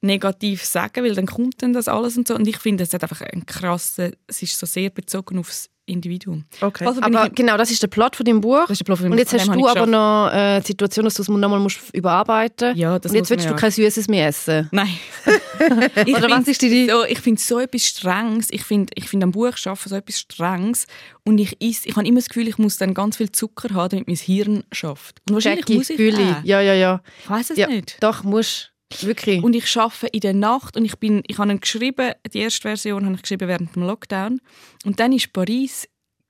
negativ 0.00 0.64
sagen, 0.64 1.04
weil 1.04 1.14
dann 1.14 1.26
kommt 1.26 1.62
dann 1.62 1.72
das 1.72 1.88
alles 1.88 2.16
und 2.16 2.28
so. 2.28 2.34
Und 2.34 2.46
ich 2.46 2.58
finde, 2.58 2.84
es 2.84 2.92
hat 2.92 3.02
einfach 3.02 3.22
einen 3.22 3.46
krassen, 3.46 4.12
es 4.26 4.42
ist 4.42 4.58
so 4.58 4.66
sehr 4.66 4.90
bezogen 4.90 5.38
aufs 5.38 5.70
Individuum. 5.86 6.44
Okay. 6.60 6.84
Also 6.84 7.00
Aber 7.00 7.26
ich, 7.26 7.34
genau, 7.34 7.56
das 7.56 7.70
ist 7.70 7.80
der 7.80 7.86
Plot 7.86 8.16
von 8.16 8.26
deinem 8.26 8.40
Buch. 8.40 8.62
das 8.62 8.72
ist 8.72 8.80
der 8.80 8.84
Plot 8.86 8.98
von 8.98 9.12
Und 9.12 9.18
jetzt 9.18 9.32
hast 9.32 9.46
dem 9.46 9.54
du 9.54 9.68
aber 9.68 9.86
noch 9.86 10.30
äh, 10.32 10.60
die 10.60 10.66
Situation, 10.66 11.04
dass 11.04 11.14
du 11.14 11.22
es 11.22 11.28
nochmal 11.28 11.60
musst 11.60 11.78
überarbeiten 11.92 12.76
Ja, 12.76 12.98
das 12.98 13.12
Und 13.12 13.18
jetzt 13.18 13.30
willst 13.30 13.46
du 13.46 13.50
ja. 13.50 13.56
kein 13.56 13.70
Süßes 13.70 14.08
mehr 14.08 14.26
essen. 14.26 14.68
Nein. 14.72 14.98
ich 16.04 16.16
Oder 16.16 16.28
was 16.28 16.48
ist 16.48 16.60
deine- 16.62 16.90
So, 16.90 17.04
ich 17.04 17.20
finde 17.20 17.40
so 17.40 17.60
etwas 17.60 17.86
Strenges. 17.86 18.48
Ich 18.50 18.64
finde 18.64 18.92
ich 18.96 19.08
find 19.08 19.22
am 19.22 19.30
Buch 19.30 19.52
arbeiten 19.64 19.88
so 19.88 19.94
etwas 19.94 20.18
Strenges. 20.18 20.86
Und 21.24 21.38
ich 21.38 21.60
isse, 21.62 21.88
ich 21.88 21.96
habe 21.96 22.06
immer 22.06 22.18
das 22.18 22.28
Gefühl, 22.28 22.48
ich 22.48 22.58
muss 22.58 22.78
dann 22.78 22.92
ganz 22.92 23.16
viel 23.16 23.30
Zucker 23.30 23.72
haben, 23.72 23.90
damit 23.90 24.08
mein 24.08 24.16
Hirn 24.16 24.64
schafft. 24.72 25.20
Und 25.28 25.34
wahrscheinlich 25.34 25.68
Jackie, 25.68 25.76
muss 25.76 25.90
ich 25.90 26.14
auch. 26.14 26.44
Ja, 26.44 26.60
ja, 26.60 26.74
ja. 26.74 27.00
Ich 27.22 27.30
weiß 27.30 27.50
es 27.50 27.58
ja. 27.58 27.68
nicht. 27.68 27.96
Doch, 28.00 28.24
musst. 28.24 28.72
Wirklich. 29.00 29.42
Und 29.42 29.54
ich 29.56 29.76
arbeite 29.76 30.06
in 30.06 30.20
der 30.20 30.34
Nacht 30.34 30.76
und 30.76 30.84
ich 30.84 30.96
bin, 30.96 31.22
ich 31.26 31.38
habe 31.38 31.50
ihn 31.50 31.60
geschrieben, 31.60 32.12
die 32.32 32.38
erste 32.38 32.62
Version 32.62 33.04
habe 33.04 33.16
ich 33.16 33.22
geschrieben 33.22 33.48
während 33.48 33.74
dem 33.74 33.82
Lockdown. 33.82 34.40
Und 34.84 35.00
dann 35.00 35.12
war 35.12 35.20
Paris 35.32 35.88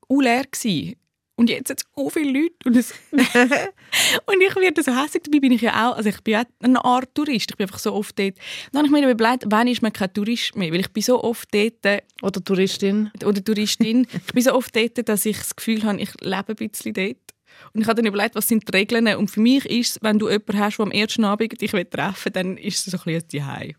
leer. 0.08 0.44
Gewesen. 0.50 0.96
Und 1.38 1.50
jetzt 1.50 1.68
hat 1.68 1.80
es 1.80 1.86
so 1.94 2.08
viele 2.08 2.40
Leute. 2.40 2.54
Und, 2.64 2.76
es 2.76 2.94
und 3.12 4.40
ich 4.40 4.56
werde 4.56 4.82
so 4.82 4.96
hässlich. 4.96 5.22
Dabei 5.24 5.40
bin 5.40 5.52
ich 5.52 5.60
ja 5.60 5.90
auch, 5.90 5.96
also 5.96 6.08
ich 6.08 6.20
bin 6.22 6.36
auch 6.36 6.44
eine 6.62 6.82
Art 6.82 7.14
Tourist. 7.14 7.50
Ich 7.50 7.56
bin 7.56 7.66
einfach 7.66 7.78
so 7.78 7.92
oft 7.92 8.18
dort. 8.18 8.36
Dann 8.72 8.78
habe 8.78 8.86
ich 8.86 9.04
mir 9.04 9.10
überlegt, 9.10 9.44
wann 9.48 9.68
ist 9.68 9.82
man 9.82 9.92
kein 9.92 10.12
Tourist 10.14 10.56
mehr? 10.56 10.72
Weil 10.72 10.80
ich 10.80 10.92
bin 10.92 11.02
so 11.02 11.22
oft 11.22 11.54
dort, 11.54 12.02
Oder 12.22 12.42
Touristin. 12.42 13.10
oder 13.22 13.44
Touristin, 13.44 14.06
ich 14.26 14.32
bin 14.32 14.42
so 14.42 14.54
oft 14.54 14.74
dort, 14.74 15.06
dass 15.06 15.26
ich 15.26 15.36
das 15.36 15.54
Gefühl 15.54 15.82
habe, 15.82 16.00
ich 16.00 16.10
lebe 16.22 16.48
ein 16.48 16.56
bisschen 16.56 16.94
dort. 16.94 17.25
Und 17.72 17.80
ich 17.82 17.86
habe 17.88 17.96
dann 18.02 18.06
überlegt, 18.06 18.34
was 18.34 18.48
sind 18.48 18.66
die 18.68 18.72
Regeln. 18.76 19.06
Und 19.16 19.30
für 19.30 19.40
mich 19.40 19.64
ist 19.66 19.90
es, 19.96 19.98
wenn 20.02 20.18
du 20.18 20.28
jemanden 20.28 20.58
hast, 20.58 20.76
der 20.78 20.84
am 20.86 20.90
ersten 20.92 21.24
Abend 21.24 21.60
dich 21.60 21.70
treffen 21.70 22.24
will, 22.24 22.32
dann 22.32 22.56
ist 22.56 22.86
es 22.86 22.92
so 22.92 22.98
ein 22.98 23.04
bisschen 23.04 23.28
Zuhause. 23.28 23.72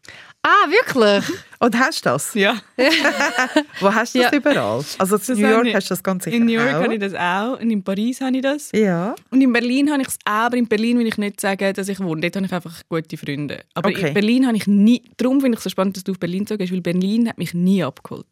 Ah, 0.43 0.69
wirklich? 0.69 1.35
Und 1.59 1.77
hast 1.79 2.05
du 2.05 2.09
das? 2.09 2.33
Ja. 2.35 2.61
Wo 3.79 3.93
hast 3.93 4.15
du 4.15 4.19
das 4.21 4.31
Ja. 4.31 4.37
überall? 4.37 4.83
Also 4.97 5.15
in 5.33 5.41
New 5.41 5.47
York 5.49 5.65
ich- 5.67 5.75
hast 5.75 5.89
du 5.89 5.93
das 5.93 6.03
ganz 6.03 6.23
sicher 6.23 6.37
In 6.37 6.45
New 6.45 6.51
York 6.53 6.69
auch. 6.75 6.83
habe 6.83 6.93
ich 6.93 6.99
das 6.99 7.13
auch 7.15 7.59
und 7.59 7.69
in 7.71 7.83
Paris 7.83 8.21
habe 8.21 8.35
ich 8.35 8.43
das. 8.43 8.69
Ja. 8.73 9.15
Und 9.31 9.41
in 9.41 9.51
Berlin 9.51 9.91
habe 9.91 10.01
ich 10.01 10.07
es 10.07 10.17
auch, 10.25 10.31
aber 10.31 10.57
in 10.57 10.67
Berlin 10.67 10.99
will 10.99 11.07
ich 11.07 11.17
nicht 11.17 11.41
sagen, 11.41 11.73
dass 11.73 11.87
ich 11.89 11.99
wohne. 11.99 12.21
Dort 12.21 12.35
habe 12.37 12.45
ich 12.45 12.53
einfach 12.53 12.81
gute 12.87 13.17
Freunde. 13.17 13.63
Aber 13.73 13.89
Okay. 13.89 14.09
in 14.09 14.13
Berlin 14.13 14.47
habe 14.47 14.57
ich 14.57 14.67
nie... 14.67 15.01
Darum 15.17 15.41
finde 15.41 15.55
ich 15.55 15.59
es 15.59 15.63
so 15.65 15.69
spannend, 15.69 15.97
dass 15.97 16.03
du 16.03 16.11
auf 16.13 16.19
Berlin 16.19 16.45
so 16.47 16.57
gehst, 16.57 16.71
weil 16.71 16.81
Berlin 16.81 17.27
hat 17.29 17.37
mich 17.37 17.53
nie 17.53 17.83
abgeholt. 17.83 18.27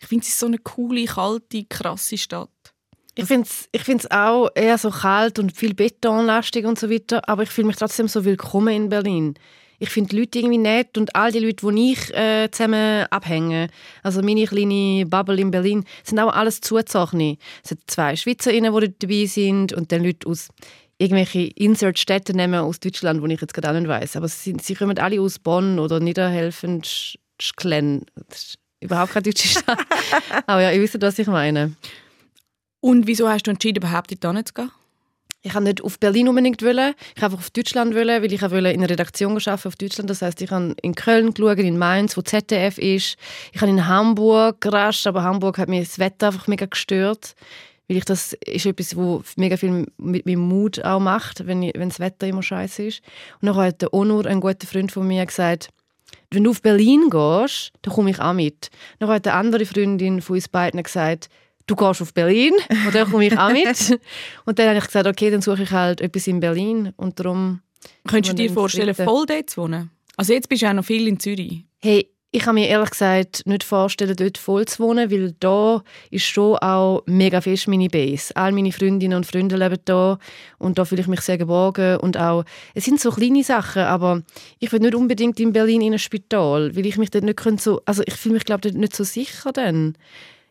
Ich 0.00 0.08
finde, 0.08 0.22
es 0.24 0.30
ist 0.30 0.38
so 0.40 0.46
eine 0.46 0.58
coole, 0.58 1.04
kalte, 1.04 1.64
krasse 1.64 2.18
Stadt. 2.18 2.48
Ich 3.14 3.26
finde 3.26 3.46
es 3.46 3.68
ich 3.72 3.82
find's 3.82 4.10
auch 4.10 4.48
eher 4.54 4.78
so 4.78 4.90
kalt 4.90 5.38
und 5.38 5.54
viel 5.54 5.74
betonlastig 5.74 6.64
und 6.64 6.78
so 6.78 6.88
weiter, 6.90 7.28
aber 7.28 7.42
ich 7.42 7.50
fühle 7.50 7.66
mich 7.66 7.76
trotzdem 7.76 8.08
so 8.08 8.24
willkommen 8.24 8.74
in 8.74 8.88
Berlin. 8.88 9.34
Ich 9.78 9.90
finde 9.90 10.10
die 10.10 10.20
Leute 10.20 10.38
irgendwie 10.38 10.58
nett 10.58 10.96
und 10.96 11.14
all 11.16 11.32
die 11.32 11.40
Leute, 11.40 11.66
die 11.74 11.92
ich 11.92 12.14
äh, 12.14 12.48
zusammen 12.50 13.04
abhänge, 13.10 13.68
also 14.02 14.22
meine 14.22 14.44
kleine 14.46 15.04
Bubble 15.06 15.40
in 15.40 15.50
Berlin, 15.50 15.84
sind 16.04 16.20
auch 16.20 16.32
alles 16.32 16.60
Zuzogene. 16.60 17.36
Es 17.62 17.70
sind 17.70 17.80
zwei 17.90 18.14
Schweizerinnen, 18.16 18.72
die 18.72 18.94
dabei 18.98 19.26
sind 19.26 19.72
und 19.72 19.90
dann 19.92 20.04
Leute 20.04 20.28
aus 20.28 20.48
irgendwelche 20.98 21.40
Insert-Städte 21.56 22.32
nehmen 22.34 22.60
aus 22.60 22.78
Deutschland, 22.80 23.20
wo 23.20 23.26
ich 23.26 23.40
jetzt 23.40 23.52
gerade 23.54 23.70
auch 23.70 23.74
nicht 23.74 23.88
weiss. 23.88 24.14
Aber 24.16 24.28
sie, 24.28 24.50
sind- 24.52 24.62
sie 24.62 24.74
kommen 24.76 24.96
alle 24.98 25.20
aus 25.20 25.38
Bonn 25.40 25.78
oder 25.80 25.98
Niederhelfen, 25.98 26.82
Sch- 26.82 27.16
Schklen. 27.40 28.06
Das 28.28 28.38
ist 28.38 28.58
überhaupt 28.80 29.12
keine 29.12 29.24
deutsche 29.24 29.48
Stadt. 29.48 29.78
aber 30.46 30.62
ja, 30.62 30.70
ihr 30.70 30.80
wisst, 30.80 31.02
was 31.02 31.18
ich 31.18 31.26
meine. 31.26 31.72
Und 32.82 33.06
wieso 33.06 33.28
hast 33.28 33.46
du 33.46 33.52
entschieden, 33.52 33.78
überhaupt 33.78 34.12
dort 34.24 34.48
zu 34.48 34.54
gehen? 34.54 34.70
Ich 35.44 35.54
habe 35.54 35.64
nicht 35.64 35.82
auf 35.82 36.00
Berlin 36.00 36.28
unbedingt. 36.28 36.60
Ich 36.60 36.68
habe 36.68 36.94
einfach 37.16 37.38
auf 37.38 37.50
Deutschland 37.50 37.94
wollen, 37.94 38.22
weil 38.22 38.32
ich 38.32 38.42
auch 38.44 38.50
wollte 38.50 38.70
in 38.70 38.80
einer 38.80 38.90
Redaktion 38.90 39.32
arbeiten 39.32 39.68
auf 39.68 39.76
Deutschland. 39.76 40.10
Das 40.10 40.20
heißt, 40.20 40.42
ich 40.42 40.50
habe 40.50 40.74
in 40.82 40.96
Köln 40.96 41.32
geschaut, 41.32 41.58
in 41.58 41.78
Mainz, 41.78 42.16
wo 42.16 42.22
ZDF 42.22 42.78
ist. 42.78 43.16
Ich 43.52 43.60
habe 43.60 43.70
in 43.70 43.86
Hamburg 43.86 44.60
gerascht, 44.60 45.06
aber 45.06 45.22
Hamburg 45.22 45.58
hat 45.58 45.68
mir 45.68 45.80
das 45.80 46.00
Wetter 46.00 46.28
einfach 46.28 46.48
mega 46.48 46.66
gestört. 46.66 47.34
Weil 47.86 47.98
ich 47.98 48.04
das 48.04 48.32
ist 48.46 48.66
etwas, 48.66 48.96
wo 48.96 49.22
mega 49.36 49.56
viel 49.56 49.86
mit 49.96 50.26
meinem 50.26 50.40
Mut 50.40 50.84
auch 50.84 51.00
macht, 51.00 51.46
wenn, 51.46 51.62
ich, 51.62 51.74
wenn 51.76 51.88
das 51.88 52.00
Wetter 52.00 52.26
immer 52.26 52.42
scheiße 52.42 52.82
ist. 52.82 53.00
Und 53.40 53.46
dann 53.46 53.56
hat 53.56 53.80
der 53.80 53.94
Onur, 53.94 54.26
ein 54.26 54.40
guter 54.40 54.66
Freund 54.66 54.90
von 54.90 55.06
mir, 55.06 55.24
gesagt, 55.24 55.68
wenn 56.32 56.44
du 56.44 56.50
auf 56.50 56.62
Berlin 56.62 57.10
gehst, 57.10 57.72
dann 57.82 57.94
komme 57.94 58.10
ich 58.10 58.18
auch 58.18 58.32
mit. 58.32 58.70
Dann 58.98 59.08
hat 59.08 59.26
eine 59.28 59.36
andere 59.36 59.66
Freundin 59.66 60.20
von 60.20 60.34
uns 60.34 60.48
beiden 60.48 60.82
gesagt, 60.82 61.28
du 61.66 61.76
gehst 61.76 62.02
auf 62.02 62.14
Berlin 62.14 62.52
und 62.86 62.94
dann 62.94 63.10
komme 63.10 63.26
ich 63.26 63.38
auch 63.38 63.52
mit. 63.52 64.00
Und 64.44 64.58
dann 64.58 64.68
habe 64.68 64.78
ich 64.78 64.84
gesagt, 64.84 65.06
okay, 65.06 65.30
dann 65.30 65.42
suche 65.42 65.62
ich 65.62 65.70
halt 65.70 66.00
etwas 66.00 66.26
in 66.26 66.40
Berlin 66.40 66.92
und 66.96 67.18
darum... 67.18 67.60
Könntest 68.06 68.32
du 68.32 68.42
dir 68.42 68.50
vorstellen, 68.52 68.94
voll 68.94 69.26
dort 69.26 69.50
zu 69.50 69.62
wohnen? 69.62 69.90
Also 70.16 70.32
jetzt 70.32 70.48
bist 70.48 70.62
du 70.62 70.68
auch 70.68 70.72
noch 70.72 70.84
viel 70.84 71.08
in 71.08 71.18
Zürich. 71.18 71.64
Hey, 71.80 72.12
ich 72.34 72.44
kann 72.44 72.54
mir 72.54 72.66
ehrlich 72.66 72.90
gesagt 72.90 73.46
nicht 73.46 73.62
vorstellen, 73.62 74.16
dort 74.16 74.38
voll 74.38 74.64
zu 74.64 74.82
wohnen, 74.82 75.10
weil 75.10 75.34
da 75.38 75.82
ist 76.10 76.24
schon 76.24 76.56
auch 76.56 77.02
mega 77.04 77.42
fest 77.42 77.68
meine 77.68 77.88
Base. 77.88 78.34
All 78.34 78.52
meine 78.52 78.72
Freundinnen 78.72 79.18
und 79.18 79.26
Freunde 79.26 79.56
leben 79.56 79.78
da 79.84 80.18
und 80.58 80.78
da 80.78 80.86
fühle 80.86 81.02
ich 81.02 81.08
mich 81.08 81.20
sehr 81.20 81.36
geborgen 81.36 81.98
und 81.98 82.16
auch, 82.16 82.44
es 82.74 82.86
sind 82.86 83.00
so 83.00 83.10
kleine 83.10 83.44
Sachen, 83.44 83.82
aber 83.82 84.22
ich 84.58 84.72
will 84.72 84.80
nicht 84.80 84.94
unbedingt 84.94 85.38
in 85.40 85.52
Berlin 85.52 85.82
in 85.82 85.92
ein 85.92 85.98
Spital, 85.98 86.74
weil 86.74 86.86
ich 86.86 86.96
mich 86.96 87.10
dort 87.10 87.24
nicht 87.24 87.38
so, 87.60 87.82
also 87.84 88.02
ich 88.06 88.14
fühle 88.14 88.34
mich 88.34 88.46
glaube 88.46 88.66
ich 88.66 88.74
nicht 88.74 88.96
so 88.96 89.04
sicher 89.04 89.52
dann. 89.52 89.94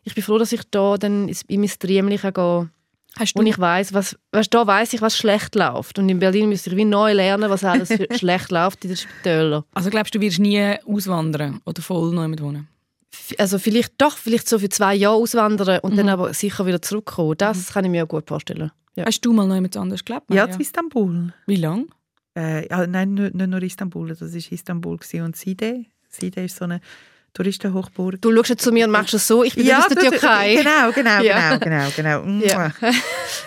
Ich 0.04 0.14
bin 0.14 0.22
froh, 0.24 0.38
dass 0.38 0.52
ich 0.52 0.62
da 0.70 0.96
dann 0.96 1.28
in 1.48 1.60
mein 1.60 1.70
Triemchen 1.78 2.32
gehen. 2.32 2.70
Hast 3.18 3.36
Und 3.36 3.46
ich 3.46 3.58
weiß, 3.58 3.92
was, 3.92 4.16
weißt, 4.32 4.52
da 4.54 4.66
weiß 4.66 4.94
ich, 4.94 5.02
was 5.02 5.16
schlecht 5.18 5.54
läuft. 5.54 5.98
Und 5.98 6.08
in 6.08 6.18
Berlin 6.18 6.48
müsste 6.48 6.70
ich 6.70 6.76
wie 6.76 6.86
neu 6.86 7.12
lernen, 7.12 7.50
was 7.50 7.62
alles 7.62 7.88
für 7.88 8.06
schlecht 8.16 8.50
läuft 8.50 8.84
in 8.84 8.90
den 8.90 8.96
Spitälern. 8.96 9.64
also 9.74 9.90
glaubst 9.90 10.14
du, 10.14 10.18
du 10.18 10.24
wirst 10.24 10.38
nie 10.38 10.76
auswandern 10.86 11.60
oder 11.66 11.82
voll 11.82 12.12
neu 12.14 12.26
wohnen? 12.40 12.68
F- 13.12 13.34
Also 13.38 13.58
vielleicht 13.58 13.92
doch, 13.98 14.16
vielleicht 14.16 14.48
so 14.48 14.58
für 14.58 14.70
zwei 14.70 14.94
Jahre 14.94 15.16
auswandern 15.16 15.80
und 15.80 15.96
dann 15.98 16.08
aber 16.08 16.32
sicher 16.32 16.64
wieder 16.64 16.80
zurückkommen. 16.80 17.34
Das 17.36 17.72
kann 17.74 17.84
ich 17.84 17.90
mir 17.90 18.04
auch 18.04 18.08
gut 18.08 18.26
vorstellen. 18.28 18.70
Ja. 18.96 19.04
Hast 19.04 19.20
du 19.20 19.32
mal 19.34 19.46
noch 19.46 19.54
jemand 19.56 19.76
anderes 19.76 20.02
gelebt? 20.04 20.24
Ja, 20.32 20.50
zu 20.50 20.60
Istanbul. 20.60 21.34
Wie 21.46 21.56
lange? 21.56 21.86
Äh, 22.34 22.66
ja, 22.70 22.86
nein, 22.86 23.12
nicht, 23.12 23.34
nur 23.34 23.62
Istanbul. 23.62 24.08
Das 24.08 24.22
war 24.22 24.28
Istanbul 24.52 24.98
und 25.22 25.36
Side. 25.36 25.84
Side 26.08 26.44
ist 26.44 26.56
so 26.56 26.64
eine 26.64 26.80
Touristenhochburg. 27.34 28.20
Du 28.20 28.32
schaust 28.34 28.60
zu 28.60 28.72
mir 28.72 28.84
und 28.86 28.90
machst 28.90 29.14
es 29.14 29.26
so, 29.26 29.42
ich 29.42 29.54
bin 29.54 29.66
ja, 29.66 29.78
aus 29.80 29.88
der 29.88 29.96
Türkei. 29.96 30.56
Genau, 30.56 30.92
genau, 30.92 31.22
Ja. 31.22 31.56
genau, 31.56 31.88
genau, 31.94 32.22
genau. 32.22 32.46
Ja. 32.46 32.72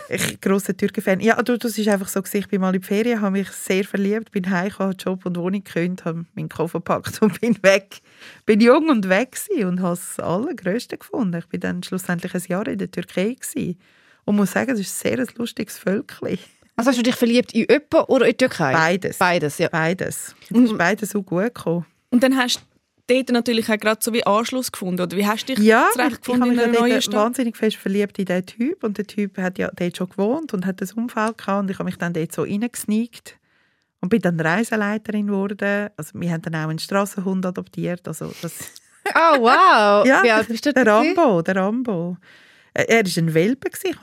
Ich 0.10 0.40
grosser 0.42 0.76
Türken-Fan. 0.76 1.20
Ja, 1.20 1.42
du, 1.42 1.58
das 1.58 1.78
ist 1.78 1.88
einfach 1.88 2.08
so 2.08 2.22
gewesen. 2.22 2.38
Ich 2.38 2.48
bin 2.48 2.62
mal 2.62 2.74
in 2.76 2.82
die 2.82 2.88
Ferien, 2.88 3.22
habe 3.22 3.32
mich 3.32 3.50
sehr 3.52 3.84
verliebt, 3.84 4.32
bin 4.32 4.50
heimgekommen, 4.50 4.94
habe 4.94 5.04
Job 5.04 5.26
und 5.26 5.38
Wohnung 5.38 5.64
gekündigt, 5.64 6.06
habe 6.06 6.26
meinen 6.36 6.50
Koffer 6.50 6.80
gepackt 6.80 7.22
und 7.22 7.40
bin 7.42 7.58
weg. 7.64 8.00
Bin 8.46 8.60
jung 8.62 8.90
und 8.90 9.08
weg 9.10 9.38
und 9.64 9.82
habe 9.82 9.96
das 9.96 10.20
Allergrößte 10.20 10.98
gefunden. 10.98 11.38
Ich 11.40 11.48
bin 11.48 11.60
dann 11.60 11.84
schlussendlich 11.84 12.34
ein 12.34 12.44
Jahr 12.48 12.68
in 12.68 12.78
der 12.78 12.90
Türkei 12.92 13.36
gewesen. 13.40 13.78
und 14.26 14.36
muss 14.36 14.52
sagen, 14.52 14.72
es 14.72 14.80
ist 14.80 15.06
ein 15.06 15.18
sehr 15.18 15.26
lustiges 15.38 15.78
Völkchen. 15.78 16.40
Also 16.76 16.90
hast 16.90 16.98
du 16.98 17.04
dich 17.04 17.16
verliebt 17.16 17.54
in 17.54 17.62
jemanden 17.70 18.12
oder 18.12 18.26
in 18.26 18.32
die 18.32 18.38
Türkei? 18.38 18.74
Beides. 18.74 19.18
Beides, 19.18 19.58
ja. 19.60 19.70
Beides. 19.70 20.36
Es 20.50 20.58
ist 20.58 20.78
beides 20.78 21.16
auch 21.16 21.22
gut 21.22 21.54
gekommen. 21.56 21.86
Und 22.10 22.22
dann 22.22 22.36
hast 22.36 22.58
du 22.58 22.62
dort 23.08 23.30
natürlich 23.30 23.70
auch 23.70 23.78
gerade 23.78 24.00
so 24.04 24.14
wie 24.14 24.26
Anschluss 24.26 24.72
gefunden. 24.72 25.02
Oder 25.02 25.16
wie 25.18 25.26
hast 25.28 25.46
du 25.48 25.56
dich 25.56 25.64
Ja, 25.66 25.88
ich, 25.90 25.96
ich 25.96 26.02
habe 26.02 26.10
zurechtgefunden 26.10 26.50
mich 26.50 26.58
in 26.58 26.64
einer 26.64 26.74
ja 26.74 26.80
neuen 26.82 27.02
Stadt? 27.02 27.14
wahnsinnig 27.16 27.58
fest 27.58 27.78
verliebt 27.78 28.18
in 28.20 28.26
diesen 28.26 28.46
Typ 28.46 28.84
und 28.84 28.98
der 28.98 29.06
Typ 29.08 29.38
hat 29.38 29.58
ja 29.58 29.70
dort 29.76 29.98
schon 29.98 30.10
gewohnt 30.10 30.54
und 30.54 30.66
hat 30.66 30.82
das 30.82 30.94
Unfall 30.94 31.34
gehabt 31.34 31.62
und 31.64 31.72
ich 31.72 31.78
habe 31.80 31.86
mich 31.86 31.98
dann 31.98 32.14
dort 32.14 32.32
so 32.32 32.44
reingesneakt 32.44 33.38
und 34.02 34.10
bin 34.10 34.22
dann 34.22 34.40
Reiseleiterin 34.40 35.28
geworden. 35.28 35.90
Also 35.98 36.12
wir 36.20 36.32
haben 36.32 36.42
dann 36.42 36.56
auch 36.56 36.70
einen 36.70 36.80
Strassenhund 36.80 37.46
adoptiert. 37.46 38.08
Also 38.08 38.32
das, 38.42 38.54
Oh, 39.14 39.38
wow. 39.40 40.06
ja, 40.06 40.24
wie 40.24 40.32
alt 40.32 40.48
bist 40.48 40.66
du 40.66 40.74
der? 40.74 40.86
Rambo, 40.88 41.42
der 41.44 41.56
Rambo. 41.56 42.18
Er 42.74 42.88
war 43.06 43.18
ein 43.24 43.34
Welpe. 43.34 43.70
Ich, 43.84 43.96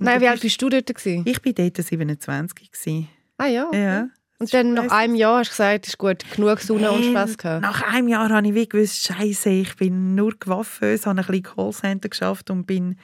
Nein, 0.00 0.20
wie 0.20 0.28
alt 0.28 0.40
bist 0.40 0.60
du 0.62 0.68
dort? 0.68 0.86
Gewesen? 0.86 1.24
ich 1.26 1.44
war 1.44 1.52
dort 1.52 1.76
27. 1.76 2.70
gewesen. 2.70 3.08
Ah 3.38 3.46
ja. 3.46 3.66
okay. 3.68 3.82
Ja. 3.82 4.08
Und 4.40 4.54
dann 4.54 4.72
nach 4.72 4.90
einem 4.90 5.16
Jahr 5.16 5.40
hast 5.40 5.48
du 5.48 5.52
gesagt, 5.52 5.84
es 5.84 5.90
ist 5.90 5.98
gut, 5.98 6.24
genug 6.34 6.60
Sonne 6.60 6.90
und 6.90 7.04
Spass 7.04 7.36
gehabt. 7.36 7.60
Nach 7.60 7.82
einem 7.82 8.08
Jahr 8.08 8.30
habe 8.30 8.46
ich 8.48 8.54
wie 8.54 8.66
gewusst, 8.66 9.02
Scheiße, 9.02 9.50
ich 9.50 9.76
bin 9.76 10.14
nur 10.14 10.32
gewaffnet, 10.38 11.04
habe 11.04 11.20
ein 11.20 11.26
bisschen 11.26 11.42
Callcenter 11.42 12.08
geschafft 12.08 12.48
und 12.48 12.64
bin 12.64 12.96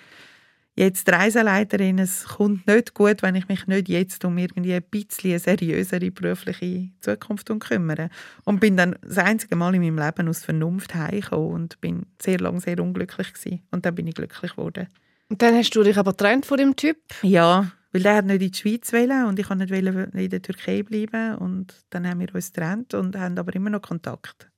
jetzt 0.76 1.12
Reiseleiterin. 1.12 1.98
Es 1.98 2.24
kommt 2.24 2.66
nicht 2.66 2.94
gut, 2.94 3.20
wenn 3.20 3.34
ich 3.34 3.48
mich 3.48 3.66
nicht 3.66 3.90
jetzt 3.90 4.24
um 4.24 4.38
irgendwie 4.38 4.72
ein 4.72 4.82
bisschen 4.82 5.32
eine 5.32 5.38
seriösere 5.38 6.10
berufliche 6.10 6.88
Zukunft 7.00 7.50
kümmere. 7.60 8.08
Und 8.44 8.60
bin 8.60 8.78
dann 8.78 8.96
das 9.02 9.18
einzige 9.18 9.56
Mal 9.56 9.74
in 9.74 9.82
meinem 9.82 9.98
Leben 9.98 10.30
aus 10.30 10.42
Vernunft 10.42 10.94
heimgekommen 10.94 11.52
und 11.52 11.80
bin 11.82 12.06
sehr 12.18 12.38
lange 12.38 12.60
sehr 12.60 12.80
unglücklich 12.80 13.34
gewesen. 13.34 13.62
Und 13.70 13.84
dann 13.84 13.94
bin 13.94 14.06
ich 14.06 14.14
glücklich 14.14 14.52
geworden. 14.52 14.86
Und 15.28 15.42
dann 15.42 15.54
hast 15.54 15.70
du 15.76 15.82
dich 15.82 15.98
aber 15.98 16.12
getrennt 16.12 16.46
von 16.46 16.56
dem 16.56 16.76
Typ. 16.76 16.96
Ja, 17.20 17.72
weil 17.96 18.02
der 18.02 18.16
hat 18.16 18.26
nicht 18.26 18.42
in 18.42 18.50
die 18.52 18.58
Schweiz 18.58 18.92
wollen 18.92 19.24
und 19.24 19.38
ich 19.38 19.48
wollte 19.48 19.64
nicht 19.64 20.24
in 20.24 20.28
der 20.30 20.42
Türkei 20.42 20.82
bleiben 20.82 21.36
und 21.36 21.74
dann 21.90 22.06
haben 22.06 22.20
wir 22.20 22.34
uns 22.34 22.52
getrennt 22.52 22.92
und 22.92 23.16
haben 23.16 23.38
aber 23.38 23.54
immer 23.54 23.70
noch 23.70 23.80
Kontakt. 23.80 24.48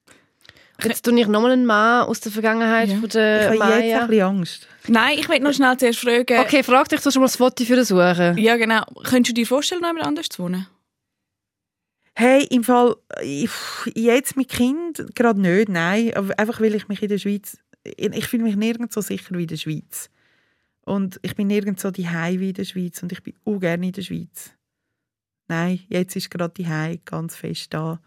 Jetzt 0.83 1.05
tue 1.05 1.19
ich 1.19 1.27
nochmal 1.27 1.53
einen 1.53 1.67
Mann 1.67 2.07
aus 2.07 2.21
der 2.21 2.31
Vergangenheit 2.33 2.89
Ja. 2.89 2.95
von 2.97 3.05
Ich 3.05 3.13
der 3.13 3.49
habe 3.49 3.85
jetzt 3.85 4.01
ein 4.01 4.09
bisschen 4.09 4.23
Angst. 4.25 4.69
Nein, 4.89 5.19
ich 5.19 5.29
will 5.29 5.41
noch 5.41 5.53
schnell 5.53 5.77
zuerst 5.77 6.01
fragen. 6.01 6.39
Okay, 6.41 6.63
frag 6.63 6.89
dich, 6.89 7.01
du 7.01 7.11
schon 7.11 7.21
mal 7.21 7.27
das 7.27 7.37
Foto 7.37 7.65
für 7.65 7.77
das 7.77 7.89
suchen. 7.89 8.39
Ja, 8.39 8.57
genau. 8.57 8.83
Könntest 9.05 9.31
du 9.31 9.35
dir 9.35 9.47
vorstellen, 9.47 9.81
noch 9.81 9.89
jemand 9.89 10.07
anders 10.07 10.29
zu 10.29 10.43
wohnen? 10.43 10.67
Hey, 12.15 12.45
im 12.51 12.65
Fall, 12.65 12.97
ich, 13.23 13.51
jetzt 13.95 14.37
mit 14.37 14.49
Kind 14.49 15.05
gerade 15.15 15.41
nicht, 15.41 15.69
nein. 15.69 16.13
Aber 16.15 16.37
Einfach 16.39 16.61
weil 16.61 16.75
ich 16.75 16.89
mich 16.89 17.03
in 17.03 17.09
der 17.09 17.19
Schweiz, 17.19 17.59
ich 17.85 18.27
fühle 18.29 18.43
mich 18.43 18.57
nirgends 18.57 18.95
so 18.95 19.01
sicher 19.01 19.37
wie 19.37 19.43
in 19.43 19.49
der 19.49 19.57
Schweiz. 19.57 20.11
Und 20.89 21.21
ich 21.23 21.37
bin 21.37 21.49
nirgends 21.49 21.83
so 21.83 21.91
die 21.91 22.07
wie 22.07 22.49
in 22.49 22.55
der 22.55 22.65
Schweiz 22.65 23.03
und 23.03 23.13
ich 23.13 23.23
bin 23.23 23.35
auch 23.45 23.59
gerne 23.59 23.87
in 23.87 23.93
der 23.93 24.03
Schweiz. 24.03 24.51
Nein, 25.49 25.81
jetzt 25.89 26.17
ist 26.17 26.31
gerade 26.31 26.55
die 26.57 27.01
ganz 27.05 27.37
fest 27.37 27.73
da. 27.75 28.01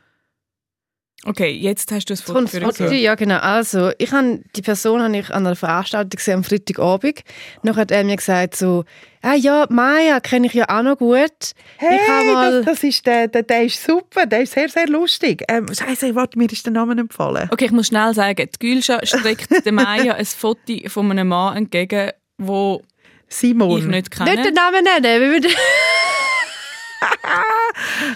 Okay, 1.23 1.51
jetzt 1.51 1.91
hast 1.91 2.05
du 2.05 2.13
es 2.13 2.21
von 2.21 2.47
Ja, 2.47 3.13
genau. 3.13 3.37
Also, 3.37 3.91
ich 3.99 4.11
habe 4.11 4.41
die 4.55 4.63
Person 4.63 5.03
habe 5.03 5.17
ich 5.17 5.29
an 5.29 5.45
einer 5.45 5.55
Veranstaltung 5.55 6.09
gesehen 6.09 6.37
am 6.37 6.43
Freitagabend. 6.43 7.21
Dann 7.61 7.75
hat 7.75 7.91
er 7.91 8.03
mir 8.03 8.15
gesagt 8.15 8.55
so, 8.55 8.85
ah 9.21 9.35
ja, 9.35 9.67
Maya 9.69 10.19
kenne 10.19 10.47
ich 10.47 10.53
ja 10.53 10.65
auch 10.67 10.81
noch 10.81 10.97
gut. 10.97 11.51
Hey, 11.77 12.33
mal... 12.33 12.63
das, 12.63 12.65
das, 12.65 12.83
ist 12.83 13.05
der, 13.05 13.27
der, 13.27 13.43
der 13.43 13.65
ist 13.65 13.83
super, 13.83 14.25
der 14.25 14.41
ist 14.41 14.53
sehr, 14.53 14.67
sehr 14.67 14.87
lustig. 14.87 15.43
Ähm, 15.47 15.67
Scheiße, 15.71 16.15
warte, 16.15 16.39
mir 16.39 16.51
ist 16.51 16.65
der 16.65 16.73
Name 16.73 16.99
empfohlen. 16.99 17.49
Okay, 17.51 17.65
ich 17.65 17.71
muss 17.71 17.87
schnell 17.87 18.15
sagen, 18.15 18.49
die 18.55 18.59
Gülscha 18.59 19.05
streckt 19.05 19.63
der 19.63 19.71
Maya 19.73 20.15
ein 20.15 20.25
Foto 20.25 20.73
von 20.87 21.11
einem 21.11 21.27
Mann 21.27 21.55
entgegen, 21.55 22.13
wo 22.47 22.81
Simon. 23.27 23.79
ich 23.79 23.85
nicht 23.85 24.11
kenne. 24.11 24.31
Nicht 24.31 24.45
den 24.45 24.53
Namen 24.53 24.83
nennen, 24.83 25.45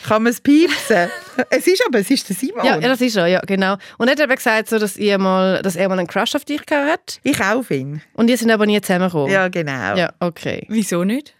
Kann 0.08 0.24
man 0.24 0.32
es 0.32 0.42
piepsen? 0.42 1.10
es 1.50 1.66
ist 1.66 1.84
aber, 1.88 2.00
es 2.00 2.12
ist 2.12 2.30
der 2.30 2.36
Simon. 2.36 2.66
Ja, 2.66 2.78
das 2.80 3.02
ist 3.02 3.16
er, 3.16 3.28
ja, 3.28 3.40
genau. 3.42 3.78
Und 3.98 4.08
er 4.08 4.12
hat 4.12 4.20
eben 4.20 4.36
gesagt, 4.36 4.70
so, 4.70 4.78
dass, 4.78 4.98
ihr 4.98 5.18
mal, 5.18 5.62
dass 5.62 5.76
er 5.76 5.90
mal 5.90 5.98
einen 5.98 6.08
Crush 6.08 6.36
auf 6.36 6.46
dich 6.46 6.62
hat. 6.70 7.20
Ich 7.24 7.42
auch 7.42 7.68
ihn. 7.72 8.02
Und 8.14 8.30
ihr 8.30 8.38
sind 8.38 8.52
aber 8.52 8.66
nie 8.66 8.80
zusammengekommen? 8.82 9.32
Ja, 9.32 9.48
genau. 9.48 9.96
Ja, 9.96 10.14
okay. 10.20 10.66
Wieso 10.70 11.04
nicht? 11.04 11.34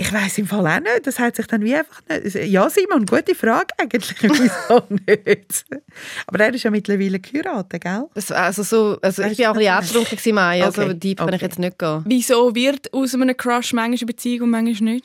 Ich 0.00 0.10
weiß 0.10 0.38
im 0.38 0.46
Fall 0.46 0.66
auch 0.66 0.80
nicht. 0.80 1.06
Das 1.06 1.18
hat 1.18 1.36
sich 1.36 1.46
dann 1.46 1.62
wie 1.62 1.74
einfach 1.74 2.00
nicht. 2.08 2.34
Ja, 2.34 2.70
Simon, 2.70 3.04
gute 3.04 3.34
Frage 3.34 3.74
eigentlich. 3.76 4.14
Wieso 4.22 4.82
nicht? 4.88 5.66
Aber 6.26 6.40
er 6.40 6.54
ist 6.54 6.62
ja 6.62 6.70
mittlerweile 6.70 7.20
geheiratet, 7.20 7.82
gell? 7.82 8.06
Also 8.30 8.62
so, 8.62 8.98
also 9.02 9.22
ich 9.24 9.38
war 9.40 9.50
auch 9.50 9.56
ein 9.56 9.80
bisschen 9.80 9.98
angetrunken, 9.98 10.34
Mai. 10.34 10.64
Also 10.64 10.82
okay. 10.84 10.94
deep 10.94 11.18
kann 11.18 11.28
okay. 11.28 11.36
ich 11.36 11.42
jetzt 11.42 11.58
nicht 11.58 11.78
gehen. 11.78 12.02
Wieso 12.06 12.54
wird 12.54 12.90
aus 12.94 13.14
einem 13.14 13.36
Crush 13.36 13.74
manchmal 13.74 13.98
eine 13.98 14.06
Beziehung 14.06 14.44
und 14.44 14.50
manchmal 14.50 14.94
nicht? 14.94 15.04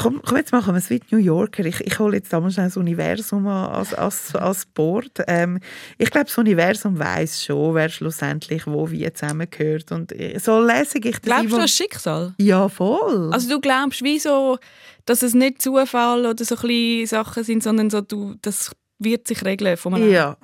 Komm, 0.00 0.22
komm, 0.24 0.36
jetzt 0.36 0.52
machen 0.52 0.74
wir 0.74 0.78
es 0.78 0.90
wie 0.90 1.00
New 1.10 1.18
Yorker. 1.18 1.64
Ich, 1.64 1.80
ich 1.80 1.98
hole 1.98 2.16
jetzt 2.16 2.32
damals 2.32 2.54
das 2.54 2.76
Universum 2.76 3.48
als, 3.48 3.92
als, 3.94 4.34
als 4.36 4.64
Board. 4.66 5.22
Ähm, 5.26 5.58
ich 5.98 6.10
glaube, 6.10 6.26
das 6.26 6.38
Universum 6.38 6.96
weiß 6.96 7.44
schon, 7.44 7.74
wer 7.74 7.88
schlussendlich 7.88 8.66
wo 8.66 8.88
wie 8.90 9.12
zusammengehört. 9.12 9.90
Und 9.90 10.12
äh, 10.12 10.38
so 10.38 10.64
lese 10.64 10.98
ich 10.98 11.18
das. 11.18 11.22
Glaubst 11.22 11.52
du 11.52 11.56
an 11.56 11.68
Schicksal? 11.68 12.34
Ja, 12.38 12.68
voll. 12.68 13.32
Also 13.32 13.48
du 13.48 13.60
glaubst 13.60 14.02
wie 14.04 14.20
so, 14.20 14.58
dass 15.04 15.22
es 15.22 15.34
nicht 15.34 15.60
Zufall 15.60 16.26
oder 16.26 16.44
so 16.44 16.54
kleine 16.54 17.06
Sachen 17.06 17.42
sind, 17.42 17.64
sondern 17.64 17.90
so, 17.90 18.00
du, 18.00 18.36
das 18.40 18.70
wird 19.00 19.26
sich 19.26 19.44
regeln 19.44 19.76
von 19.76 19.94
einem 19.94 20.12
Ja. 20.12 20.36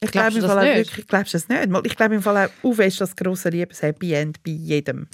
Ich 0.00 0.10
glaube 0.10 0.36
im 0.36 0.42
Fall 0.44 0.58
auch 0.58 0.76
wirklich, 0.76 1.06
glaubst 1.06 1.34
du 1.34 1.38
das 1.38 1.48
nicht? 1.48 1.86
Ich 1.86 1.96
glaube 1.96 2.14
im 2.14 2.22
Fall 2.22 2.50
auch, 2.62 2.78
ist 2.78 3.00
das 3.00 3.16
grosse 3.16 3.48
Liebes-Happy 3.48 4.12
End 4.14 4.42
bei 4.42 4.50
jedem. 4.50 5.08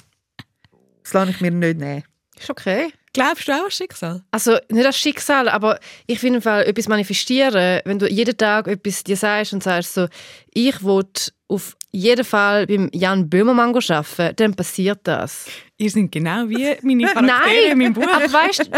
Das 1.03 1.13
lasse 1.13 1.31
ich 1.31 1.41
mir 1.41 1.51
nicht 1.51 1.79
nehmen. 1.79 2.03
Ist 2.39 2.49
okay. 2.49 2.91
Glaubst 3.13 3.47
du 3.47 3.51
auch 3.53 3.65
an 3.65 3.71
Schicksal? 3.71 4.23
Also 4.31 4.57
nicht 4.69 4.85
an 4.85 4.93
Schicksal, 4.93 5.49
aber 5.49 5.79
ich 6.05 6.19
finde 6.19 6.41
Fall 6.41 6.65
etwas 6.65 6.87
manifestieren, 6.87 7.81
wenn 7.85 7.99
du 7.99 8.07
jeden 8.07 8.37
Tag 8.37 8.67
etwas 8.67 9.03
dir 9.03 9.17
sagst 9.17 9.53
und 9.53 9.63
sagst 9.63 9.93
so, 9.93 10.07
ich 10.53 10.83
will 10.83 11.05
auf 11.47 11.75
jeden 11.91 12.23
Fall 12.23 12.67
beim 12.67 12.89
Jan 12.93 13.27
Böhmermann 13.27 13.75
arbeiten, 13.75 14.35
dann 14.35 14.53
passiert 14.53 14.99
das. 15.03 15.47
Ihr 15.77 15.89
seid 15.89 16.11
genau 16.11 16.47
wie 16.47 16.75
meine 16.83 17.07
Charaktere 17.13 17.71
in 17.71 17.77
meinem 17.77 17.93
Buch. 17.93 18.07
aber 18.07 18.31
weißt, 18.31 18.69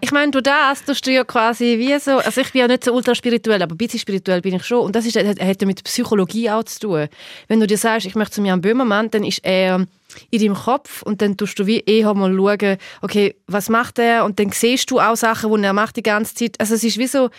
ich 0.00 0.12
meine, 0.12 0.30
du 0.30 0.40
das, 0.40 0.84
du 0.84 1.10
ja 1.10 1.24
quasi 1.24 1.76
wie 1.78 1.98
so, 1.98 2.12
also 2.12 2.40
ich 2.40 2.52
bin 2.52 2.60
ja 2.60 2.68
nicht 2.68 2.84
so 2.84 2.94
ultra 2.94 3.14
spirituell, 3.14 3.60
aber 3.60 3.74
ein 3.74 3.78
bisschen 3.78 4.00
spirituell 4.00 4.40
bin 4.40 4.54
ich 4.54 4.64
schon 4.64 4.86
und 4.86 4.96
das 4.96 5.04
ist, 5.04 5.16
hat, 5.16 5.38
hat 5.38 5.60
mit 5.62 5.84
Psychologie 5.84 6.48
auch 6.48 6.64
zu 6.64 6.80
tun. 6.80 7.08
Wenn 7.48 7.60
du 7.60 7.66
dir 7.66 7.76
sagst, 7.76 8.06
ich 8.06 8.14
möchte 8.14 8.36
zum 8.36 8.46
Jan 8.46 8.62
Böhmermann, 8.62 9.10
dann 9.10 9.24
ist 9.24 9.40
er 9.44 9.86
in 10.30 10.40
deinem 10.40 10.54
Kopf 10.54 11.02
und 11.02 11.22
dann 11.22 11.36
tust 11.36 11.58
du 11.58 11.66
wie 11.66 11.80
eher 11.80 12.14
mal 12.14 12.34
schauen, 12.34 12.78
okay, 13.02 13.36
was 13.46 13.68
macht 13.68 13.98
er 13.98 14.24
und 14.24 14.38
dann 14.38 14.50
siehst 14.50 14.90
du 14.90 15.00
auch 15.00 15.16
Sachen, 15.16 15.50
die 15.50 15.64
er 15.64 15.72
macht 15.72 15.96
die 15.96 16.02
ganze 16.02 16.34
Zeit. 16.34 16.58
Also 16.60 16.74
es 16.74 16.84
ist 16.84 16.98
wie 16.98 17.06
so, 17.06 17.30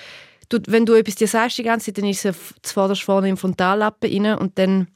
du, 0.49 0.59
wenn 0.67 0.85
du 0.85 0.93
etwas 0.93 1.15
dir 1.15 1.27
sagst 1.27 1.57
die 1.57 1.63
ganze 1.63 1.87
Zeit, 1.87 1.97
dann 1.97 2.09
ist 2.09 2.25
es 2.25 2.35
zuvorderst 2.61 3.03
vorne 3.03 3.29
im 3.29 3.37
Frontallappen 3.37 4.25
rein 4.25 4.37
und 4.37 4.57
dann... 4.57 4.87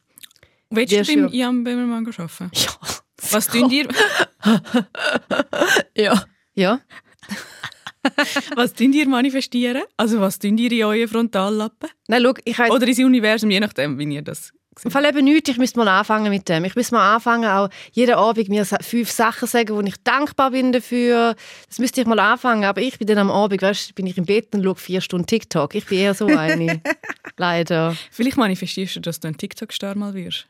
Willst 0.69 0.93
du 0.93 1.03
beim 1.03 1.27
Jan 1.29 1.63
Böhmermann 1.63 2.05
arbeiten? 2.07 2.51
Ja. 2.53 2.71
Was 3.29 3.47
tun 3.47 3.69
dir... 3.69 3.87
ja. 5.95 6.25
Ja. 6.55 6.81
was 8.55 8.73
tun 8.73 8.91
dir 8.91 9.07
manifestieren? 9.07 9.83
Also 9.95 10.19
was 10.19 10.39
tun 10.39 10.57
dir 10.57 10.71
in 10.71 10.83
euren 10.83 11.07
Frontallappen? 11.07 11.89
Nein, 12.07 12.23
schau, 12.23 12.33
ich 12.43 12.59
Oder 12.59 12.87
ins 12.87 12.99
Universum, 12.99 13.51
je 13.51 13.59
nachdem, 13.59 13.99
wie 13.99 14.05
ihr 14.05 14.23
das 14.23 14.51
im 14.83 14.91
Fall 14.91 15.05
eben 15.05 15.23
nichts, 15.23 15.49
ich 15.49 15.57
müsste 15.57 15.79
mal 15.79 15.87
anfangen 15.87 16.31
mit 16.31 16.49
dem. 16.49 16.65
Ich 16.65 16.75
müsste 16.75 16.95
mal 16.95 17.15
anfangen, 17.15 17.45
auch 17.45 17.69
jeden 17.91 18.15
Abend 18.15 18.49
mir 18.49 18.65
fünf 18.65 19.11
Sachen 19.11 19.47
sagen, 19.47 19.75
wo 19.75 19.81
ich 19.81 19.95
dankbar 20.03 20.51
bin 20.51 20.71
dafür. 20.71 21.35
Das 21.67 21.79
müsste 21.79 22.01
ich 22.01 22.07
mal 22.07 22.19
anfangen. 22.19 22.65
Aber 22.65 22.81
ich 22.81 22.97
bin 22.97 23.07
dann 23.07 23.19
am 23.19 23.31
Abend, 23.31 23.61
weißt, 23.61 23.93
bin 23.95 24.07
ich 24.07 24.17
im 24.17 24.25
Bett 24.25 24.53
und 24.55 24.63
schaue 24.63 24.75
vier 24.75 25.01
Stunden 25.01 25.27
TikTok. 25.27 25.75
Ich 25.75 25.85
bin 25.85 25.99
eher 25.99 26.13
so 26.13 26.25
eine. 26.25 26.81
Leider. 27.37 27.95
Vielleicht 28.11 28.37
manifestierst 28.37 28.95
du, 28.95 28.99
dass 29.01 29.19
du 29.19 29.27
ein 29.27 29.37
TikTok-Star 29.37 29.95
mal 29.95 30.13
wirst. 30.13 30.47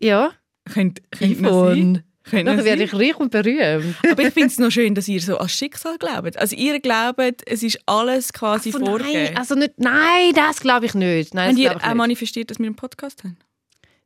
Ja. 0.00 0.32
Könnte, 0.72 1.02
könnte 1.10 1.42
sein. 1.42 2.02
Dann 2.30 2.64
werde 2.64 2.84
ich 2.84 2.94
reich 2.94 3.16
und 3.16 3.30
berühmt. 3.30 3.96
Aber 4.10 4.22
ich 4.22 4.34
finde 4.34 4.48
es 4.48 4.58
noch 4.58 4.70
schön, 4.70 4.94
dass 4.94 5.08
ihr 5.08 5.20
so 5.20 5.38
an 5.38 5.48
Schicksal 5.48 5.96
glaubt. 5.98 6.36
Also 6.36 6.56
ihr 6.56 6.80
glaubt, 6.80 7.42
es 7.46 7.62
ist 7.62 7.80
alles 7.86 8.32
quasi 8.32 8.70
also 8.72 8.84
vorgegeben. 8.84 9.24
Nein, 9.24 9.36
also 9.36 9.54
nicht, 9.54 9.72
nein, 9.78 10.32
das 10.34 10.60
glaube 10.60 10.86
ich 10.86 10.94
nicht. 10.94 11.34
Nein, 11.34 11.50
Habt 11.50 11.58
ihr 11.58 11.76
auch 11.76 11.94
manifestiert, 11.94 12.50
dass 12.50 12.58
wir 12.58 12.66
einen 12.66 12.76
Podcast 12.76 13.24
haben? 13.24 13.36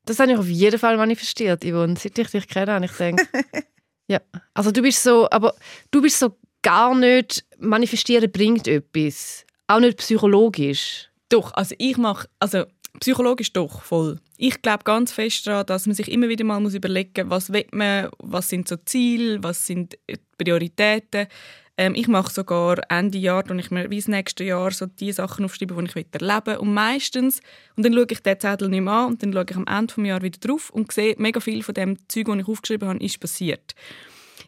Das 0.04 0.18
habe 0.18 0.32
ich 0.32 0.38
auf 0.38 0.48
jeden 0.48 0.78
Fall 0.78 0.96
manifestiert, 0.96 1.64
Yvonne. 1.64 1.96
Seit 1.96 2.18
ich 2.18 2.28
dich 2.28 2.48
kenne, 2.48 2.84
ich 2.84 2.92
denke. 2.92 3.26
ja. 4.08 4.20
Also 4.54 4.72
du 4.72 4.82
bist 4.82 5.02
so, 5.02 5.28
aber 5.30 5.54
du 5.90 6.02
bist 6.02 6.18
so 6.18 6.36
gar 6.62 6.94
nicht, 6.94 7.44
manifestieren 7.58 8.30
bringt 8.30 8.66
etwas. 8.68 9.44
Auch 9.66 9.80
nicht 9.80 9.98
psychologisch. 9.98 11.08
Doch, 11.28 11.52
also 11.54 11.74
ich 11.78 11.96
mache, 11.96 12.28
also 12.38 12.64
psychologisch 13.00 13.52
doch, 13.52 13.82
voll. 13.82 14.18
Ich 14.36 14.60
glaube 14.60 14.84
ganz 14.84 15.12
fest 15.12 15.46
daran, 15.46 15.66
dass 15.66 15.86
man 15.86 15.94
sich 15.94 16.10
immer 16.10 16.28
wieder 16.28 16.44
mal 16.44 16.60
muss 16.60 16.74
überlegen 16.74 17.28
muss, 17.28 17.48
was 17.48 17.52
will 17.52 17.66
man, 17.72 18.08
was 18.18 18.48
sind 18.48 18.68
so 18.68 18.76
Ziele, 18.76 19.42
was 19.42 19.66
sind 19.66 19.98
Prioritäten. 20.36 21.26
Ähm, 21.76 21.94
ich 21.94 22.06
mache 22.06 22.32
sogar 22.32 22.78
Ende 22.90 23.18
Jahr, 23.18 23.48
und 23.50 23.58
ich 23.58 23.70
mir 23.70 23.90
wie 23.90 23.98
das 23.98 24.08
nächste 24.08 24.44
Jahr 24.44 24.70
so 24.72 24.86
die 24.86 25.12
Sachen 25.12 25.44
aufschreiben, 25.44 25.76
die 25.78 25.98
ich 25.98 26.06
erleben 26.12 26.46
will. 26.46 26.56
Und 26.56 26.74
meistens, 26.74 27.40
und 27.76 27.84
dann 27.84 27.94
schaue 27.94 28.06
ich 28.10 28.20
den 28.20 28.38
Zettel 28.38 28.68
nicht 28.68 28.82
mehr 28.82 28.92
an 28.92 29.12
und 29.12 29.22
dann 29.22 29.32
schaue 29.32 29.46
ich 29.48 29.56
am 29.56 29.66
Ende 29.66 29.94
des 29.94 30.06
Jahres 30.06 30.22
wieder 30.22 30.38
drauf 30.38 30.70
und 30.70 30.92
sehe, 30.92 31.14
mega 31.18 31.40
viel 31.40 31.62
von 31.62 31.74
dem 31.74 31.96
Zeug, 32.08 32.26
das 32.26 32.36
ich 32.36 32.48
aufgeschrieben 32.48 32.88
habe, 32.88 33.04
ist 33.04 33.20
passiert. 33.20 33.74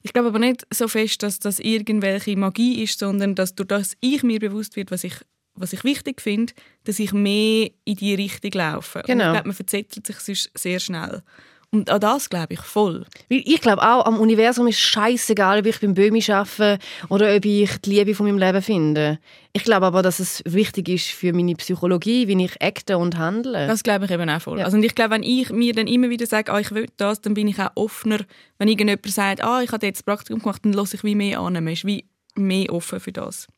Ich 0.03 0.13
glaube 0.13 0.29
aber 0.29 0.39
nicht 0.39 0.67
so 0.71 0.87
fest, 0.87 1.23
dass 1.23 1.39
das 1.39 1.59
irgendwelche 1.61 2.37
Magie 2.37 2.83
ist, 2.83 2.99
sondern 2.99 3.35
dass 3.35 3.55
durch 3.55 3.69
das 3.69 3.97
ich 4.01 4.23
mir 4.23 4.39
bewusst 4.39 4.77
wird, 4.77 4.91
was 4.91 5.05
ich 5.05 5.15
was 5.57 5.73
ich 5.73 5.85
wichtig 5.85 6.21
finde, 6.21 6.53
dass 6.83 6.99
ich 6.99 7.13
mehr 7.13 7.71
in 7.85 7.97
die 7.97 8.15
Richtung 8.15 8.51
laufe. 8.53 9.03
Genau. 9.07 9.13
Und 9.13 9.29
ich 9.29 9.33
glaube, 9.35 9.49
man 9.49 9.55
verzettelt 9.55 10.07
sich 10.07 10.51
sehr 10.55 10.81
schnell. 10.81 11.23
Und 11.75 11.91
an 11.91 12.01
das 12.01 12.31
glaube 12.31 12.55
ich 12.55 12.61
voll. 12.61 13.05
Ich 13.29 13.61
glaube 13.61 13.83
auch, 13.83 14.07
am 14.07 14.21
Universum 14.21 14.69
ist 14.69 14.79
scheißegal, 14.79 15.59
ob 15.59 15.67
ich 15.67 15.81
beim 15.81 15.95
Böhmi 15.95 16.23
arbeite 16.29 16.79
oder 17.09 17.35
ob 17.35 17.45
ich 17.45 17.79
die 17.79 17.91
Liebe 17.91 18.15
von 18.15 18.27
meinem 18.27 18.39
Leben 18.39 18.63
finde. 18.63 19.19
Ich 19.53 19.65
glaube 19.65 19.87
aber, 19.87 20.01
dass 20.01 20.21
es 20.21 20.41
wichtig 20.47 20.89
ist 20.89 21.09
für 21.09 21.33
meine 21.33 21.57
Psychologie, 21.57 22.29
wie 22.29 22.45
ich 22.45 22.63
acte 22.63 22.97
und 22.97 23.19
handle. 23.19 23.67
Das 23.67 23.83
glaube 23.83 24.05
ich 24.05 24.13
eben 24.13 24.31
auch 24.31 24.41
voll. 24.41 24.61
Ja. 24.61 24.67
Also, 24.67 24.77
und 24.77 24.85
ich 24.85 24.95
glaube, 24.95 25.11
wenn 25.11 25.25
ich 25.25 25.51
mir 25.51 25.73
dann 25.73 25.89
immer 25.89 26.11
wieder 26.11 26.27
sage, 26.27 26.53
ah, 26.53 26.61
ich 26.61 26.71
will 26.71 26.87
das, 26.97 27.21
dann 27.21 27.35
bin 27.35 27.49
ich 27.49 27.59
auch 27.59 27.73
offener. 27.75 28.21
Wenn 28.59 28.69
irgendjemand 28.69 29.11
sagt, 29.11 29.43
ah, 29.43 29.61
ich 29.61 29.73
habe 29.73 29.85
jetzt 29.85 30.07
Praktikum 30.07 30.43
gemacht, 30.43 30.65
dann 30.65 30.75
lasse 30.75 30.95
ich 30.95 31.03
wie 31.03 31.17
mehr 31.17 31.41
an. 31.41 31.55
Man 31.55 31.67
ist 31.67 31.85
wie 31.85 32.05
mehr 32.37 32.73
offen 32.73 33.01
für 33.01 33.11
das. 33.11 33.49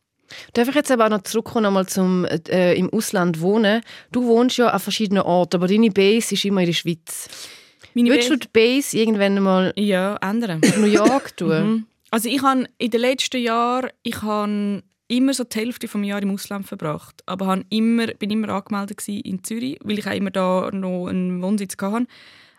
Darf 0.55 0.69
ich 0.69 0.75
jetzt 0.75 0.91
aber 0.91 1.05
auch 1.05 1.11
noch 1.11 1.23
zurückkommen 1.23 1.65
nochmal 1.65 1.87
zum 1.87 2.25
äh, 2.25 2.75
im 2.75 2.91
Ausland 2.91 3.43
wohnen? 3.43 3.83
Du 4.11 4.25
wohnst 4.25 4.57
ja 4.57 4.69
an 4.69 4.81
verschiedenen 4.81 5.23
Orten, 5.23 5.57
aber 5.57 5.69
deine 5.69 5.91
Base 5.91 6.35
ist 6.35 6.47
immer 6.47 6.63
in 6.63 6.69
der 6.69 6.73
Schweiz. 6.73 7.29
Meine 7.97 8.11
Würdest 8.11 8.29
du 8.29 8.37
die 8.37 8.49
Base 8.53 8.99
irgendwann 8.99 9.43
mal 9.43 9.73
ja, 9.75 10.17
ändern? 10.17 10.61
New 10.77 10.85
York 10.85 11.35
tun? 11.39 11.49
mhm. 11.49 11.87
Also 12.11 12.29
ich 12.29 12.43
habe 12.43 12.67
in 12.77 12.91
den 12.91 13.01
letzten 13.01 13.41
Jahren 13.41 13.89
ich 14.03 14.21
habe 14.21 14.83
immer 15.09 15.33
so 15.33 15.45
die 15.45 15.59
Hälfte 15.59 15.87
des 15.87 16.07
Jahres 16.07 16.23
im 16.23 16.31
Ausland 16.31 16.67
verbracht, 16.67 17.23
aber 17.25 17.47
habe 17.47 17.65
immer, 17.71 18.09
bin 18.09 18.31
immer 18.31 18.51
angemeldet 18.51 19.09
in 19.09 19.43
Zürich, 19.43 19.79
weil 19.83 19.99
ich 19.99 20.07
auch 20.07 20.13
immer 20.13 20.31
da 20.31 20.71
noch 20.73 21.07
einen 21.07 21.41
Wohnsitz 21.41 21.75
hatte. 21.81 22.07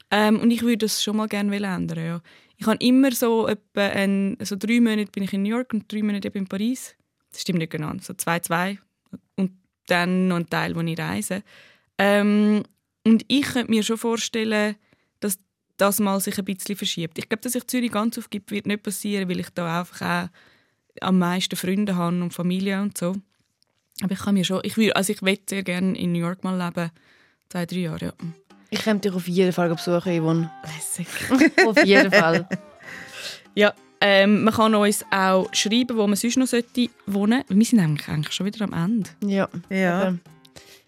Ähm, 0.09 0.39
und 0.39 0.49
ich 0.49 0.63
würde 0.63 0.77
das 0.77 1.03
schon 1.03 1.17
mal 1.17 1.27
gerne 1.27 1.55
ändern. 1.55 2.03
Ja. 2.03 2.21
Ich 2.57 2.65
habe 2.65 2.77
immer 2.79 3.11
so 3.11 3.47
etwa 3.47 3.81
ein, 3.81 4.37
so 4.41 4.55
drei 4.55 4.79
Monate 4.81 5.11
bin 5.11 5.23
ich 5.23 5.33
in 5.33 5.43
New 5.43 5.49
York 5.49 5.71
und 5.71 5.91
drei 5.91 6.01
Monate 6.01 6.29
in 6.29 6.47
Paris. 6.47 6.95
Das 7.31 7.41
stimmt 7.41 7.59
nicht 7.59 7.71
genau, 7.71 7.91
so 8.01 8.15
zwei, 8.15 8.39
zwei 8.39 8.79
und 9.35 9.51
dann 9.85 10.29
noch 10.29 10.37
ein 10.37 10.49
Teil, 10.49 10.75
wo 10.75 10.81
ich 10.81 10.97
reise. 10.97 11.43
Ähm, 11.99 12.63
und 13.05 13.23
ich 13.27 13.43
könnte 13.43 13.69
mir 13.69 13.83
schon 13.83 13.97
vorstellen, 13.97 14.75
das 15.77 15.99
mal 15.99 16.19
sich 16.19 16.37
ein 16.37 16.45
bisschen 16.45 16.75
verschiebt. 16.75 17.17
Ich 17.17 17.29
glaube, 17.29 17.41
dass 17.41 17.53
sich 17.53 17.67
Zürich 17.67 17.91
ganz 17.91 18.17
aufgibt, 18.17 18.51
wird 18.51 18.65
nicht 18.65 18.83
passieren, 18.83 19.29
weil 19.29 19.39
ich 19.39 19.49
da 19.53 19.79
einfach 19.79 20.01
auch 20.01 20.29
am 21.01 21.19
meisten 21.19 21.55
Freunde 21.55 21.95
habe 21.95 22.21
und 22.21 22.33
Familie 22.33 22.81
und 22.81 22.97
so. 22.97 23.15
Aber 24.01 24.11
ich 24.11 24.19
kann 24.19 24.33
mir 24.33 24.43
schon, 24.43 24.61
ich 24.63 24.77
will, 24.77 24.93
also 24.93 25.13
ich 25.13 25.21
will 25.21 25.39
sehr 25.47 25.63
gerne 25.63 25.97
in 25.97 26.11
New 26.11 26.19
York 26.19 26.43
mal 26.43 26.57
leben, 26.57 26.91
zwei, 27.49 27.65
drei 27.65 27.77
Jahre, 27.77 28.05
ja. 28.05 28.13
Ich 28.69 28.83
komme 28.83 28.99
dich 28.99 29.13
auf 29.13 29.27
jeden 29.27 29.53
Fall 29.53 29.69
besuchen, 29.69 30.21
Yvonne. 30.21 30.51
Lässig. 30.63 31.07
Auf 31.65 31.85
jeden 31.85 32.11
Fall. 32.11 32.49
Ja, 33.55 33.73
ähm, 34.01 34.43
man 34.43 34.53
kann 34.53 34.75
uns 34.75 35.05
auch 35.09 35.47
schreiben, 35.53 35.95
wo 35.97 36.05
man 36.05 36.17
sonst 36.17 36.37
noch 36.37 36.47
wohnen 37.05 37.43
sollte. 37.47 37.57
Wir 37.57 37.65
sind 37.65 37.79
eigentlich, 37.79 38.07
eigentlich 38.09 38.35
schon 38.35 38.45
wieder 38.45 38.65
am 38.65 38.73
Ende. 38.73 39.09
Ja. 39.25 39.47
Ja. 39.69 40.07
eben. 40.09 40.21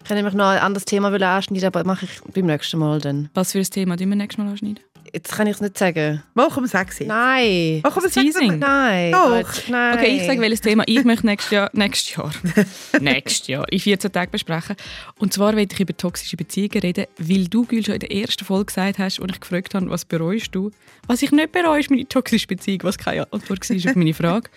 Ich 0.02 0.08
kann 0.08 0.16
nämlich 0.16 0.34
noch 0.34 0.46
ein 0.46 0.58
anderes 0.58 0.84
Thema 0.84 1.08
anschneiden, 1.08 1.66
aber 1.66 1.80
das 1.80 1.86
mache 1.86 2.06
ich 2.06 2.32
beim 2.32 2.46
nächsten 2.46 2.78
Mal 2.78 3.00
dann. 3.00 3.28
Was 3.34 3.52
für 3.52 3.58
ein 3.58 3.64
Thema 3.64 3.96
tun 3.96 4.08
wir 4.08 4.16
nächstes 4.16 4.42
Mal 4.42 4.50
anschneiden? 4.50 4.80
Jetzt 5.12 5.32
kann 5.32 5.46
ich 5.46 5.54
es 5.54 5.60
nicht 5.60 5.76
sagen. 5.76 6.22
Mach 6.34 6.56
um 6.56 6.66
sechs. 6.66 7.00
Nein. 7.00 7.80
Mach 7.82 7.96
um 7.96 8.02
Das 8.02 8.14
sechs. 8.14 8.32
Teasing. 8.34 8.58
Nein. 8.58 9.12
Doch. 9.12 9.68
Nein. 9.68 9.98
Okay, 9.98 10.16
ich 10.16 10.26
sage, 10.26 10.40
welches 10.40 10.60
Thema 10.60 10.84
ich 10.86 11.04
möchte 11.04 11.26
nächstes 11.26 11.50
Jahr, 11.50 11.70
nächstes 11.72 12.14
Jahr, 12.14 12.30
nächstes 13.00 13.46
Jahr 13.48 13.72
in 13.72 13.80
14 13.80 14.12
Tagen 14.12 14.30
besprechen. 14.30 14.76
Und 15.18 15.32
zwar 15.32 15.56
werde 15.56 15.72
ich 15.72 15.80
über 15.80 15.96
toxische 15.96 16.36
Beziehungen 16.36 16.80
reden, 16.80 17.06
weil 17.18 17.48
du, 17.48 17.64
Gül, 17.64 17.84
schon 17.84 17.94
in 17.94 18.00
der 18.00 18.12
ersten 18.12 18.44
Folge 18.44 18.66
gesagt 18.66 18.98
hast, 18.98 19.18
und 19.18 19.30
ich 19.32 19.40
gefragt 19.40 19.74
habe, 19.74 19.90
was 19.90 20.04
bereust 20.04 20.54
du? 20.54 20.70
Was 21.06 21.22
ich 21.22 21.32
nicht 21.32 21.52
bereue, 21.52 21.80
ist 21.80 21.90
meine 21.90 22.06
toxische 22.06 22.46
Beziehung, 22.46 22.80
was 22.84 22.96
keine 22.98 23.30
Antwort 23.32 23.68
war 23.68 23.90
auf 23.90 23.96
meine 23.96 24.14
Frage. 24.14 24.50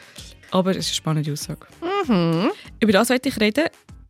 Aber 0.51 0.71
es 0.71 0.77
ist 0.77 0.89
eine 0.89 0.95
spannende 0.95 1.31
Aussage. 1.31 1.65
Mhm. 2.07 2.51
Über 2.79 2.91
das 2.91 3.09
wollte 3.09 3.29
ich 3.29 3.39
reden 3.39 3.65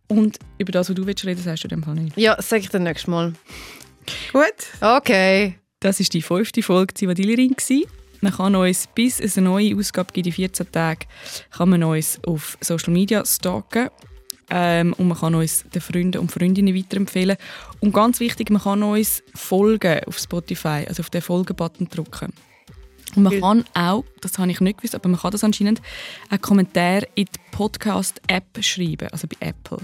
und 0.08 0.38
über 0.58 0.72
das, 0.72 0.90
was 0.90 0.96
du 0.96 1.06
willst 1.06 1.26
reden, 1.26 1.42
sagst 1.42 1.64
du 1.64 1.68
dem 1.68 1.84
Fall 1.84 1.96
nicht. 1.96 2.18
Ja, 2.18 2.36
das 2.36 2.50
sage 2.50 2.62
ich 2.62 2.70
dann 2.70 2.84
nächstes 2.84 3.08
Mal. 3.08 3.34
Gut. 4.32 4.44
Okay. 4.82 5.60
Das 5.80 6.00
war 6.00 6.06
die 6.06 6.22
fünfte 6.22 6.62
Folge 6.64 6.94
Zivadili-Ring. 6.94 7.56
Man 8.22 8.32
kann 8.32 8.56
uns, 8.56 8.88
bis 8.96 9.20
es 9.20 9.38
eine 9.38 9.50
neue 9.50 9.76
Ausgabe 9.76 10.14
gibt 10.14 10.28
in 10.28 10.34
14 10.34 10.72
Tagen, 10.72 11.06
kann 11.52 11.70
man 11.70 11.84
uns 11.84 12.20
auf 12.26 12.58
Social 12.62 12.94
Media 12.94 13.26
stalken. 13.26 13.90
Ähm, 14.50 14.94
und 14.94 15.08
man 15.08 15.18
kann 15.18 15.36
uns 15.36 15.66
den 15.74 15.82
Freunden 15.82 16.20
und 16.20 16.32
Freundinnen 16.32 16.76
weiterempfehlen. 16.76 17.38
Und 17.80 17.94
ganz 17.94 18.20
wichtig, 18.20 18.50
man 18.50 18.62
kann 18.62 18.84
uns 18.84 19.24
folgen 19.36 20.02
auf 20.06 20.18
Spotify, 20.18 20.86
also 20.88 21.02
auf 21.02 21.10
den 21.10 21.22
Folgen-Button 21.22 21.90
drücken. 21.90 22.34
Und 23.16 23.24
man 23.24 23.40
kann 23.40 23.66
auch, 23.74 24.04
das 24.22 24.38
habe 24.38 24.50
ich 24.52 24.60
nicht 24.60 24.78
gewusst, 24.78 24.96
aber 24.96 25.10
man 25.10 25.20
kann 25.20 25.32
das 25.32 25.44
anscheinend, 25.44 25.82
einen 26.30 26.42
Kommentar 26.42 27.02
in 27.16 27.26
die 27.26 27.40
Podcast-App 27.52 28.64
schreiben, 28.64 29.08
also 29.12 29.28
bei 29.28 29.48
Apple. 29.48 29.80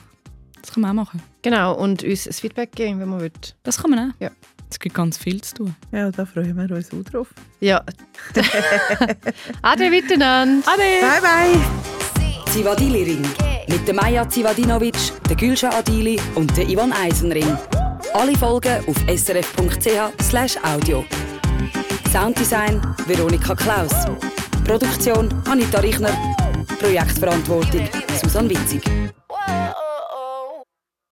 Das 0.62 0.74
kann 0.74 0.82
man 0.82 0.92
auch 0.92 1.06
machen. 1.06 1.22
Genau, 1.42 1.76
und 1.76 2.04
uns 2.04 2.28
ein 2.28 2.34
Feedback 2.34 2.72
geben, 2.74 3.00
wenn 3.00 3.10
man 3.10 3.22
will. 3.22 3.32
Das 3.64 3.82
kann 3.82 3.92
man 3.92 4.00
auch. 4.12 4.16
Ja. 4.20 4.32
Es 4.70 4.80
gibt 4.80 4.94
ganz 4.94 5.18
viel 5.18 5.42
zu 5.42 5.56
tun. 5.56 5.76
Ja, 5.92 6.12
da 6.12 6.26
freuen 6.26 6.56
wir 6.56 6.76
uns 6.76 6.92
auch 6.94 7.04
drauf. 7.12 7.28
Ja. 7.60 7.84
Ade 9.62 9.90
miteinander. 9.90 10.68
Ade! 10.68 10.84
Bye, 11.02 11.22
bye. 11.22 12.54
Zivadili 12.54 13.04
Ring. 13.04 13.28
Mit 13.68 13.88
der 13.88 13.96
Maja 13.96 14.28
Zivadinovic, 14.28 14.98
der 15.30 15.38
Gülşah 15.38 15.74
Adili 15.74 16.20
und 16.36 16.56
der 16.56 16.68
Ivan 16.68 16.92
Eisenring. 16.94 17.58
Alle 18.14 18.36
Folgen 18.36 18.84
auf 18.88 18.98
srf.ch 19.08 20.64
audio. 20.64 21.06
Sounddesign 22.12 22.82
Veronika 23.06 23.54
Klaus. 23.54 23.92
Produktion 24.66 25.30
Anita 25.48 25.80
Richner. 25.80 26.12
Projektverantwortung 26.80 27.88
Susan 28.20 28.50
Witzig. 28.50 28.82